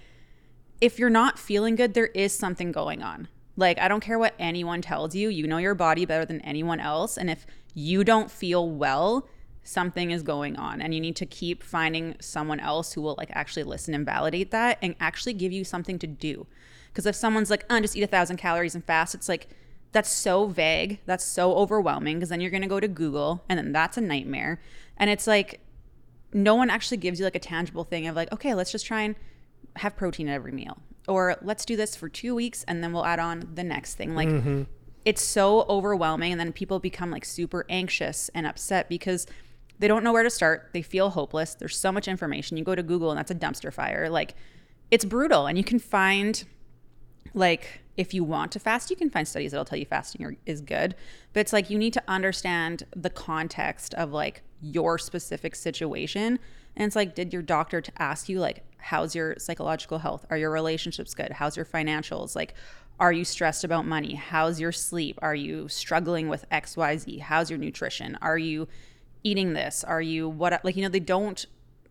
if 0.80 0.98
you're 0.98 1.10
not 1.10 1.40
feeling 1.40 1.76
good 1.76 1.94
there 1.94 2.08
is 2.08 2.34
something 2.34 2.72
going 2.72 3.02
on. 3.02 3.28
Like 3.56 3.80
i 3.80 3.88
don't 3.88 4.02
care 4.02 4.20
what 4.20 4.34
anyone 4.40 4.82
tells 4.82 5.16
you 5.16 5.30
you 5.30 5.48
know 5.48 5.58
your 5.58 5.76
body 5.76 6.06
better 6.06 6.26
than 6.26 6.42
anyone 6.42 6.80
else 6.80 7.18
and 7.18 7.30
if 7.30 7.46
you 7.74 8.04
don't 8.04 8.32
feel 8.32 8.70
well 8.70 9.28
something 9.64 10.12
is 10.12 10.24
going 10.24 10.56
on 10.58 10.82
and 10.82 10.94
you 10.94 11.00
need 11.00 11.16
to 11.16 11.26
keep 11.26 11.62
finding 11.62 12.16
someone 12.20 12.60
else 12.60 12.94
who 12.94 13.02
will 13.02 13.16
like 13.18 13.30
actually 13.32 13.64
listen 13.64 13.94
and 13.94 14.06
validate 14.06 14.52
that 14.52 14.78
and 14.82 14.96
actually 15.00 15.34
give 15.34 15.52
you 15.52 15.64
something 15.64 16.00
to 16.00 16.08
do. 16.08 16.48
Because 16.88 17.06
if 17.06 17.16
someone's 17.16 17.50
like 17.50 17.66
oh, 17.70 17.80
just 17.80 17.96
eat 17.96 18.04
a 18.04 18.08
thousand 18.08 18.38
calories 18.38 18.76
and 18.76 18.84
fast 18.84 19.14
it's 19.14 19.30
like 19.30 19.50
that's 19.92 20.10
so 20.10 20.48
vague 20.48 21.00
that's 21.06 21.26
so 21.26 21.54
overwhelming 21.56 22.18
because 22.18 22.30
then 22.30 22.40
you're 22.40 22.52
going 22.52 22.62
to 22.62 22.68
go 22.68 22.80
to 22.80 22.88
google 22.88 23.44
and 23.50 23.58
then 23.58 23.72
that's 23.72 23.98
a 23.98 24.02
nightmare 24.02 24.60
and 24.98 25.10
it's 25.10 25.28
like 25.28 25.60
no 26.34 26.56
one 26.56 26.70
actually 26.70 26.98
gives 26.98 27.20
you 27.20 27.26
like 27.26 27.36
a 27.36 27.40
tangible 27.40 27.84
thing 27.84 28.08
of 28.08 28.16
like, 28.16 28.32
okay, 28.32 28.54
let's 28.54 28.72
just 28.72 28.86
try 28.86 29.02
and 29.02 29.16
have 29.78 29.96
protein 29.96 30.28
at 30.28 30.36
every 30.36 30.52
meal. 30.52 30.78
Or 31.08 31.36
let's 31.42 31.66
do 31.66 31.76
this 31.76 31.96
for 31.96 32.10
two 32.10 32.36
weeks 32.36 32.64
and 32.68 32.84
then 32.84 32.94
we'll 32.94 33.06
add 33.06 33.20
on 33.20 33.50
the 33.54 33.64
next 33.64 33.96
thing. 33.96 34.16
Like 34.16 34.30
mm-hmm. 34.30 34.64
it's 35.04 35.22
so 35.22 35.66
overwhelming 35.68 36.32
and 36.32 36.40
then 36.40 36.54
people 36.54 36.80
become 36.80 37.12
like 37.12 37.26
super 37.26 37.66
anxious 37.70 38.30
and 38.34 38.46
upset 38.46 38.88
because 38.88 39.28
they 39.80 39.88
don't 39.88 40.04
know 40.04 40.14
where 40.14 40.24
to 40.24 40.30
start. 40.30 40.70
They 40.74 40.82
feel 40.82 41.10
hopeless. 41.10 41.56
There's 41.56 41.78
so 41.78 41.92
much 41.92 42.08
information. 42.08 42.58
You 42.58 42.64
go 42.64 42.76
to 42.76 42.84
Google 42.84 43.10
and 43.10 43.18
that's 43.18 43.32
a 43.32 43.36
dumpster 43.36 43.74
fire. 43.74 44.10
Like 44.10 44.36
it's 44.90 45.06
brutal 45.06 45.48
and 45.48 45.58
you 45.58 45.64
can 45.64 45.80
find 45.80 46.44
like 47.34 47.82
if 47.98 48.14
you 48.14 48.24
want 48.24 48.52
to 48.52 48.60
fast 48.60 48.90
you 48.90 48.96
can 48.96 49.10
find 49.10 49.28
studies 49.28 49.52
that'll 49.52 49.66
tell 49.66 49.78
you 49.78 49.86
fasting 49.86 50.38
is 50.46 50.62
good 50.62 50.96
but 51.34 51.40
it's 51.40 51.54
like 51.54 51.70
you 51.70 51.78
need 51.78 51.94
to 51.94 52.04
understand 52.08 52.84
the 52.96 53.10
context 53.10 53.94
of 53.94 54.12
like 54.12 54.44
your 54.62 54.98
specific 54.98 55.56
situation. 55.56 56.40
And 56.76 56.88
it's 56.88 56.96
like 56.96 57.16
did 57.16 57.34
your 57.34 57.42
doctor 57.42 57.82
to 57.82 57.92
ask 57.98 58.30
you 58.30 58.40
like 58.40 58.64
how's 58.78 59.14
your 59.14 59.36
psychological 59.38 60.00
health? 60.00 60.26
Are 60.30 60.38
your 60.38 60.52
relationships 60.52 61.14
good? 61.14 61.32
How's 61.32 61.58
your 61.58 61.66
financials? 61.66 62.36
Like 62.36 62.54
are 63.00 63.12
you 63.12 63.26
stressed 63.26 63.64
about 63.64 63.86
money? 63.86 64.14
How's 64.16 64.60
your 64.60 64.72
sleep? 64.72 65.18
Are 65.22 65.36
you 65.36 65.68
struggling 65.68 66.30
with 66.30 66.48
xyz 66.50 67.20
how's 67.20 67.50
your 67.50 67.60
nutrition? 67.60 68.18
Are 68.22 68.38
you 68.38 68.68
eating 69.24 69.54
this? 69.54 69.84
Are 69.84 70.02
you 70.02 70.30
what 70.30 70.64
like 70.64 70.76
you 70.76 70.84
know 70.84 70.90
they 70.90 71.00
don't 71.00 71.46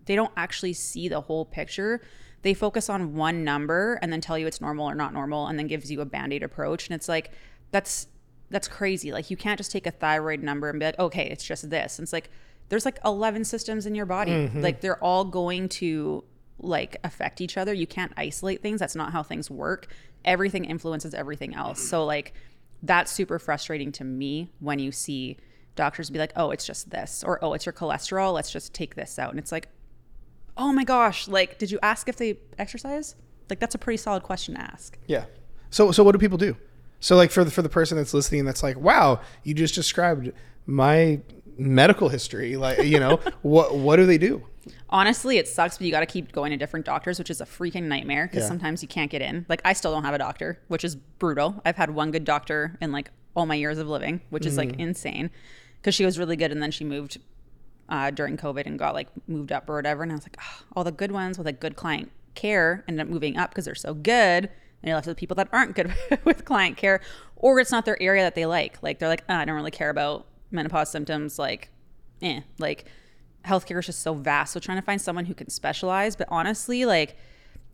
they 0.07 0.17
don't 0.17 0.33
actually 0.37 0.73
see 0.73 1.09
the 1.09 1.21
whole 1.21 1.45
picture. 1.45 2.01
They 2.43 2.55
focus 2.55 2.89
on 2.89 3.15
one 3.15 3.45
number 3.45 3.99
and 4.03 4.13
then 4.13 4.21
tell 4.21 4.39
you 4.39 4.47
it's 4.47 4.61
normal 4.61 4.89
or 4.89 4.95
not 4.95 5.13
normal 5.13 5.47
and 5.47 5.59
then 5.59 5.67
gives 5.67 5.91
you 5.91 6.01
a 6.01 6.05
band-aid 6.05 6.43
approach. 6.43 6.89
And 6.89 6.95
it's 6.95 7.09
like 7.09 7.33
that's 7.71 8.07
that's 8.51 8.69
crazy. 8.69 9.13
Like 9.13 9.31
you 9.31 9.37
can't 9.37 9.59
just 9.59 9.71
take 9.71 9.87
a 9.87 9.91
thyroid 9.91 10.43
number 10.43 10.69
and 10.69 10.79
be 10.79 10.87
like, 10.87 10.99
okay, 10.99 11.29
it's 11.29 11.45
just 11.45 11.71
this. 11.71 11.99
And 11.99 12.05
it's 12.05 12.13
like 12.13 12.31
there's 12.69 12.85
like 12.85 12.99
11 13.05 13.45
systems 13.45 13.87
in 13.87 13.95
your 13.95 14.07
body. 14.07 14.33
Mm-hmm. 14.33 14.61
Like 14.61 14.81
they're 14.81 15.03
all 15.03 15.25
going 15.25 15.69
to 15.69 16.25
like 16.59 16.97
affect 17.05 17.41
each 17.41 17.57
other. 17.57 17.73
You 17.73 17.87
can't 17.87 18.13
isolate 18.17 18.63
things. 18.63 18.81
That's 18.81 18.97
not 18.97 19.13
how 19.13 19.23
things 19.23 19.51
work. 19.51 19.89
Everything 20.25 20.65
influences 20.65 21.15
everything 21.15 21.55
else. 21.55 21.81
So 21.81 22.05
like 22.05 22.35
that's 22.83 23.13
super 23.13 23.39
frustrating 23.39 23.93
to 23.93 24.05
me 24.05 24.49
when 24.61 24.79
you 24.79 24.93
see 24.93 25.37
doctors 25.77 26.11
be 26.11 26.19
like, 26.19 26.33
"Oh, 26.37 26.51
it's 26.51 26.67
just 26.67 26.91
this," 26.91 27.23
or 27.25 27.43
"Oh, 27.45 27.53
it's 27.55 27.67
your 27.67 27.73
cholesterol. 27.73 28.33
Let's 28.33 28.51
just 28.51 28.75
take 28.75 28.95
this 28.95 29.19
out." 29.19 29.31
And 29.31 29.39
it's 29.39 29.53
like, 29.53 29.69
"Oh 30.61 30.73
my 30.73 30.85
gosh! 30.85 31.27
Like, 31.27 31.59
did 31.59 31.71
you 31.71 31.79
ask 31.83 32.09
if 32.09 32.17
they 32.17 32.39
exercise? 32.59 33.17
Like, 33.49 33.59
that's 33.59 33.75
a 33.75 33.79
pretty 33.79 33.97
solid 33.97 34.23
question 34.23 34.55
to 34.55 34.61
ask." 34.61 34.97
Yeah. 35.07 35.25
So 35.71 35.91
so 35.91 36.05
what 36.05 36.13
do 36.13 36.19
people 36.19 36.39
do? 36.39 36.57
So 37.01 37.17
like 37.17 37.31
for 37.31 37.43
the 37.43 37.51
for 37.51 37.63
the 37.63 37.69
person 37.69 37.97
that's 37.97 38.15
listening, 38.15 38.45
that's 38.45 38.63
like, 38.63 38.77
wow, 38.77 39.21
you 39.43 39.55
just 39.55 39.75
described 39.75 40.33
my 40.67 41.21
medical 41.57 42.09
history. 42.09 42.57
Like 42.57 42.85
you 42.85 43.01
know 43.01 43.17
what 43.43 43.75
what 43.75 43.97
do 43.97 44.07
they 44.07 44.19
do? 44.19 44.47
Honestly, 44.91 45.39
it 45.39 45.49
sucks, 45.49 45.79
but 45.79 45.87
you 45.87 45.91
got 45.91 46.01
to 46.01 46.07
keep 46.07 46.33
going 46.33 46.51
to 46.51 46.57
different 46.57 46.85
doctors, 46.85 47.19
which 47.19 47.31
is 47.31 47.41
a 47.41 47.47
freaking 47.47 47.85
nightmare 47.85 48.27
because 48.27 48.43
Yeah. 48.43 48.49
sometimes 48.49 48.83
you 48.83 48.89
can't 48.89 49.11
get 49.11 49.23
in. 49.23 49.47
Like, 49.49 49.63
I 49.65 49.73
still 49.73 49.93
don't 49.93 50.05
have 50.05 50.15
a 50.15 50.19
doctor, 50.19 50.61
which 50.69 50.85
is 50.85 50.97
brutal. 50.97 51.63
I've 51.65 51.77
had 51.77 51.91
one 51.91 52.11
good 52.11 52.25
doctor 52.25 52.77
in 52.81 52.93
like 52.93 53.11
all 53.35 53.47
my 53.47 53.55
years 53.55 53.79
of 53.79 53.89
living, 53.89 54.21
which 54.31 54.45
is 54.45 54.57
like 54.57 54.71
mm. 54.71 54.81
insane 54.81 55.31
because 55.81 55.95
she 55.95 56.05
was 56.05 56.19
really 56.19 56.37
good 56.37 56.53
and 56.53 56.63
then 56.63 56.71
she 56.71 56.85
moved 56.85 57.19
uh, 57.91 58.11
during 58.11 58.37
COVID 58.37 58.67
and 58.67 58.79
got 58.79 58.95
like 58.95 59.09
moved 59.29 59.53
up 59.53 59.69
or 59.69 59.77
whatever. 59.77 60.03
And 60.03 60.13
I 60.13 60.15
was 60.15 60.25
like, 60.25 60.37
oh, 60.41 60.65
all 60.75 60.85
the 60.85 60.93
good 60.93 61.13
ones 61.13 61.37
with 61.37 61.47
like 61.47 61.61
good 61.61 61.77
client 61.77 62.11
care 62.35 62.85
ended 62.89 63.07
up 63.07 63.13
moving 63.13 63.37
up 63.37 63.51
because 63.51 63.65
they're 63.65 63.75
so 63.75 63.93
good. 63.95 64.49
And 64.83 64.89
you're 64.89 64.95
left 64.95 65.07
with 65.07 65.17
people 65.17 65.35
that 65.37 65.49
aren't 65.53 65.75
good 65.75 65.95
with 66.25 66.45
client 66.45 66.77
care, 66.77 67.01
or 67.37 67.61
it's 67.61 67.71
not 67.71 67.85
their 67.85 68.01
area 68.03 68.23
that 68.23 68.35
they 68.35 68.47
like. 68.47 68.83
Like 68.83 68.99
they're 68.99 69.09
like, 69.09 69.25
"Ah, 69.29 69.41
I 69.41 69.45
don't 69.45 69.57
really 69.57 69.71
care 69.71 69.91
about 69.91 70.27
menopause 70.51 70.91
symptoms. 70.91 71.39
Like, 71.39 71.69
eh, 72.23 72.41
like 72.59 72.87
healthcare 73.45 73.81
is 73.81 73.87
just 73.87 74.01
so 74.01 74.15
vast. 74.15 74.53
So 74.53 74.61
trying 74.61 74.79
to 74.79 74.85
find 74.85 75.01
someone 75.01 75.27
who 75.27 75.35
can 75.35 75.51
specialize. 75.51 76.17
But 76.17 76.29
honestly, 76.31 76.85
like 76.85 77.17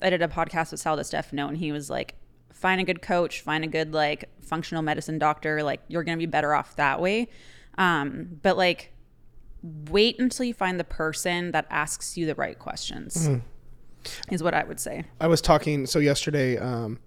I 0.02 0.11
did 0.11 0.22
a 0.22 0.29
podcast 0.29 0.72
with 0.72 0.81
Sal 0.81 1.02
Stefano 1.05 1.48
and 1.48 1.59
he 1.59 1.72
was 1.72 1.90
like, 1.90 2.14
find 2.52 2.81
a 2.81 2.85
good 2.85 3.02
coach, 3.02 3.42
find 3.42 3.64
a 3.64 3.68
good 3.68 3.92
like 3.92 4.29
functional 4.40 4.83
medicine 4.83 5.18
doctor. 5.18 5.62
Like 5.62 5.81
you're 5.88 6.05
gonna 6.05 6.16
be 6.16 6.26
better 6.26 6.55
off 6.55 6.76
that 6.76 7.00
way. 7.00 7.29
Um, 7.79 8.38
but 8.42 8.57
like 8.57 8.92
wait 9.88 10.18
until 10.18 10.44
you 10.44 10.55
find 10.55 10.79
the 10.79 10.85
person 10.85 11.52
that 11.52 11.66
asks 11.70 12.16
you 12.16 12.26
the 12.26 12.35
right 12.35 12.59
questions. 12.59 13.29
Is 14.31 14.42
what 14.42 14.55
I 14.55 14.62
would 14.64 14.79
say. 14.79 15.05
I 15.20 15.26
was 15.26 15.40
talking 15.40 15.87
so 15.87 15.98
yesterday. 15.98 16.59
Um, 16.59 17.00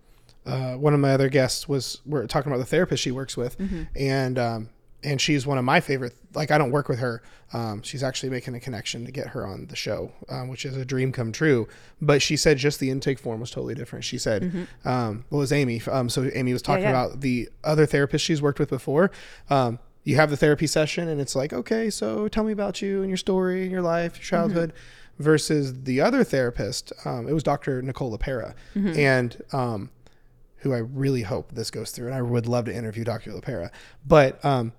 uh, 0.46 0.74
one 0.76 0.94
of 0.94 1.00
my 1.00 1.12
other 1.12 1.30
guests 1.30 1.68
was 1.68 2.02
we're 2.06 2.26
talking 2.28 2.52
about 2.52 2.60
the 2.60 2.66
therapist 2.66 3.04
she 3.04 3.12
works 3.12 3.38
with, 3.38 3.56
and 3.96 4.38
um, 4.38 4.70
and 5.04 5.22
she's 5.22 5.48
one 5.48 5.58
of 5.58 5.64
my 5.64 5.80
favorite. 5.80 6.14
Like 6.34 6.52
I 6.52 6.58
don't 6.58 6.72
work 6.72 6.90
with 6.90 7.00
her. 7.00 7.22
Um, 7.54 7.82
she's 7.82 8.04
actually 8.04 8.30
making 8.30 8.54
a 8.56 8.60
connection 8.60 9.06
to 9.06 9.12
get 9.12 9.28
her 9.28 9.46
on 9.46 9.68
the 9.68 9.76
show, 9.76 10.12
um, 10.28 10.50
which 10.50 10.66
is 10.66 10.76
a 10.76 10.86
dream 10.86 11.12
come 11.12 11.32
true. 11.32 11.68
But 12.02 12.22
she 12.22 12.38
said 12.38 12.58
just 12.58 12.80
the 12.80 12.90
intake 12.90 13.18
form 13.20 13.40
was 13.40 13.52
totally 13.52 13.76
different. 13.76 14.06
She 14.06 14.18
said, 14.18 14.68
um, 14.86 15.26
well, 15.30 15.40
it 15.40 15.44
was 15.44 15.54
Amy. 15.54 15.82
Um, 15.90 16.10
so 16.10 16.30
Amy 16.34 16.54
was 16.54 16.62
talking 16.62 16.84
yeah. 16.84 16.90
about 16.90 17.22
the 17.22 17.50
other 17.64 17.86
therapist 17.86 18.26
she's 18.26 18.42
worked 18.42 18.60
with 18.60 18.70
before. 18.70 19.12
You 20.04 20.16
have 20.16 20.30
the 20.30 20.38
therapy 20.38 20.66
session, 20.68 21.08
and 21.08 21.20
it's 21.22 21.36
like, 21.36 21.54
okay, 21.54 21.90
so 21.90 22.28
tell 22.28 22.44
me 22.44 22.52
about 22.52 22.82
you 22.82 23.02
and 23.02 23.10
your 23.10 23.18
story 23.18 23.64
and 23.64 23.72
your 23.72 23.82
life, 23.82 24.16
your 24.18 24.24
childhood 24.24 24.74
versus 25.20 25.84
the 25.84 26.02
other 26.02 26.24
therapist. 26.24 26.94
Um, 27.06 27.28
it 27.28 27.34
was 27.34 27.44
Dr. 27.44 27.82
Nicole 27.82 28.18
LePera, 28.18 28.54
and 28.76 29.42
um, 29.52 29.92
who 30.58 30.74
I 30.74 30.78
really 30.80 31.24
hope 31.24 31.52
this 31.54 31.70
goes 31.70 31.92
through, 31.92 32.08
and 32.08 32.16
I 32.16 32.22
would 32.22 32.48
love 32.48 32.66
to 32.66 32.76
interview 32.76 33.04
Dr. 33.04 33.32
LePera. 33.32 33.70
But 34.08 34.44
um, 34.44 34.72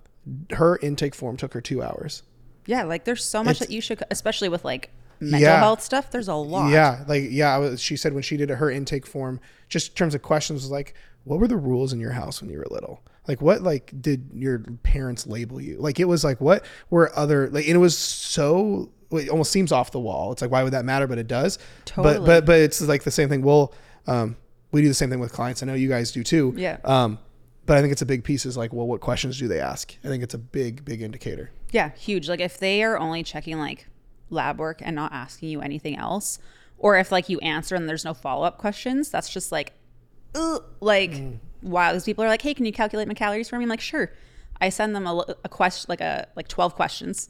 her 0.53 0.77
intake 0.81 1.15
form 1.15 1.37
took 1.37 1.53
her 1.53 1.61
two 1.61 1.81
hours. 1.81 2.23
Yeah, 2.65 2.83
like 2.83 3.05
there's 3.05 3.23
so 3.23 3.43
much 3.43 3.57
It's- 3.57 3.67
that 3.69 3.73
you 3.73 3.81
should, 3.81 4.03
especially 4.11 4.49
with 4.49 4.65
like 4.65 4.89
mental 5.19 5.39
Yeah. 5.41 5.59
health 5.59 5.81
stuff. 5.83 6.09
There's 6.11 6.27
a 6.27 6.35
lot. 6.35 6.71
Yeah, 6.71 7.03
like 7.07 7.23
yeah, 7.29 7.53
I 7.55 7.57
was, 7.59 7.79
she 7.81 7.95
said 7.95 8.13
when 8.13 8.23
she 8.23 8.37
did 8.37 8.49
her 8.49 8.69
intake 8.71 9.05
form, 9.05 9.39
just 9.69 9.89
in 9.89 9.95
terms 9.95 10.15
of 10.15 10.21
questions, 10.23 10.61
was 10.63 10.71
like, 10.71 10.93
what 11.23 11.39
were 11.39 11.47
the 11.47 11.57
rules 11.57 11.93
in 11.93 11.99
your 11.99 12.11
house 12.13 12.41
when 12.41 12.49
you 12.49 12.57
were 12.57 12.67
little? 12.71 13.03
Like 13.27 13.41
what 13.41 13.61
like 13.61 13.93
did 14.01 14.29
your 14.33 14.59
parents 14.83 15.27
label 15.27 15.61
you? 15.61 15.77
Like 15.77 15.99
it 15.99 16.05
was 16.05 16.23
like 16.23 16.41
what 16.41 16.65
were 16.89 17.11
other 17.17 17.49
like 17.49 17.65
and 17.65 17.75
it 17.75 17.79
was 17.79 17.97
so 17.97 18.91
it 19.11 19.29
almost 19.29 19.51
seems 19.51 19.71
off 19.71 19.91
the 19.91 19.99
wall. 19.99 20.31
It's 20.31 20.41
like 20.41 20.51
why 20.51 20.63
would 20.63 20.73
that 20.73 20.85
matter? 20.85 21.07
But 21.07 21.17
it 21.17 21.27
does. 21.27 21.57
But 21.57 21.85
Totally. 21.85 22.25
but 22.25 22.45
but 22.45 22.59
it's 22.59 22.81
like 22.81 23.03
the 23.03 23.11
same 23.11 23.29
thing. 23.29 23.41
Well, 23.43 23.73
um, 24.07 24.37
we 24.71 24.81
do 24.81 24.87
the 24.87 24.93
same 24.93 25.09
thing 25.09 25.19
with 25.19 25.31
clients. 25.33 25.61
I 25.61 25.65
know 25.65 25.73
you 25.73 25.89
guys 25.89 26.11
do 26.11 26.23
too. 26.23 26.53
Yeah. 26.57 26.77
Um, 26.83 27.19
but 27.67 27.77
I 27.77 27.81
think 27.81 27.91
it's 27.91 28.01
a 28.01 28.05
big 28.07 28.23
piece 28.23 28.45
is 28.45 28.57
like, 28.57 28.73
well, 28.73 28.87
what 28.87 29.01
questions 29.01 29.37
do 29.37 29.47
they 29.47 29.59
ask? 29.59 29.95
I 30.03 30.07
think 30.07 30.23
it's 30.23 30.33
a 30.33 30.37
big, 30.39 30.83
big 30.83 31.01
indicator. 31.01 31.51
Yeah, 31.71 31.91
huge. 31.91 32.27
Like 32.27 32.39
if 32.39 32.57
they 32.57 32.81
are 32.83 32.97
only 32.97 33.21
checking 33.21 33.59
like 33.59 33.87
lab 34.29 34.57
work 34.57 34.81
and 34.83 34.95
not 34.95 35.13
asking 35.13 35.49
you 35.49 35.61
anything 35.61 35.95
else, 35.95 36.39
or 36.77 36.97
if 36.97 37.11
like 37.11 37.29
you 37.29 37.37
answer 37.39 37.75
and 37.75 37.87
there's 37.87 38.03
no 38.03 38.13
follow 38.15 38.43
up 38.45 38.57
questions, 38.57 39.09
that's 39.09 39.29
just 39.29 39.51
like, 39.51 39.73
ugh, 40.33 40.63
like 40.79 41.11
Mm. 41.11 41.37
Wow. 41.61 41.93
These 41.93 42.03
people 42.03 42.23
are 42.23 42.27
like, 42.27 42.41
hey, 42.41 42.53
can 42.53 42.65
you 42.65 42.71
calculate 42.71 43.07
my 43.07 43.13
calories 43.13 43.49
for 43.49 43.57
me? 43.57 43.63
I'm 43.63 43.69
like, 43.69 43.81
sure. 43.81 44.11
I 44.59 44.69
send 44.69 44.95
them 44.95 45.07
a, 45.07 45.25
a 45.43 45.49
question, 45.49 45.87
like 45.89 46.01
a 46.01 46.27
like 46.35 46.47
12 46.47 46.75
questions, 46.75 47.29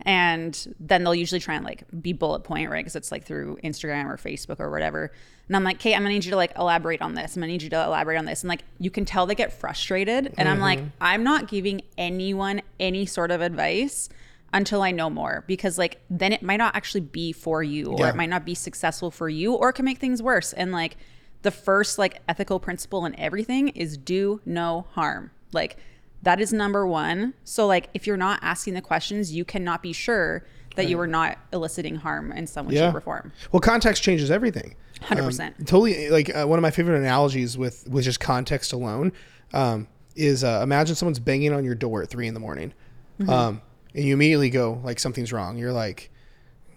and 0.00 0.74
then 0.80 1.04
they'll 1.04 1.14
usually 1.14 1.40
try 1.40 1.54
and 1.54 1.64
like 1.64 1.84
be 2.00 2.12
bullet 2.12 2.40
point, 2.40 2.70
right? 2.70 2.80
Because 2.84 2.96
it's 2.96 3.12
like 3.12 3.24
through 3.24 3.58
Instagram 3.62 4.06
or 4.06 4.16
Facebook 4.16 4.58
or 4.58 4.70
whatever. 4.70 5.12
And 5.46 5.56
I'm 5.56 5.64
like, 5.64 5.76
okay, 5.76 5.94
I'm 5.94 6.02
gonna 6.02 6.14
need 6.14 6.24
you 6.24 6.30
to 6.32 6.36
like 6.36 6.56
elaborate 6.58 7.00
on 7.02 7.14
this. 7.14 7.36
I'm 7.36 7.40
gonna 7.40 7.52
need 7.52 7.62
you 7.62 7.70
to 7.70 7.84
elaborate 7.84 8.16
on 8.18 8.24
this. 8.24 8.42
And 8.42 8.48
like 8.48 8.64
you 8.80 8.90
can 8.90 9.04
tell 9.04 9.26
they 9.26 9.34
get 9.34 9.52
frustrated. 9.52 10.34
And 10.36 10.48
I'm 10.48 10.60
like, 10.60 10.80
mm-hmm. 10.80 10.88
I'm 11.00 11.22
not 11.22 11.46
giving 11.48 11.82
anyone 11.96 12.62
any 12.80 13.06
sort 13.06 13.30
of 13.30 13.40
advice 13.40 14.08
until 14.52 14.82
I 14.82 14.90
know 14.90 15.08
more 15.08 15.44
because 15.46 15.78
like 15.78 16.00
then 16.10 16.32
it 16.32 16.42
might 16.42 16.58
not 16.58 16.76
actually 16.76 17.00
be 17.00 17.32
for 17.32 17.62
you 17.62 17.92
or 17.92 18.00
Yeah. 18.00 18.08
it 18.10 18.16
might 18.16 18.28
not 18.28 18.44
be 18.44 18.54
successful 18.54 19.10
for 19.10 19.28
you 19.28 19.54
or 19.54 19.70
it 19.70 19.74
can 19.74 19.84
make 19.84 19.98
things 19.98 20.22
worse. 20.22 20.52
And 20.52 20.72
like 20.72 20.96
the 21.42 21.50
first 21.50 21.98
like 21.98 22.20
ethical 22.28 22.58
principle 22.60 23.04
in 23.06 23.18
everything 23.18 23.68
is 23.68 23.96
do 23.96 24.40
no 24.44 24.86
harm. 24.92 25.30
Like 25.52 25.76
that 26.22 26.40
is 26.40 26.52
number 26.52 26.86
one. 26.86 27.34
So 27.44 27.66
like 27.66 27.88
if 27.94 28.06
you're 28.06 28.16
not 28.16 28.38
asking 28.42 28.74
the 28.74 28.80
questions, 28.80 29.32
you 29.32 29.44
cannot 29.44 29.82
be 29.82 29.92
sure 29.92 30.44
that 30.76 30.88
you 30.88 30.98
are 31.00 31.06
not 31.06 31.36
eliciting 31.52 31.96
harm 31.96 32.32
in 32.32 32.46
some 32.46 32.66
way, 32.66 32.74
Yeah. 32.76 32.88
shape, 32.88 32.94
or 32.96 33.00
form. 33.02 33.32
Well, 33.50 33.60
context 33.60 34.02
changes 34.02 34.30
everything. 34.30 34.74
100%. 35.02 35.40
Um, 35.58 35.64
totally. 35.66 36.08
Like 36.10 36.34
uh, 36.34 36.46
one 36.46 36.58
of 36.58 36.62
my 36.62 36.70
favorite 36.70 36.96
analogies 36.98 37.58
with 37.58 37.86
with 37.90 38.04
just 38.04 38.20
context 38.20 38.72
alone 38.72 39.12
um, 39.52 39.88
is 40.14 40.44
uh, 40.44 40.60
imagine 40.62 40.94
someone's 40.94 41.18
banging 41.18 41.52
on 41.52 41.64
your 41.64 41.74
door 41.74 42.02
at 42.02 42.08
three 42.08 42.28
in 42.28 42.34
the 42.34 42.40
morning, 42.40 42.72
Mm-hmm. 43.20 43.28
um, 43.30 43.60
and 43.94 44.04
you 44.06 44.14
immediately 44.14 44.48
go 44.48 44.80
like 44.84 44.98
something's 45.00 45.32
wrong. 45.32 45.58
You're 45.58 45.72
like. 45.72 46.10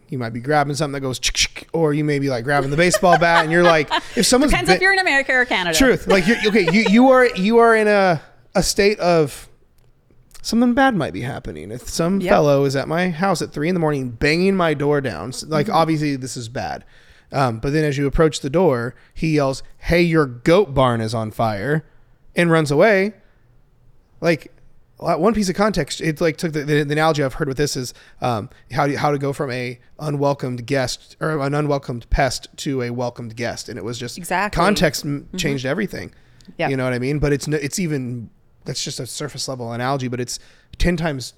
You 0.09 0.17
might 0.19 0.33
be 0.33 0.39
grabbing 0.39 0.75
something 0.75 0.93
that 0.93 1.01
goes, 1.01 1.19
or 1.73 1.93
you 1.93 2.03
may 2.03 2.19
be 2.19 2.29
like 2.29 2.43
grabbing 2.43 2.69
the 2.69 2.77
baseball 2.77 3.17
bat, 3.17 3.43
and 3.43 3.51
you're 3.51 3.63
like, 3.63 3.89
if 4.15 4.25
someone's 4.25 4.51
Depends 4.51 4.69
ba- 4.69 4.75
if 4.75 4.81
you're 4.81 4.93
in 4.93 4.99
America 4.99 5.33
or 5.33 5.45
Canada. 5.45 5.75
truth, 5.77 6.07
like 6.07 6.27
you're 6.27 6.37
okay, 6.47 6.67
you 6.71 6.85
you 6.89 7.09
are 7.09 7.25
you 7.35 7.57
are 7.57 7.75
in 7.75 7.87
a 7.87 8.21
a 8.53 8.61
state 8.63 8.99
of 8.99 9.49
something 10.43 10.73
bad 10.75 10.95
might 10.95 11.11
be 11.13 11.21
happening. 11.21 11.71
If 11.71 11.89
some 11.89 12.21
Yep. 12.21 12.29
fellow 12.29 12.65
is 12.65 12.75
at 12.75 12.87
my 12.87 13.09
house 13.09 13.41
at 13.41 13.51
three 13.51 13.67
in 13.67 13.73
the 13.73 13.79
morning 13.79 14.11
banging 14.11 14.55
my 14.55 14.73
door 14.75 15.01
down, 15.01 15.33
like 15.47 15.65
Mm-hmm. 15.67 15.75
obviously 15.75 16.15
this 16.15 16.37
is 16.37 16.49
bad. 16.49 16.85
Um, 17.31 17.57
but 17.57 17.73
then 17.73 17.83
as 17.83 17.97
you 17.97 18.05
approach 18.05 18.41
the 18.41 18.49
door, 18.51 18.93
he 19.13 19.35
yells, 19.35 19.63
"Hey, 19.79 20.03
your 20.03 20.27
goat 20.27 20.73
barn 20.75 21.01
is 21.01 21.15
on 21.15 21.31
fire," 21.31 21.83
and 22.35 22.51
runs 22.51 22.69
away. 22.69 23.13
Like 24.21 24.54
one 24.97 25.33
piece 25.33 25.49
of 25.49 25.55
context. 25.55 26.01
It 26.01 26.21
like 26.21 26.37
took 26.37 26.53
the, 26.53 26.63
the, 26.63 26.83
the 26.83 26.91
analogy 26.93 27.23
I've 27.23 27.33
heard 27.35 27.47
with 27.47 27.57
this 27.57 27.75
is 27.75 27.93
um, 28.21 28.49
how 28.71 28.87
do, 28.87 28.95
how 28.95 29.11
to 29.11 29.17
go 29.17 29.33
from 29.33 29.51
a 29.51 29.79
unwelcomed 29.99 30.65
guest 30.65 31.17
or 31.19 31.39
an 31.41 31.53
unwelcomed 31.53 32.09
pest 32.09 32.47
to 32.57 32.81
a 32.81 32.89
welcomed 32.91 33.35
guest, 33.35 33.69
and 33.69 33.77
it 33.77 33.83
was 33.83 33.97
just 33.99 34.17
Exactly. 34.17 34.55
context 34.57 35.05
m 35.05 35.27
changed 35.37 35.65
everything. 35.65 36.13
Yeah. 36.57 36.69
you 36.69 36.77
know 36.77 36.83
what 36.83 36.93
I 36.93 36.99
mean. 36.99 37.19
But 37.19 37.33
it's 37.33 37.47
it's 37.47 37.79
even 37.79 38.29
that's 38.63 38.83
just 38.83 38.99
a 38.99 39.05
surface 39.05 39.47
level 39.47 39.71
analogy, 39.73 40.07
but 40.07 40.19
it's 40.19 40.39
ten 40.77 40.95
times 40.95 41.33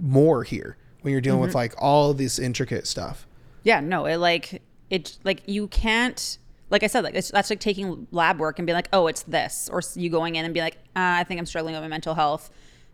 more 0.00 0.42
here 0.44 0.76
when 1.02 1.12
you're 1.12 1.20
dealing 1.20 1.40
with 1.40 1.54
like 1.54 1.74
all 1.78 2.14
this 2.14 2.38
intricate 2.38 2.86
stuff. 2.86 3.26
Yeah, 3.62 3.80
no, 3.80 4.06
it 4.06 4.16
like 4.16 4.62
it 4.90 5.18
like 5.24 5.42
you 5.46 5.68
can't 5.68 6.38
like 6.70 6.82
I 6.82 6.86
said 6.86 7.04
like 7.04 7.14
it's, 7.14 7.30
that's 7.30 7.50
like 7.50 7.60
taking 7.60 8.06
lab 8.10 8.38
work 8.38 8.58
and 8.58 8.66
being 8.66 8.74
like, 8.74 8.88
oh, 8.92 9.06
it's 9.06 9.22
this, 9.24 9.68
or 9.70 9.82
you 9.94 10.08
going 10.10 10.36
in 10.36 10.44
and 10.44 10.54
be 10.54 10.60
like, 10.60 10.76
uh, 10.96 11.20
I 11.20 11.24
think 11.24 11.38
I'm 11.38 11.46
struggling 11.46 11.74
with 11.74 11.82
my 11.82 11.88
mental 11.88 12.14
health, 12.14 12.50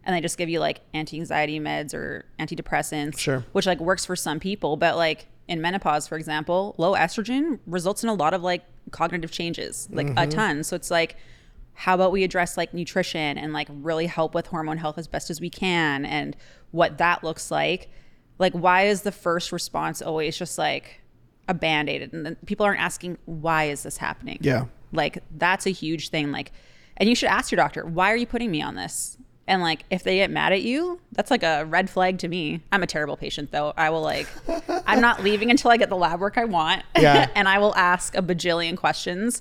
and 0.09 0.17
they 0.17 0.21
just 0.21 0.37
give 0.39 0.49
you 0.49 0.59
like 0.59 0.81
anti-anxiety 0.95 1.61
meds 1.61 1.95
or 1.95 2.25
antidepressants, 2.41 3.19
Sure. 3.19 3.45
which 3.53 3.67
like 3.67 3.79
works 3.79 4.05
for 4.05 4.17
some 4.17 4.41
people, 4.41 4.77
but 4.77 4.97
like 4.97 5.29
in 5.47 5.61
menopause, 5.61 6.09
for 6.09 6.17
example, 6.17 6.75
low 6.79 6.95
estrogen 6.95 7.61
results 7.67 8.03
in 8.03 8.09
a 8.09 8.15
lot 8.15 8.35
of 8.35 8.43
like 8.43 8.65
cognitive 8.91 9.31
changes, 9.31 9.87
like 9.93 10.09
a 10.09 10.11
mm-hmm. 10.15 10.31
ton. 10.31 10.65
So 10.65 10.75
it's 10.75 10.91
like. 10.91 11.17
How 11.81 11.95
about 11.95 12.11
we 12.11 12.25
address 12.25 12.57
like 12.57 12.75
nutrition 12.75 13.39
and 13.39 13.53
like 13.53 13.69
really 13.71 14.07
help 14.07 14.35
with 14.35 14.49
hormone 14.49 14.79
health 14.79 14.99
as 14.99 15.07
best 15.07 15.31
as 15.31 15.41
we 15.41 15.49
can 15.49 16.05
and 16.05 16.37
what 16.73 16.99
that 16.99 17.23
looks 17.23 17.53
like? 17.53 17.89
Like, 18.41 18.53
why 18.53 18.87
is 18.87 19.03
the 19.03 19.13
first 19.13 19.53
response 19.53 20.03
always 20.03 20.37
just 20.37 20.59
like 20.59 21.01
a 21.47 21.55
band 21.55 21.89
aid? 21.89 22.13
And 22.13 22.27
then 22.27 22.37
people 22.47 22.67
aren't 22.67 22.81
asking, 22.81 23.17
why 23.27 23.67
is 23.67 23.85
this 23.85 23.97
happening? 23.97 24.39
Yeah. 24.41 24.65
Like, 24.91 25.23
that's 25.37 25.67
a 25.67 25.71
huge 25.71 26.09
thing. 26.09 26.33
Like, 26.33 26.51
and 26.97 27.09
you 27.09 27.15
should 27.15 27.29
ask 27.29 27.53
your 27.53 27.59
doctor, 27.59 27.87
why 27.87 28.13
are 28.13 28.17
you 28.17 28.27
putting 28.27 28.51
me 28.51 28.61
on 28.61 28.75
this? 28.75 29.17
And 29.49 29.63
like, 29.63 29.85
if 29.91 30.03
they 30.05 30.17
get 30.17 30.31
mad 30.31 30.53
at 30.53 30.63
you, 30.63 31.01
that's 31.13 31.31
like 31.31 31.43
a 31.43 31.65
red 31.65 31.89
flag 31.91 32.19
to 32.19 32.29
me. 32.29 32.61
I'm 32.71 32.83
a 32.83 32.87
terrible 32.87 33.17
patient 33.17 33.51
though. 33.51 33.73
I 33.77 33.91
will 33.91 34.03
like, 34.03 34.29
I'm 34.87 35.01
not 35.01 35.25
leaving 35.25 35.51
until 35.51 35.71
I 35.71 35.77
get 35.79 35.89
the 35.89 35.97
lab 35.97 36.21
work 36.21 36.39
I 36.39 36.45
want. 36.45 36.85
Yeah. 36.99 37.29
and 37.35 37.49
I 37.49 37.59
will 37.59 37.75
ask 37.77 38.15
a 38.17 38.23
bajillion 38.23 38.77
questions 38.77 39.41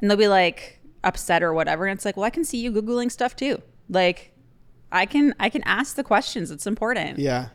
and 0.00 0.10
they'll 0.10 0.16
be 0.18 0.28
like 0.28 0.80
upset 1.04 1.42
or 1.42 1.52
whatever. 1.52 1.86
And 1.86 1.96
it's 1.96 2.04
like, 2.04 2.16
well, 2.16 2.24
I 2.24 2.30
can 2.30 2.44
see 2.44 2.58
you 2.58 2.72
Googling 2.72 3.10
stuff 3.10 3.36
too. 3.36 3.60
Like, 3.88 4.32
I 4.90 5.04
can, 5.06 5.34
I 5.38 5.48
can 5.48 5.62
ask 5.64 5.96
the 5.96 6.04
questions. 6.04 6.50
It's 6.50 6.66
important. 6.66 7.18
Yeah. 7.18 7.48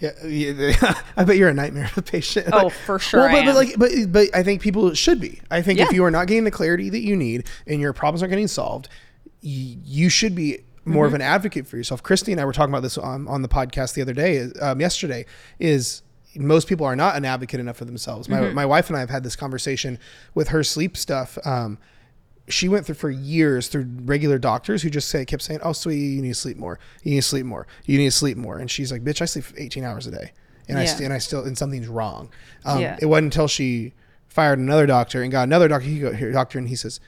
Yeah, 0.00 0.12
yeah, 0.24 0.94
I 1.16 1.24
bet 1.24 1.36
you're 1.36 1.48
a 1.48 1.54
nightmare 1.54 1.86
of 1.86 1.98
a 1.98 2.02
patient. 2.02 2.50
Oh, 2.52 2.64
Like- 2.66 2.72
for 2.72 3.00
sure 3.00 3.20
Well, 3.20 3.32
but, 3.32 3.42
I 3.42 3.44
but 3.46 3.54
like, 3.56 3.74
but 3.76 4.12
but 4.12 4.36
I 4.36 4.44
think 4.44 4.62
people 4.62 4.94
should 4.94 5.20
be. 5.20 5.40
I 5.50 5.60
think 5.60 5.80
if 5.80 5.90
you 5.92 6.04
are 6.04 6.10
not 6.12 6.28
getting 6.28 6.44
the 6.44 6.52
clarity 6.52 6.88
that 6.88 7.00
you 7.00 7.16
need 7.16 7.48
and 7.66 7.80
your 7.80 7.92
problems 7.92 8.22
aren't 8.22 8.30
getting 8.30 8.46
solved, 8.46 8.88
you 9.40 10.08
should 10.08 10.34
be 10.36 10.60
more 10.88 11.04
Mm-hmm. 11.06 11.14
of 11.14 11.20
an 11.20 11.22
advocate 11.22 11.66
for 11.66 11.76
yourself. 11.76 12.02
Christy 12.02 12.32
and 12.32 12.40
I 12.40 12.44
were 12.44 12.52
talking 12.52 12.72
about 12.72 12.82
this 12.82 12.98
on, 12.98 13.28
on 13.28 13.42
the 13.42 13.48
podcast 13.48 13.94
the 13.94 14.02
other 14.02 14.12
day, 14.14 14.50
um, 14.60 14.80
yesterday. 14.80 15.24
Is 15.58 16.02
most 16.36 16.68
people 16.68 16.86
are 16.86 16.94
not 16.96 17.16
an 17.16 17.24
advocate 17.24 17.58
enough 17.60 17.76
for 17.76 17.84
themselves. 17.84 18.28
Mm-hmm. 18.28 18.44
My 18.46 18.52
my 18.52 18.66
wife 18.66 18.88
and 18.88 18.96
I 18.96 19.00
have 19.00 19.10
had 19.10 19.22
this 19.24 19.36
conversation 19.36 19.98
with 20.34 20.48
her 20.48 20.62
sleep 20.64 20.96
stuff. 20.96 21.38
Um, 21.44 21.78
she 22.48 22.68
went 22.68 22.86
through 22.86 22.94
for 22.94 23.10
years 23.10 23.68
through 23.68 23.86
regular 24.04 24.38
doctors 24.38 24.82
who 24.82 24.88
just 24.90 25.08
say 25.08 25.24
kept 25.24 25.42
saying, 25.42 25.60
"Oh, 25.62 25.72
sweetie, 25.72 26.00
you 26.00 26.22
need 26.22 26.28
to 26.28 26.34
sleep 26.34 26.56
more. 26.56 26.78
You 27.02 27.10
need 27.12 27.18
to 27.20 27.26
sleep 27.26 27.44
more. 27.46 27.66
You 27.84 27.98
need 27.98 28.06
to 28.06 28.10
sleep 28.16 28.36
more." 28.36 28.58
And 28.58 28.70
she's 28.70 28.90
like, 28.90 29.02
"Bitch, 29.04 29.20
I 29.20 29.26
sleep 29.26 29.44
18 29.56 29.84
hours 29.84 30.06
a 30.06 30.10
day, 30.10 30.32
and 30.68 30.78
I 30.78 30.82
Yeah. 30.82 30.88
st- 30.88 31.04
and 31.04 31.12
I 31.12 31.18
still 31.18 31.44
and 31.44 31.58
something's 31.58 31.88
wrong." 31.88 32.30
Um, 32.64 32.80
Yeah. 32.80 32.96
It 33.02 33.06
wasn't 33.06 33.26
until 33.26 33.48
she 33.48 33.92
fired 34.28 34.58
another 34.58 34.86
doctor 34.86 35.22
and 35.22 35.30
got 35.32 35.42
another 35.42 35.68
doctor. 35.68 35.86
He 35.88 35.98
go 35.98 36.12
here, 36.12 36.30
doctor, 36.32 36.58
and 36.58 36.68
he 36.68 36.76
says, 36.76 37.00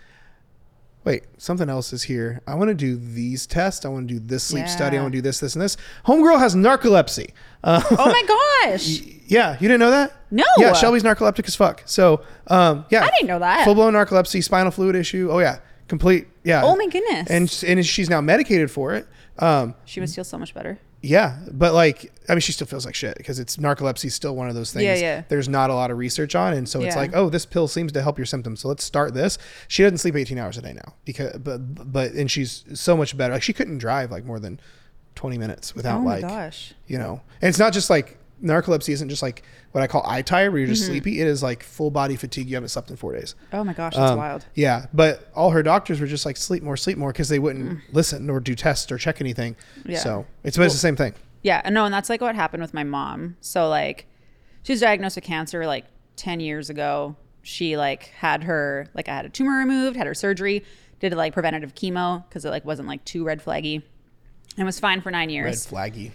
"Wait, 1.04 1.24
something 1.38 1.68
else 1.68 1.92
is 1.92 2.02
here. 2.04 2.40
I 2.46 2.54
want 2.54 2.68
to 2.68 2.74
do 2.74 2.96
these 2.96 3.46
tests. 3.46 3.84
I 3.84 3.88
want 3.88 4.08
to 4.08 4.14
do 4.14 4.20
this 4.20 4.42
sleep 4.44 4.68
study. 4.68 4.98
I 4.98 5.00
want 5.02 5.12
to 5.12 5.18
do 5.18 5.22
this, 5.22 5.40
this, 5.40 5.54
and 5.54 5.62
this." 5.62 5.76
Homegirl 6.06 6.38
has 6.38 6.54
narcolepsy. 6.54 7.32
Uh, 7.64 7.82
Oh 7.90 8.06
my 8.06 8.68
gosh. 8.70 9.00
yeah, 9.26 9.52
you 9.54 9.68
didn't 9.68 9.80
know 9.80 9.90
that? 9.90 10.12
No. 10.30 10.44
Yeah, 10.58 10.72
Shelby's 10.72 11.02
narcoleptic 11.02 11.46
as 11.48 11.56
fuck. 11.56 11.82
So, 11.86 12.22
um, 12.46 12.84
yeah, 12.90 13.02
I 13.04 13.10
didn't 13.10 13.26
know 13.28 13.38
that. 13.40 13.64
Full 13.64 13.74
blown 13.74 13.94
narcolepsy, 13.94 14.42
spinal 14.44 14.70
fluid 14.70 14.94
issue. 14.96 15.28
Oh 15.30 15.38
yeah, 15.38 15.58
complete. 15.88 16.26
Yeah. 16.44 16.62
Oh 16.64 16.76
my 16.76 16.86
goodness. 16.86 17.28
And 17.30 17.64
and 17.78 17.84
she's 17.86 18.08
now 18.10 18.20
medicated 18.20 18.70
for 18.70 18.94
it. 18.94 19.06
Um, 19.38 19.74
She 19.86 20.00
must 20.00 20.14
feel 20.14 20.24
so 20.24 20.38
much 20.38 20.52
better. 20.54 20.78
Yeah, 21.02 21.38
but 21.50 21.72
like, 21.72 22.12
I 22.28 22.34
mean, 22.34 22.40
she 22.40 22.52
still 22.52 22.66
feels 22.66 22.84
like 22.84 22.94
shit 22.94 23.16
because 23.16 23.38
it's 23.38 23.56
narcolepsy 23.56 24.04
is 24.06 24.14
still 24.14 24.36
one 24.36 24.48
of 24.48 24.54
those 24.54 24.72
things. 24.72 24.84
Yeah, 24.84 24.94
yeah. 24.96 25.22
There's 25.28 25.48
not 25.48 25.70
a 25.70 25.74
lot 25.74 25.90
of 25.90 25.96
research 25.98 26.34
on, 26.34 26.52
and 26.52 26.68
so 26.68 26.80
it's 26.82 26.94
Yeah. 26.94 27.00
like, 27.00 27.10
oh, 27.14 27.28
this 27.30 27.46
pill 27.46 27.68
seems 27.68 27.92
to 27.92 28.02
help 28.02 28.18
your 28.18 28.26
symptoms, 28.26 28.60
so 28.60 28.68
let's 28.68 28.84
start 28.84 29.14
this. 29.14 29.38
She 29.66 29.82
doesn't 29.82 29.98
sleep 29.98 30.14
18 30.16 30.36
hours 30.38 30.58
a 30.58 30.62
day 30.62 30.74
now 30.74 30.94
because, 31.04 31.38
but 31.38 31.90
but 31.92 32.12
and 32.12 32.30
she's 32.30 32.64
so 32.74 32.96
much 32.96 33.16
better. 33.16 33.32
Like 33.34 33.42
she 33.42 33.52
couldn't 33.52 33.78
drive 33.78 34.10
like 34.10 34.24
more 34.24 34.38
than 34.38 34.60
20 35.14 35.38
minutes 35.38 35.74
without 35.74 35.98
Oh 35.98 36.02
my 36.02 36.18
like, 36.18 36.22
gosh. 36.28 36.74
you 36.86 36.98
know, 36.98 37.22
and 37.42 37.48
it's 37.48 37.58
not 37.58 37.72
just 37.72 37.90
like 37.90 38.18
narcolepsy 38.42 38.90
isn't 38.90 39.08
just 39.08 39.22
like 39.22 39.42
what 39.72 39.82
I 39.82 39.86
call 39.86 40.02
eye 40.06 40.22
tired, 40.22 40.50
where 40.52 40.58
you're 40.60 40.66
Mm-hmm. 40.66 40.74
just 40.74 40.86
sleepy. 40.86 41.20
It 41.20 41.26
is 41.26 41.42
like 41.42 41.62
full 41.62 41.90
body 41.90 42.16
fatigue. 42.16 42.48
You 42.48 42.56
haven't 42.56 42.68
slept 42.70 42.90
in 42.90 42.96
four 42.96 43.14
days. 43.14 43.34
Oh 43.52 43.62
my 43.64 43.72
gosh, 43.72 43.94
that's 43.94 44.12
Um, 44.12 44.18
wild. 44.18 44.46
Yeah, 44.54 44.86
but 44.92 45.28
all 45.34 45.50
her 45.50 45.62
doctors 45.62 46.00
were 46.00 46.06
just 46.06 46.24
like 46.26 46.36
sleep 46.36 46.62
more, 46.62 46.76
sleep 46.76 46.96
more, 46.98 47.12
because 47.12 47.28
they 47.28 47.38
wouldn't 47.38 47.78
Mm. 47.78 47.80
listen 47.92 48.28
or 48.30 48.40
do 48.40 48.54
tests 48.54 48.90
or 48.90 48.98
check 48.98 49.20
anything. 49.20 49.56
Yeah. 49.84 49.98
So 49.98 50.26
it's, 50.44 50.56
it's 50.58 50.74
the 50.74 50.78
same 50.80 50.96
thing. 50.96 51.14
Yeah, 51.42 51.62
And 51.64 51.74
no, 51.74 51.84
and 51.86 51.94
that's 51.94 52.08
like 52.10 52.20
what 52.20 52.34
happened 52.34 52.62
with 52.62 52.74
my 52.74 52.84
mom. 52.84 53.36
So 53.40 53.68
like 53.68 54.06
she 54.62 54.72
was 54.72 54.80
diagnosed 54.80 55.16
with 55.16 55.24
cancer 55.24 55.66
like 55.66 55.86
10 56.16 56.40
years 56.40 56.68
ago. 56.70 57.16
She 57.42 57.76
like 57.78 58.04
had 58.18 58.44
her 58.44 58.86
like 58.94 59.08
I 59.08 59.16
had 59.16 59.24
a 59.24 59.30
tumor 59.30 59.56
removed, 59.56 59.96
had 59.96 60.06
her 60.06 60.12
surgery, 60.14 60.64
did 60.98 61.14
like 61.14 61.32
preventative 61.32 61.74
chemo 61.74 62.28
because 62.28 62.44
it 62.44 62.50
like 62.50 62.64
wasn't 62.66 62.88
like 62.88 63.02
too 63.06 63.24
red 63.24 63.42
flaggy. 63.42 63.82
And 64.58 64.66
was 64.66 64.78
fine 64.78 65.00
for 65.00 65.10
9 65.10 65.30
years. 65.30 65.66
Red 65.72 65.92
flaggy. 65.92 66.10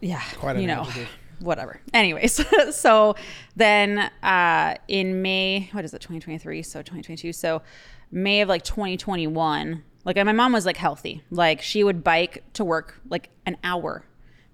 yeah 0.00 0.22
Quite 0.36 0.54
an 0.56 0.62
you 0.62 0.68
know 0.68 0.82
adjective. 0.82 1.08
Whatever. 1.40 1.80
Anyways 1.92 2.44
so 2.74 3.14
then 3.56 4.10
uh 4.22 4.74
in 4.88 5.22
may 5.22 5.68
what 5.72 5.84
is 5.84 5.94
it 5.94 6.00
2023 6.00 6.62
so 6.62 6.80
2022 6.80 7.32
so 7.32 7.62
may 8.10 8.40
of 8.40 8.48
like 8.48 8.62
2021 8.64 9.82
like 10.04 10.16
my 10.16 10.32
mom 10.32 10.52
was 10.52 10.64
like 10.64 10.76
healthy. 10.76 11.22
Like 11.30 11.60
she 11.60 11.84
would 11.84 12.02
bike 12.02 12.44
to 12.54 12.64
work 12.64 13.00
like 13.08 13.30
an 13.44 13.56
hour 13.62 14.04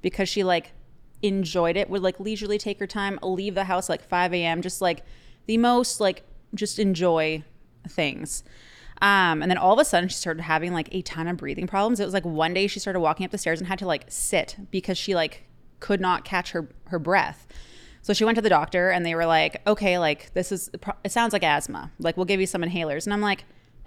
because 0.02 0.28
she 0.28 0.42
like 0.42 0.72
enjoyed 1.22 1.76
it 1.76 1.88
would 1.88 2.02
like 2.02 2.18
leisurely 2.20 2.58
take 2.58 2.78
her 2.78 2.86
time 2.86 3.18
leave 3.22 3.54
the 3.54 3.64
house 3.64 3.88
like 3.88 4.06
5 4.06 4.34
a.m 4.34 4.60
just 4.60 4.82
like 4.82 5.04
the 5.46 5.56
most 5.56 5.98
like 5.98 6.22
just 6.54 6.78
enjoy 6.78 7.42
things. 7.88 8.44
Um, 9.02 9.42
and 9.42 9.50
then 9.50 9.58
all 9.58 9.72
of 9.72 9.78
a 9.78 9.84
sudden 9.84 10.08
she 10.08 10.16
started 10.16 10.42
having 10.42 10.72
like 10.72 10.88
a 10.92 11.02
ton 11.02 11.28
of 11.28 11.36
breathing 11.36 11.66
problems. 11.66 12.00
It 12.00 12.04
was 12.04 12.14
like 12.14 12.24
one 12.24 12.54
day 12.54 12.66
she 12.66 12.80
started 12.80 13.00
walking 13.00 13.24
up 13.24 13.32
the 13.32 13.38
stairs 13.38 13.60
and 13.60 13.68
had 13.68 13.78
to 13.80 13.86
like 13.86 14.04
sit 14.08 14.56
because 14.70 14.96
she 14.96 15.14
like 15.14 15.44
could 15.86 16.00
not 16.00 16.24
catch 16.24 16.48
her 16.52 16.62
her 16.86 16.98
breath. 16.98 17.46
So 18.00 18.12
she 18.12 18.24
went 18.24 18.36
to 18.36 18.42
the 18.42 18.48
doctor 18.58 18.90
and 18.90 19.04
they 19.04 19.14
were 19.14 19.26
like, 19.26 19.60
"Okay, 19.66 19.98
like 19.98 20.32
this 20.34 20.50
is 20.52 20.70
it 21.04 21.12
sounds 21.12 21.32
like 21.32 21.42
asthma. 21.42 21.90
Like 21.98 22.16
we'll 22.16 22.26
give 22.32 22.40
you 22.40 22.46
some 22.46 22.62
inhalers." 22.62 23.04
And 23.06 23.12
I'm 23.12 23.20
like, 23.20 23.44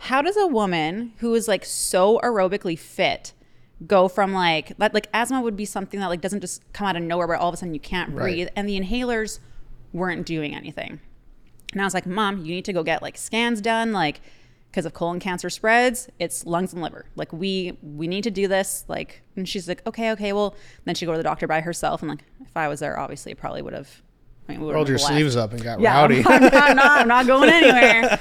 "How 0.10 0.22
does 0.22 0.38
a 0.38 0.48
woman 0.48 1.14
who 1.22 1.34
is 1.34 1.48
like 1.48 1.66
so 1.66 2.20
aerobically 2.24 2.78
fit 2.78 3.34
go 3.86 4.08
from 4.08 4.32
like 4.34 4.76
that 4.78 4.94
like 4.94 5.08
asthma 5.14 5.40
would 5.42 5.56
be 5.56 5.66
something 5.66 6.00
that 6.00 6.08
like 6.08 6.22
doesn't 6.22 6.42
just 6.42 6.62
come 6.74 6.88
out 6.88 6.96
of 6.96 7.04
nowhere 7.04 7.28
where 7.28 7.38
all 7.38 7.50
of 7.50 7.54
a 7.54 7.58
sudden 7.58 7.74
you 7.74 7.80
can't 7.80 8.10
Right. 8.12 8.22
breathe 8.22 8.48
and 8.56 8.68
the 8.70 8.80
inhalers 8.80 9.40
weren't 9.94 10.26
doing 10.26 10.54
anything." 10.56 11.00
And 11.74 11.82
I 11.82 11.84
was 11.86 11.94
like, 11.94 12.06
Mom, 12.06 12.34
you 12.46 12.54
need 12.56 12.66
to 12.66 12.74
go 12.74 12.82
get 12.84 13.02
like 13.02 13.18
scans 13.18 13.60
done, 13.60 13.92
like 13.92 14.22
because 14.72 14.86
if 14.86 14.94
colon 14.94 15.20
cancer 15.20 15.50
spreads, 15.50 16.10
it's 16.20 16.46
lungs 16.46 16.74
and 16.74 16.82
liver. 16.82 17.06
Like 17.16 17.32
we 17.34 17.78
we 17.82 18.08
need 18.08 18.24
to 18.24 18.32
do 18.32 18.48
this. 18.48 18.86
Like, 18.88 19.22
and 19.36 19.48
she's 19.48 19.68
like, 19.68 19.86
okay, 19.88 20.12
okay. 20.12 20.34
Well, 20.34 20.56
then 20.86 20.96
she 20.96 21.06
go 21.06 21.14
to 21.14 21.18
the 21.18 21.24
doctor 21.24 21.48
by 21.48 21.62
herself, 21.62 22.02
and 22.02 22.10
like 22.10 22.24
if 22.42 22.56
I 22.56 22.68
was 22.68 22.80
there, 22.80 23.00
obviously, 23.00 23.32
it 23.32 23.38
probably 23.38 23.62
would 23.62 23.74
have. 23.74 24.02
I 24.50 24.54
mean, 24.56 24.62
Rolled 24.62 24.88
your 24.88 24.98
left. 24.98 25.10
sleeves 25.12 25.36
up 25.36 25.52
and 25.52 25.62
got 25.62 25.82
Yeah, 25.82 25.94
rowdy. 25.94 26.24
I'm, 26.26 26.42
not, 26.42 26.54
I'm 26.54 26.76
not. 26.78 27.02
I'm 27.02 27.08
not 27.10 27.28
going 27.28 27.50
anywhere. 27.54 28.18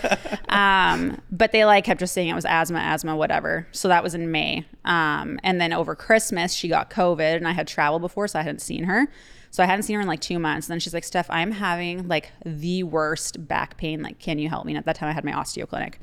Um, 0.48 1.20
but 1.30 1.52
they 1.52 1.64
like 1.64 1.84
kept 1.84 2.00
just 2.00 2.14
saying 2.14 2.28
it 2.28 2.34
was 2.34 2.44
asthma, 2.44 2.80
asthma, 2.80 3.14
whatever. 3.16 3.68
So 3.70 3.86
that 3.88 4.02
was 4.02 4.14
in 4.14 4.32
May. 4.32 4.64
Um, 4.84 5.38
and 5.44 5.60
then 5.60 5.72
over 5.72 5.94
Christmas, 5.94 6.52
she 6.52 6.66
got 6.68 6.90
COVID, 6.90 7.36
and 7.36 7.46
I 7.46 7.52
had 7.52 7.68
traveled 7.68 8.02
before, 8.02 8.26
so 8.26 8.40
I 8.40 8.42
hadn't 8.42 8.60
seen 8.60 8.84
her. 8.84 9.06
So 9.52 9.62
I 9.62 9.66
hadn't 9.66 9.84
seen 9.84 9.94
her 9.94 10.02
in 10.02 10.08
like 10.08 10.20
two 10.20 10.40
months. 10.40 10.66
And 10.66 10.72
then 10.72 10.80
she's 10.80 10.92
like, 10.92 11.04
Steph, 11.04 11.30
I'm 11.30 11.52
having 11.52 12.08
like 12.08 12.32
the 12.44 12.82
worst 12.82 13.46
back 13.46 13.76
pain. 13.76 14.02
Like, 14.02 14.18
can 14.18 14.38
you 14.40 14.48
help 14.48 14.66
me? 14.66 14.72
And 14.72 14.78
at 14.78 14.84
that 14.86 14.96
time, 14.96 15.08
I 15.08 15.12
had 15.12 15.24
my 15.24 15.32
osteo 15.32 15.68
clinic. 15.68 16.00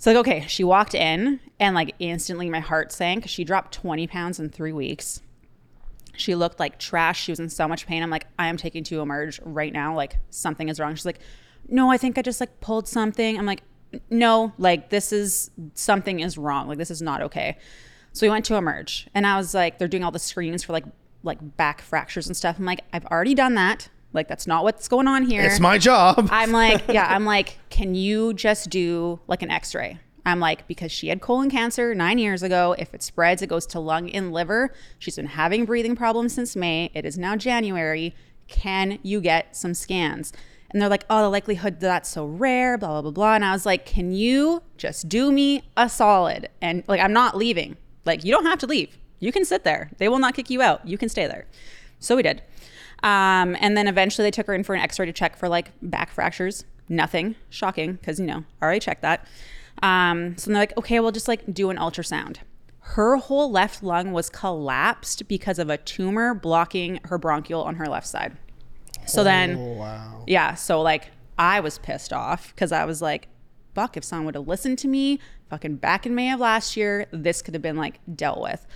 So 0.00 0.10
like, 0.10 0.20
okay, 0.20 0.46
she 0.48 0.64
walked 0.64 0.94
in, 0.94 1.40
and 1.60 1.74
like 1.74 1.94
instantly, 1.98 2.48
my 2.48 2.60
heart 2.60 2.90
sank. 2.90 3.28
She 3.28 3.44
dropped 3.44 3.74
20 3.74 4.06
pounds 4.06 4.40
in 4.40 4.48
three 4.48 4.72
weeks. 4.72 5.20
She 6.16 6.34
looked 6.34 6.58
like 6.58 6.78
trash. 6.78 7.20
She 7.20 7.32
was 7.32 7.38
in 7.38 7.50
so 7.50 7.68
much 7.68 7.86
pain. 7.86 8.02
I'm 8.02 8.08
like, 8.08 8.26
I 8.38 8.46
am 8.46 8.56
taking 8.56 8.82
to 8.84 9.02
emerge 9.02 9.40
right 9.44 9.70
now. 9.70 9.94
Like 9.94 10.16
something 10.30 10.70
is 10.70 10.80
wrong. 10.80 10.94
She's 10.94 11.04
like, 11.04 11.20
no, 11.68 11.90
I 11.90 11.98
think 11.98 12.16
I 12.16 12.22
just 12.22 12.40
like 12.40 12.60
pulled 12.62 12.88
something. 12.88 13.38
I'm 13.38 13.44
like, 13.44 13.62
no, 14.08 14.54
like 14.56 14.88
this 14.88 15.12
is 15.12 15.50
something 15.74 16.20
is 16.20 16.38
wrong. 16.38 16.66
Like 16.66 16.78
this 16.78 16.90
is 16.90 17.02
not 17.02 17.20
okay. 17.20 17.58
So 18.14 18.26
we 18.26 18.30
went 18.30 18.46
to 18.46 18.54
emerge, 18.54 19.06
and 19.12 19.26
I 19.26 19.36
was 19.36 19.52
like, 19.52 19.78
they're 19.78 19.86
doing 19.86 20.02
all 20.02 20.10
the 20.10 20.18
screens 20.18 20.64
for 20.64 20.72
like 20.72 20.86
like 21.22 21.58
back 21.58 21.82
fractures 21.82 22.26
and 22.26 22.34
stuff. 22.34 22.58
I'm 22.58 22.64
like, 22.64 22.84
I've 22.94 23.04
already 23.04 23.34
done 23.34 23.54
that. 23.56 23.90
Like 24.12 24.28
that's 24.28 24.46
not 24.46 24.64
what's 24.64 24.88
going 24.88 25.06
on 25.06 25.24
here. 25.24 25.42
It's 25.42 25.60
my 25.60 25.78
job. 25.78 26.28
I'm 26.32 26.52
like, 26.52 26.88
yeah, 26.88 27.06
I'm 27.08 27.24
like, 27.36 27.58
can 27.70 27.94
you 27.94 28.34
just 28.34 28.70
do 28.70 29.20
like 29.26 29.42
an 29.42 29.50
x-ray? 29.50 29.98
I'm 30.26 30.40
like, 30.40 30.66
because 30.66 30.92
she 30.92 31.08
had 31.08 31.20
colon 31.20 31.50
cancer 31.50 31.94
nine 31.94 32.18
years 32.18 32.42
ago. 32.42 32.74
If 32.78 32.92
it 32.94 33.02
spreads, 33.02 33.42
it 33.42 33.46
goes 33.46 33.66
to 33.68 33.80
lung 33.80 34.10
and 34.10 34.32
liver. 34.32 34.72
She's 34.98 35.16
been 35.16 35.26
having 35.26 35.64
breathing 35.64 35.96
problems 35.96 36.34
since 36.34 36.54
May. 36.54 36.90
It 36.94 37.04
is 37.04 37.16
now 37.16 37.36
January. 37.36 38.14
Can 38.46 38.98
you 39.02 39.20
get 39.20 39.56
some 39.56 39.74
scans? 39.74 40.32
And 40.70 40.80
they're 40.80 40.88
like, 40.88 41.04
oh, 41.10 41.22
the 41.22 41.28
likelihood 41.28 41.80
that's 41.80 42.08
so 42.08 42.26
rare, 42.26 42.78
blah, 42.78 42.88
blah, 42.90 43.02
blah, 43.02 43.10
blah. 43.10 43.34
And 43.34 43.44
I 43.44 43.52
was 43.52 43.66
like, 43.66 43.86
can 43.86 44.12
you 44.12 44.62
just 44.76 45.08
do 45.08 45.32
me 45.32 45.62
a 45.76 45.88
solid? 45.88 46.48
And 46.60 46.84
like, 46.86 47.00
I'm 47.00 47.12
not 47.12 47.36
leaving. 47.36 47.76
Like, 48.04 48.24
you 48.24 48.32
don't 48.32 48.46
have 48.46 48.58
to 48.60 48.66
leave. 48.66 48.96
You 49.18 49.32
can 49.32 49.44
sit 49.44 49.64
there. 49.64 49.90
They 49.98 50.08
will 50.08 50.18
not 50.18 50.34
kick 50.34 50.48
you 50.48 50.62
out. 50.62 50.86
You 50.86 50.96
can 50.96 51.08
stay 51.08 51.26
there. 51.26 51.46
So 51.98 52.16
we 52.16 52.22
did. 52.22 52.42
Um, 53.02 53.56
and 53.60 53.76
then 53.76 53.88
eventually 53.88 54.26
they 54.26 54.30
took 54.30 54.46
her 54.46 54.54
in 54.54 54.62
for 54.64 54.74
an 54.74 54.80
x 54.80 54.98
ray 54.98 55.06
to 55.06 55.12
check 55.12 55.36
for 55.36 55.48
like 55.48 55.72
back 55.82 56.10
fractures. 56.10 56.64
Nothing. 56.88 57.36
Shocking 57.48 57.94
because, 57.94 58.18
you 58.20 58.26
know, 58.26 58.44
already 58.62 58.80
checked 58.80 59.02
that. 59.02 59.26
Um, 59.82 60.36
so 60.36 60.50
they're 60.50 60.60
like, 60.60 60.76
okay, 60.76 61.00
we'll 61.00 61.12
just 61.12 61.28
like 61.28 61.52
do 61.54 61.70
an 61.70 61.76
ultrasound. 61.76 62.38
Her 62.80 63.16
whole 63.16 63.50
left 63.50 63.82
lung 63.82 64.12
was 64.12 64.28
collapsed 64.28 65.28
because 65.28 65.58
of 65.58 65.70
a 65.70 65.76
tumor 65.78 66.34
blocking 66.34 66.98
her 67.04 67.16
bronchial 67.18 67.62
on 67.62 67.76
her 67.76 67.86
left 67.86 68.06
side. 68.06 68.36
So 69.06 69.24
then, 69.24 69.56
Oh, 69.56 69.72
wow. 69.74 70.24
yeah, 70.26 70.54
so 70.54 70.82
like 70.82 71.10
I 71.38 71.60
was 71.60 71.78
pissed 71.78 72.12
off 72.12 72.52
because 72.54 72.72
I 72.72 72.84
was 72.84 73.00
like, 73.00 73.28
fuck, 73.74 73.96
if 73.96 74.04
someone 74.04 74.26
would 74.26 74.34
have 74.34 74.48
listened 74.48 74.78
to 74.80 74.88
me 74.88 75.20
fucking 75.48 75.76
back 75.76 76.04
in 76.04 76.14
May 76.14 76.32
of 76.32 76.40
last 76.40 76.76
year, 76.76 77.06
this 77.12 77.40
could 77.42 77.54
have 77.54 77.62
been 77.62 77.76
like 77.76 78.00
dealt 78.14 78.40
with. 78.40 78.66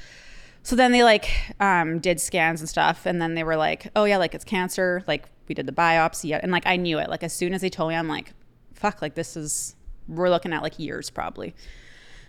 So 0.64 0.76
then 0.76 0.92
they 0.92 1.04
like 1.04 1.30
um, 1.60 1.98
did 1.98 2.18
scans 2.18 2.60
and 2.60 2.68
stuff, 2.68 3.04
and 3.04 3.20
then 3.20 3.34
they 3.34 3.44
were 3.44 3.56
like, 3.56 3.90
"Oh 3.94 4.04
yeah, 4.04 4.16
like 4.16 4.34
it's 4.34 4.44
cancer." 4.44 5.04
Like 5.06 5.28
we 5.46 5.54
did 5.54 5.66
the 5.66 5.72
biopsy, 5.72 6.36
and 6.42 6.50
like 6.50 6.66
I 6.66 6.76
knew 6.76 6.98
it. 6.98 7.10
Like 7.10 7.22
as 7.22 7.34
soon 7.34 7.52
as 7.52 7.60
they 7.60 7.68
told 7.68 7.90
me, 7.90 7.94
I'm 7.94 8.08
like, 8.08 8.32
"Fuck!" 8.72 9.02
Like 9.02 9.14
this 9.14 9.36
is 9.36 9.76
we're 10.08 10.30
looking 10.30 10.54
at 10.54 10.62
like 10.62 10.78
years 10.78 11.10
probably. 11.10 11.54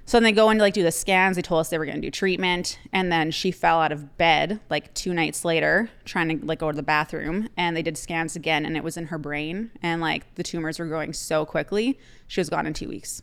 So 0.08 0.17
then 0.17 0.24
they 0.24 0.34
go 0.34 0.50
in 0.50 0.58
to 0.58 0.63
like 0.63 0.74
do 0.74 0.84
the 0.84 0.91
scans. 0.91 1.38
They 1.38 1.41
told 1.41 1.62
us 1.62 1.69
they 1.69 1.78
were 1.80 1.86
going 1.86 1.95
to 1.95 2.02
do 2.02 2.12
treatment, 2.12 2.78
and 2.91 3.10
then 3.10 3.32
she 3.32 3.52
fell 3.52 3.80
out 3.80 3.93
of 3.93 4.17
bed 4.17 4.60
like 4.69 4.93
two 4.93 5.13
nights 5.13 5.45
later, 5.45 5.89
trying 6.04 6.38
to 6.38 6.45
like 6.45 6.60
go 6.60 6.69
to 6.69 6.76
the 6.76 6.84
bathroom. 6.84 7.48
And 7.56 7.76
they 7.76 7.82
did 7.82 7.98
scans 7.98 8.36
again, 8.36 8.65
and 8.65 8.76
it 8.76 8.84
was 8.84 8.98
in 8.98 9.06
her 9.06 9.17
brain, 9.17 9.71
and 9.82 10.02
like 10.02 10.36
the 10.36 10.43
tumors 10.43 10.78
were 10.78 10.88
growing 10.88 11.13
so 11.13 11.45
quickly, 11.45 11.98
she 12.28 12.41
was 12.41 12.50
gone 12.50 12.67
in 12.67 12.74
two 12.74 12.89
weeks. 12.89 13.21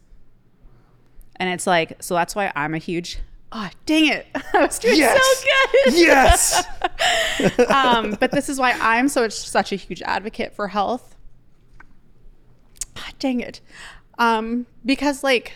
And 1.37 1.51
it's 1.51 1.67
like, 1.67 2.03
so 2.03 2.15
that's 2.15 2.35
why 2.35 2.51
I'm 2.57 2.75
a 2.75 2.79
huge. 2.79 3.19
Oh, 3.55 3.69
dang 3.85 4.07
it! 4.07 4.27
I 4.55 4.61
was 4.65 4.79
doing 4.79 4.97
Yes. 4.97 5.21
so 5.21 5.49
good. 5.85 5.95
Yes. 5.99 7.69
um, 7.71 8.17
but 8.19 8.31
this 8.31 8.49
is 8.49 8.59
why 8.59 8.73
I'm 8.81 9.09
so 9.09 9.29
such 9.29 9.73
a 9.73 9.77
huge 9.77 10.01
advocate 10.03 10.55
for 10.55 10.69
health. 10.69 11.17
Ah, 12.97 13.11
dang 13.19 13.41
it, 13.41 13.61
um, 14.19 14.67
because 14.87 15.23
like, 15.23 15.53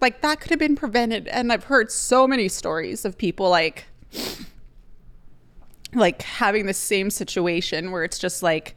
like 0.00 0.20
that 0.20 0.40
could 0.40 0.50
have 0.50 0.58
been 0.58 0.76
prevented, 0.76 1.26
and 1.28 1.52
I've 1.52 1.64
heard 1.64 1.90
so 1.90 2.26
many 2.26 2.48
stories 2.48 3.04
of 3.04 3.16
people 3.16 3.48
like, 3.48 3.86
like 5.94 6.22
having 6.22 6.66
the 6.66 6.74
same 6.74 7.08
situation 7.10 7.92
where 7.92 8.04
it's 8.04 8.18
just 8.18 8.42
like 8.42 8.74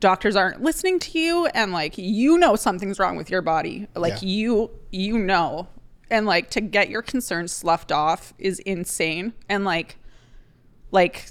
doctors 0.00 0.34
aren't 0.34 0.62
listening 0.62 0.98
to 0.98 1.18
you 1.18 1.46
and 1.48 1.72
like 1.72 1.98
you 1.98 2.38
know 2.38 2.56
something's 2.56 2.98
wrong 2.98 3.16
with 3.18 3.28
your 3.30 3.42
body 3.42 3.86
like 3.94 4.22
Yeah. 4.22 4.28
you 4.28 4.70
you 4.90 5.18
know 5.18 5.68
and 6.10 6.26
like 6.26 6.50
to 6.50 6.60
get 6.60 6.90
your 6.90 7.02
concerns 7.02 7.52
sloughed 7.52 7.92
off 7.92 8.34
is 8.38 8.58
insane. 8.60 9.32
And 9.48 9.64
like 9.64 9.96
like 10.90 11.26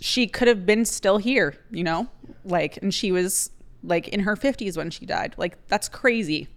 she 0.00 0.26
could 0.26 0.48
have 0.48 0.66
been 0.66 0.84
still 0.84 1.18
here 1.18 1.56
you 1.70 1.84
know? 1.84 2.08
Like 2.44 2.76
and 2.78 2.92
she 2.92 3.12
was 3.12 3.50
like 3.82 4.08
in 4.08 4.20
her 4.20 4.36
50s 4.36 4.76
when 4.76 4.90
she 4.90 5.06
died. 5.06 5.34
Like 5.36 5.66
that's 5.68 5.88
crazy. 5.88 6.48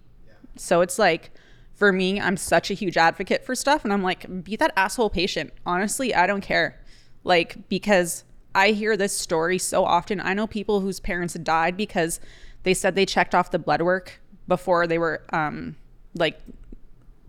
So 0.56 0.80
it's 0.80 0.98
like 0.98 1.30
for 1.74 1.92
me 1.92 2.20
i'm 2.20 2.36
such 2.36 2.72
a 2.72 2.74
huge 2.74 2.96
advocate 2.96 3.44
for 3.44 3.54
stuff 3.54 3.84
and 3.84 3.92
i'm 3.92 4.02
like 4.02 4.44
be 4.44 4.56
that 4.56 4.72
asshole 4.76 5.10
patient. 5.10 5.52
Honestly 5.64 6.14
i 6.14 6.26
don't 6.26 6.42
care. 6.42 6.80
Like 7.24 7.68
because 7.68 8.24
i 8.54 8.70
hear 8.70 8.96
this 8.96 9.16
story 9.16 9.58
so 9.58 9.84
often. 9.84 10.20
I 10.20 10.34
know 10.34 10.46
people 10.46 10.80
whose 10.80 11.00
parents 11.00 11.34
died 11.34 11.76
because 11.76 12.20
they 12.64 12.74
said 12.74 12.94
they 12.94 13.06
checked 13.06 13.34
off 13.34 13.50
the 13.50 13.58
blood 13.58 13.82
work 13.82 14.20
before 14.46 14.86
they 14.86 14.98
were 14.98 15.22
um 15.32 15.76
like 16.14 16.40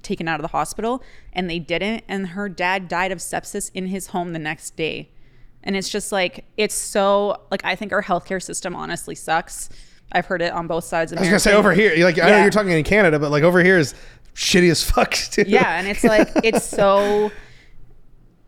taken 0.02 0.28
out 0.28 0.40
of 0.40 0.42
the 0.42 0.50
hospital 0.50 1.04
and 1.34 1.50
they 1.50 1.60
didn't 1.60 2.04
and 2.08 2.30
her 2.30 2.50
dad 2.50 2.88
died 2.88 3.12
of 3.12 3.20
sepsis 3.20 3.72
in 3.74 3.88
his 3.88 4.08
home 4.08 4.34
the 4.34 4.40
next 4.40 4.76
day. 4.76 5.10
And 5.64 5.76
it's 5.76 5.90
just 5.90 6.12
like 6.12 6.46
it's 6.58 6.76
so 6.76 7.42
like 7.52 7.64
i 7.66 7.76
think 7.76 7.92
our 7.92 8.04
healthcare 8.04 8.42
system 8.42 8.76
honestly 8.76 9.16
sucks. 9.16 9.70
I've 10.12 10.26
heard 10.26 10.42
it 10.42 10.54
on 10.54 10.68
both 10.68 10.86
sides 10.86 11.12
of 11.12 11.20
I 11.20 11.22
was 11.22 11.30
gonna 11.30 11.40
say 11.40 11.54
over 11.54 11.74
here, 11.74 12.04
like 12.04 12.18
I 12.20 12.32
know 12.32 12.42
you're 12.42 12.50
talking 12.50 12.72
in 12.72 12.84
Canada, 12.84 13.20
but 13.20 13.30
like 13.30 13.44
over 13.44 13.64
here 13.64 13.78
is 13.78 13.94
shitty 14.34 14.72
as 14.72 14.84
fuck. 14.84 15.12
Too. 15.32 15.44
yeah 15.48 15.78
and 15.80 15.88
it's 15.88 16.04
like 16.04 16.30
it's 16.44 16.66
so 16.66 17.32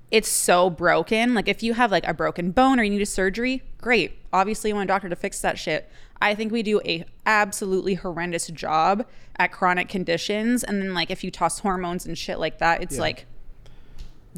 it's 0.10 0.30
so 0.30 0.70
broken. 0.70 1.34
Like 1.34 1.48
if 1.48 1.64
you 1.64 1.74
have 1.74 1.92
like 1.92 2.08
a 2.08 2.14
broken 2.14 2.52
bone 2.52 2.80
or 2.80 2.84
you 2.84 2.90
need 2.90 3.02
a 3.02 3.06
surgery 3.06 3.64
great. 3.78 4.18
Obviously 4.34 4.70
you 4.70 4.76
want 4.76 4.90
a 4.90 4.94
doctor 4.94 5.10
to 5.10 5.16
fix 5.16 5.42
that 5.42 5.60
shit 5.60 5.90
i 6.22 6.34
think 6.36 6.52
we 6.52 6.64
do 6.64 6.80
a 6.86 7.04
absolutely 7.26 7.96
horrendous 7.96 8.48
job 8.48 9.06
at 9.38 9.52
chronic 9.52 9.90
conditions 9.90 10.64
and 10.64 10.82
then 10.82 10.94
like 10.94 11.10
if 11.12 11.24
you 11.24 11.32
toss 11.32 11.60
hormones 11.60 12.06
and 12.06 12.18
shit 12.18 12.40
like 12.40 12.60
that 12.60 12.82
it's 12.82 12.96
Yeah. 12.96 13.02
like 13.02 13.26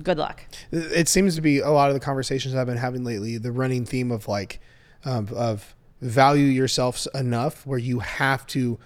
good 0.01 0.17
luck 0.17 0.43
it 0.71 1.07
seems 1.07 1.35
to 1.35 1.41
be 1.41 1.59
a 1.59 1.69
lot 1.69 1.89
of 1.89 1.93
the 1.93 1.99
conversations 1.99 2.55
I've 2.55 2.65
been 2.65 2.77
having 2.77 3.03
lately. 3.03 3.37
The 3.37 3.51
running 3.51 3.85
theme 3.85 4.11
of 4.11 4.27
like, 4.27 4.59
um, 5.05 5.27
of 5.35 5.75
value 6.01 6.45
yourself 6.45 7.05
enough 7.13 7.63
where 7.67 7.77
you 7.77 7.99
have 7.99 8.47
to 8.47 8.79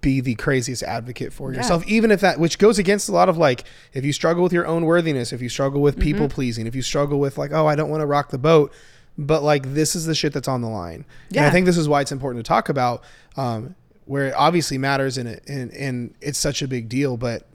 be 0.00 0.20
the 0.22 0.34
craziest 0.36 0.82
advocate 0.82 1.30
for 1.32 1.52
yourself, 1.52 1.86
even 1.86 2.10
if 2.10 2.20
that, 2.20 2.38
which 2.40 2.58
goes 2.58 2.78
against 2.78 3.08
a 3.08 3.12
lot 3.12 3.28
of 3.28 3.36
like, 3.36 3.64
if 3.92 4.02
you 4.04 4.12
struggle 4.14 4.42
with 4.42 4.52
your 4.52 4.66
own 4.66 4.84
worthiness, 4.86 5.30
if 5.32 5.42
you 5.42 5.48
struggle 5.50 5.82
with 5.82 5.98
people 5.98 6.28
pleasing, 6.28 6.66
if 6.66 6.74
you 6.74 6.82
struggle 6.82 7.18
with 7.18 7.36
like, 7.36 7.52
oh, 7.52 7.66
I 7.66 7.74
don't 7.74 7.90
want 7.90 8.00
to 8.00 8.06
rock 8.06 8.30
the 8.30 8.38
boat, 8.38 8.72
but 9.16 9.42
like 9.42 9.74
this 9.74 9.94
is 9.94 10.06
the 10.06 10.14
shit 10.14 10.32
that's 10.32 10.48
on 10.48 10.60
the 10.60 10.68
line. 10.68 11.04
And 11.34 11.44
I 11.44 11.50
think 11.50 11.66
this 11.66 11.76
is 11.76 11.88
why 11.88 12.00
it's 12.00 12.12
important 12.12 12.44
to 12.44 12.48
talk 12.48 12.68
about, 12.68 13.02
um, 13.36 13.74
where 14.06 14.28
it 14.28 14.34
obviously 14.36 14.78
matters 14.78 15.18
and 15.18 15.28
it, 15.28 15.44
and, 15.48 15.72
and 15.72 16.14
it's 16.20 16.38
such 16.38 16.62
a 16.62 16.68
big 16.68 16.88
deal, 16.88 17.16
but, 17.16 17.46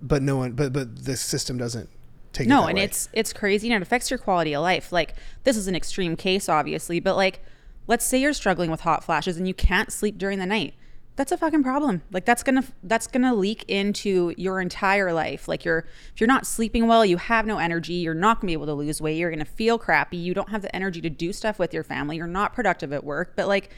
but 0.00 0.22
no 0.22 0.36
one, 0.36 0.52
but, 0.52 0.72
but 0.72 1.04
the 1.04 1.16
system 1.16 1.58
doesn't 1.58 1.88
take 2.32 2.46
it 2.46 2.50
no 2.50 2.62
that 2.62 2.68
and 2.68 2.78
way. 2.78 2.84
it's 2.84 3.08
it's 3.12 3.32
crazy 3.32 3.68
and 3.68 3.76
it 3.76 3.82
affects 3.82 4.10
your 4.10 4.18
quality 4.18 4.52
of 4.52 4.62
life 4.62 4.92
like 4.92 5.14
this 5.44 5.56
is 5.56 5.68
an 5.68 5.74
extreme 5.74 6.16
case 6.16 6.50
obviously 6.50 7.00
but 7.00 7.16
like 7.16 7.42
let's 7.86 8.04
say 8.04 8.18
you're 8.18 8.34
struggling 8.34 8.70
with 8.70 8.80
hot 8.80 9.02
flashes 9.02 9.38
and 9.38 9.48
you 9.48 9.54
can't 9.54 9.90
sleep 9.90 10.18
during 10.18 10.38
the 10.38 10.44
night 10.44 10.74
that's 11.16 11.32
a 11.32 11.38
fucking 11.38 11.62
problem. 11.62 12.02
Like 12.12 12.26
that's 12.26 12.42
gonna 12.42 12.62
that's 12.82 13.06
gonna 13.06 13.34
leak 13.34 13.64
into 13.68 14.34
your 14.36 14.60
entire 14.60 15.12
life. 15.14 15.48
Like 15.48 15.64
you're 15.64 15.86
if 16.14 16.20
you're 16.20 16.28
not 16.28 16.46
sleeping 16.46 16.86
well 16.86 17.04
you 17.06 17.16
have 17.16 17.46
no 17.46 17.58
energy 17.58 17.94
you're 17.94 18.14
not 18.14 18.40
gonna 18.40 18.48
be 18.48 18.52
able 18.52 18.66
to 18.66 18.74
lose 18.74 19.00
weight 19.00 19.16
you're 19.16 19.30
gonna 19.30 19.46
feel 19.46 19.78
crappy 19.78 20.18
you 20.18 20.34
don't 20.34 20.50
have 20.50 20.60
the 20.60 20.74
energy 20.76 21.00
to 21.00 21.10
do 21.10 21.32
stuff 21.32 21.58
with 21.58 21.72
your 21.72 21.82
family 21.82 22.18
you're 22.18 22.26
not 22.26 22.52
productive 22.52 22.92
at 22.92 23.02
work. 23.02 23.32
But 23.34 23.48
like 23.48 23.70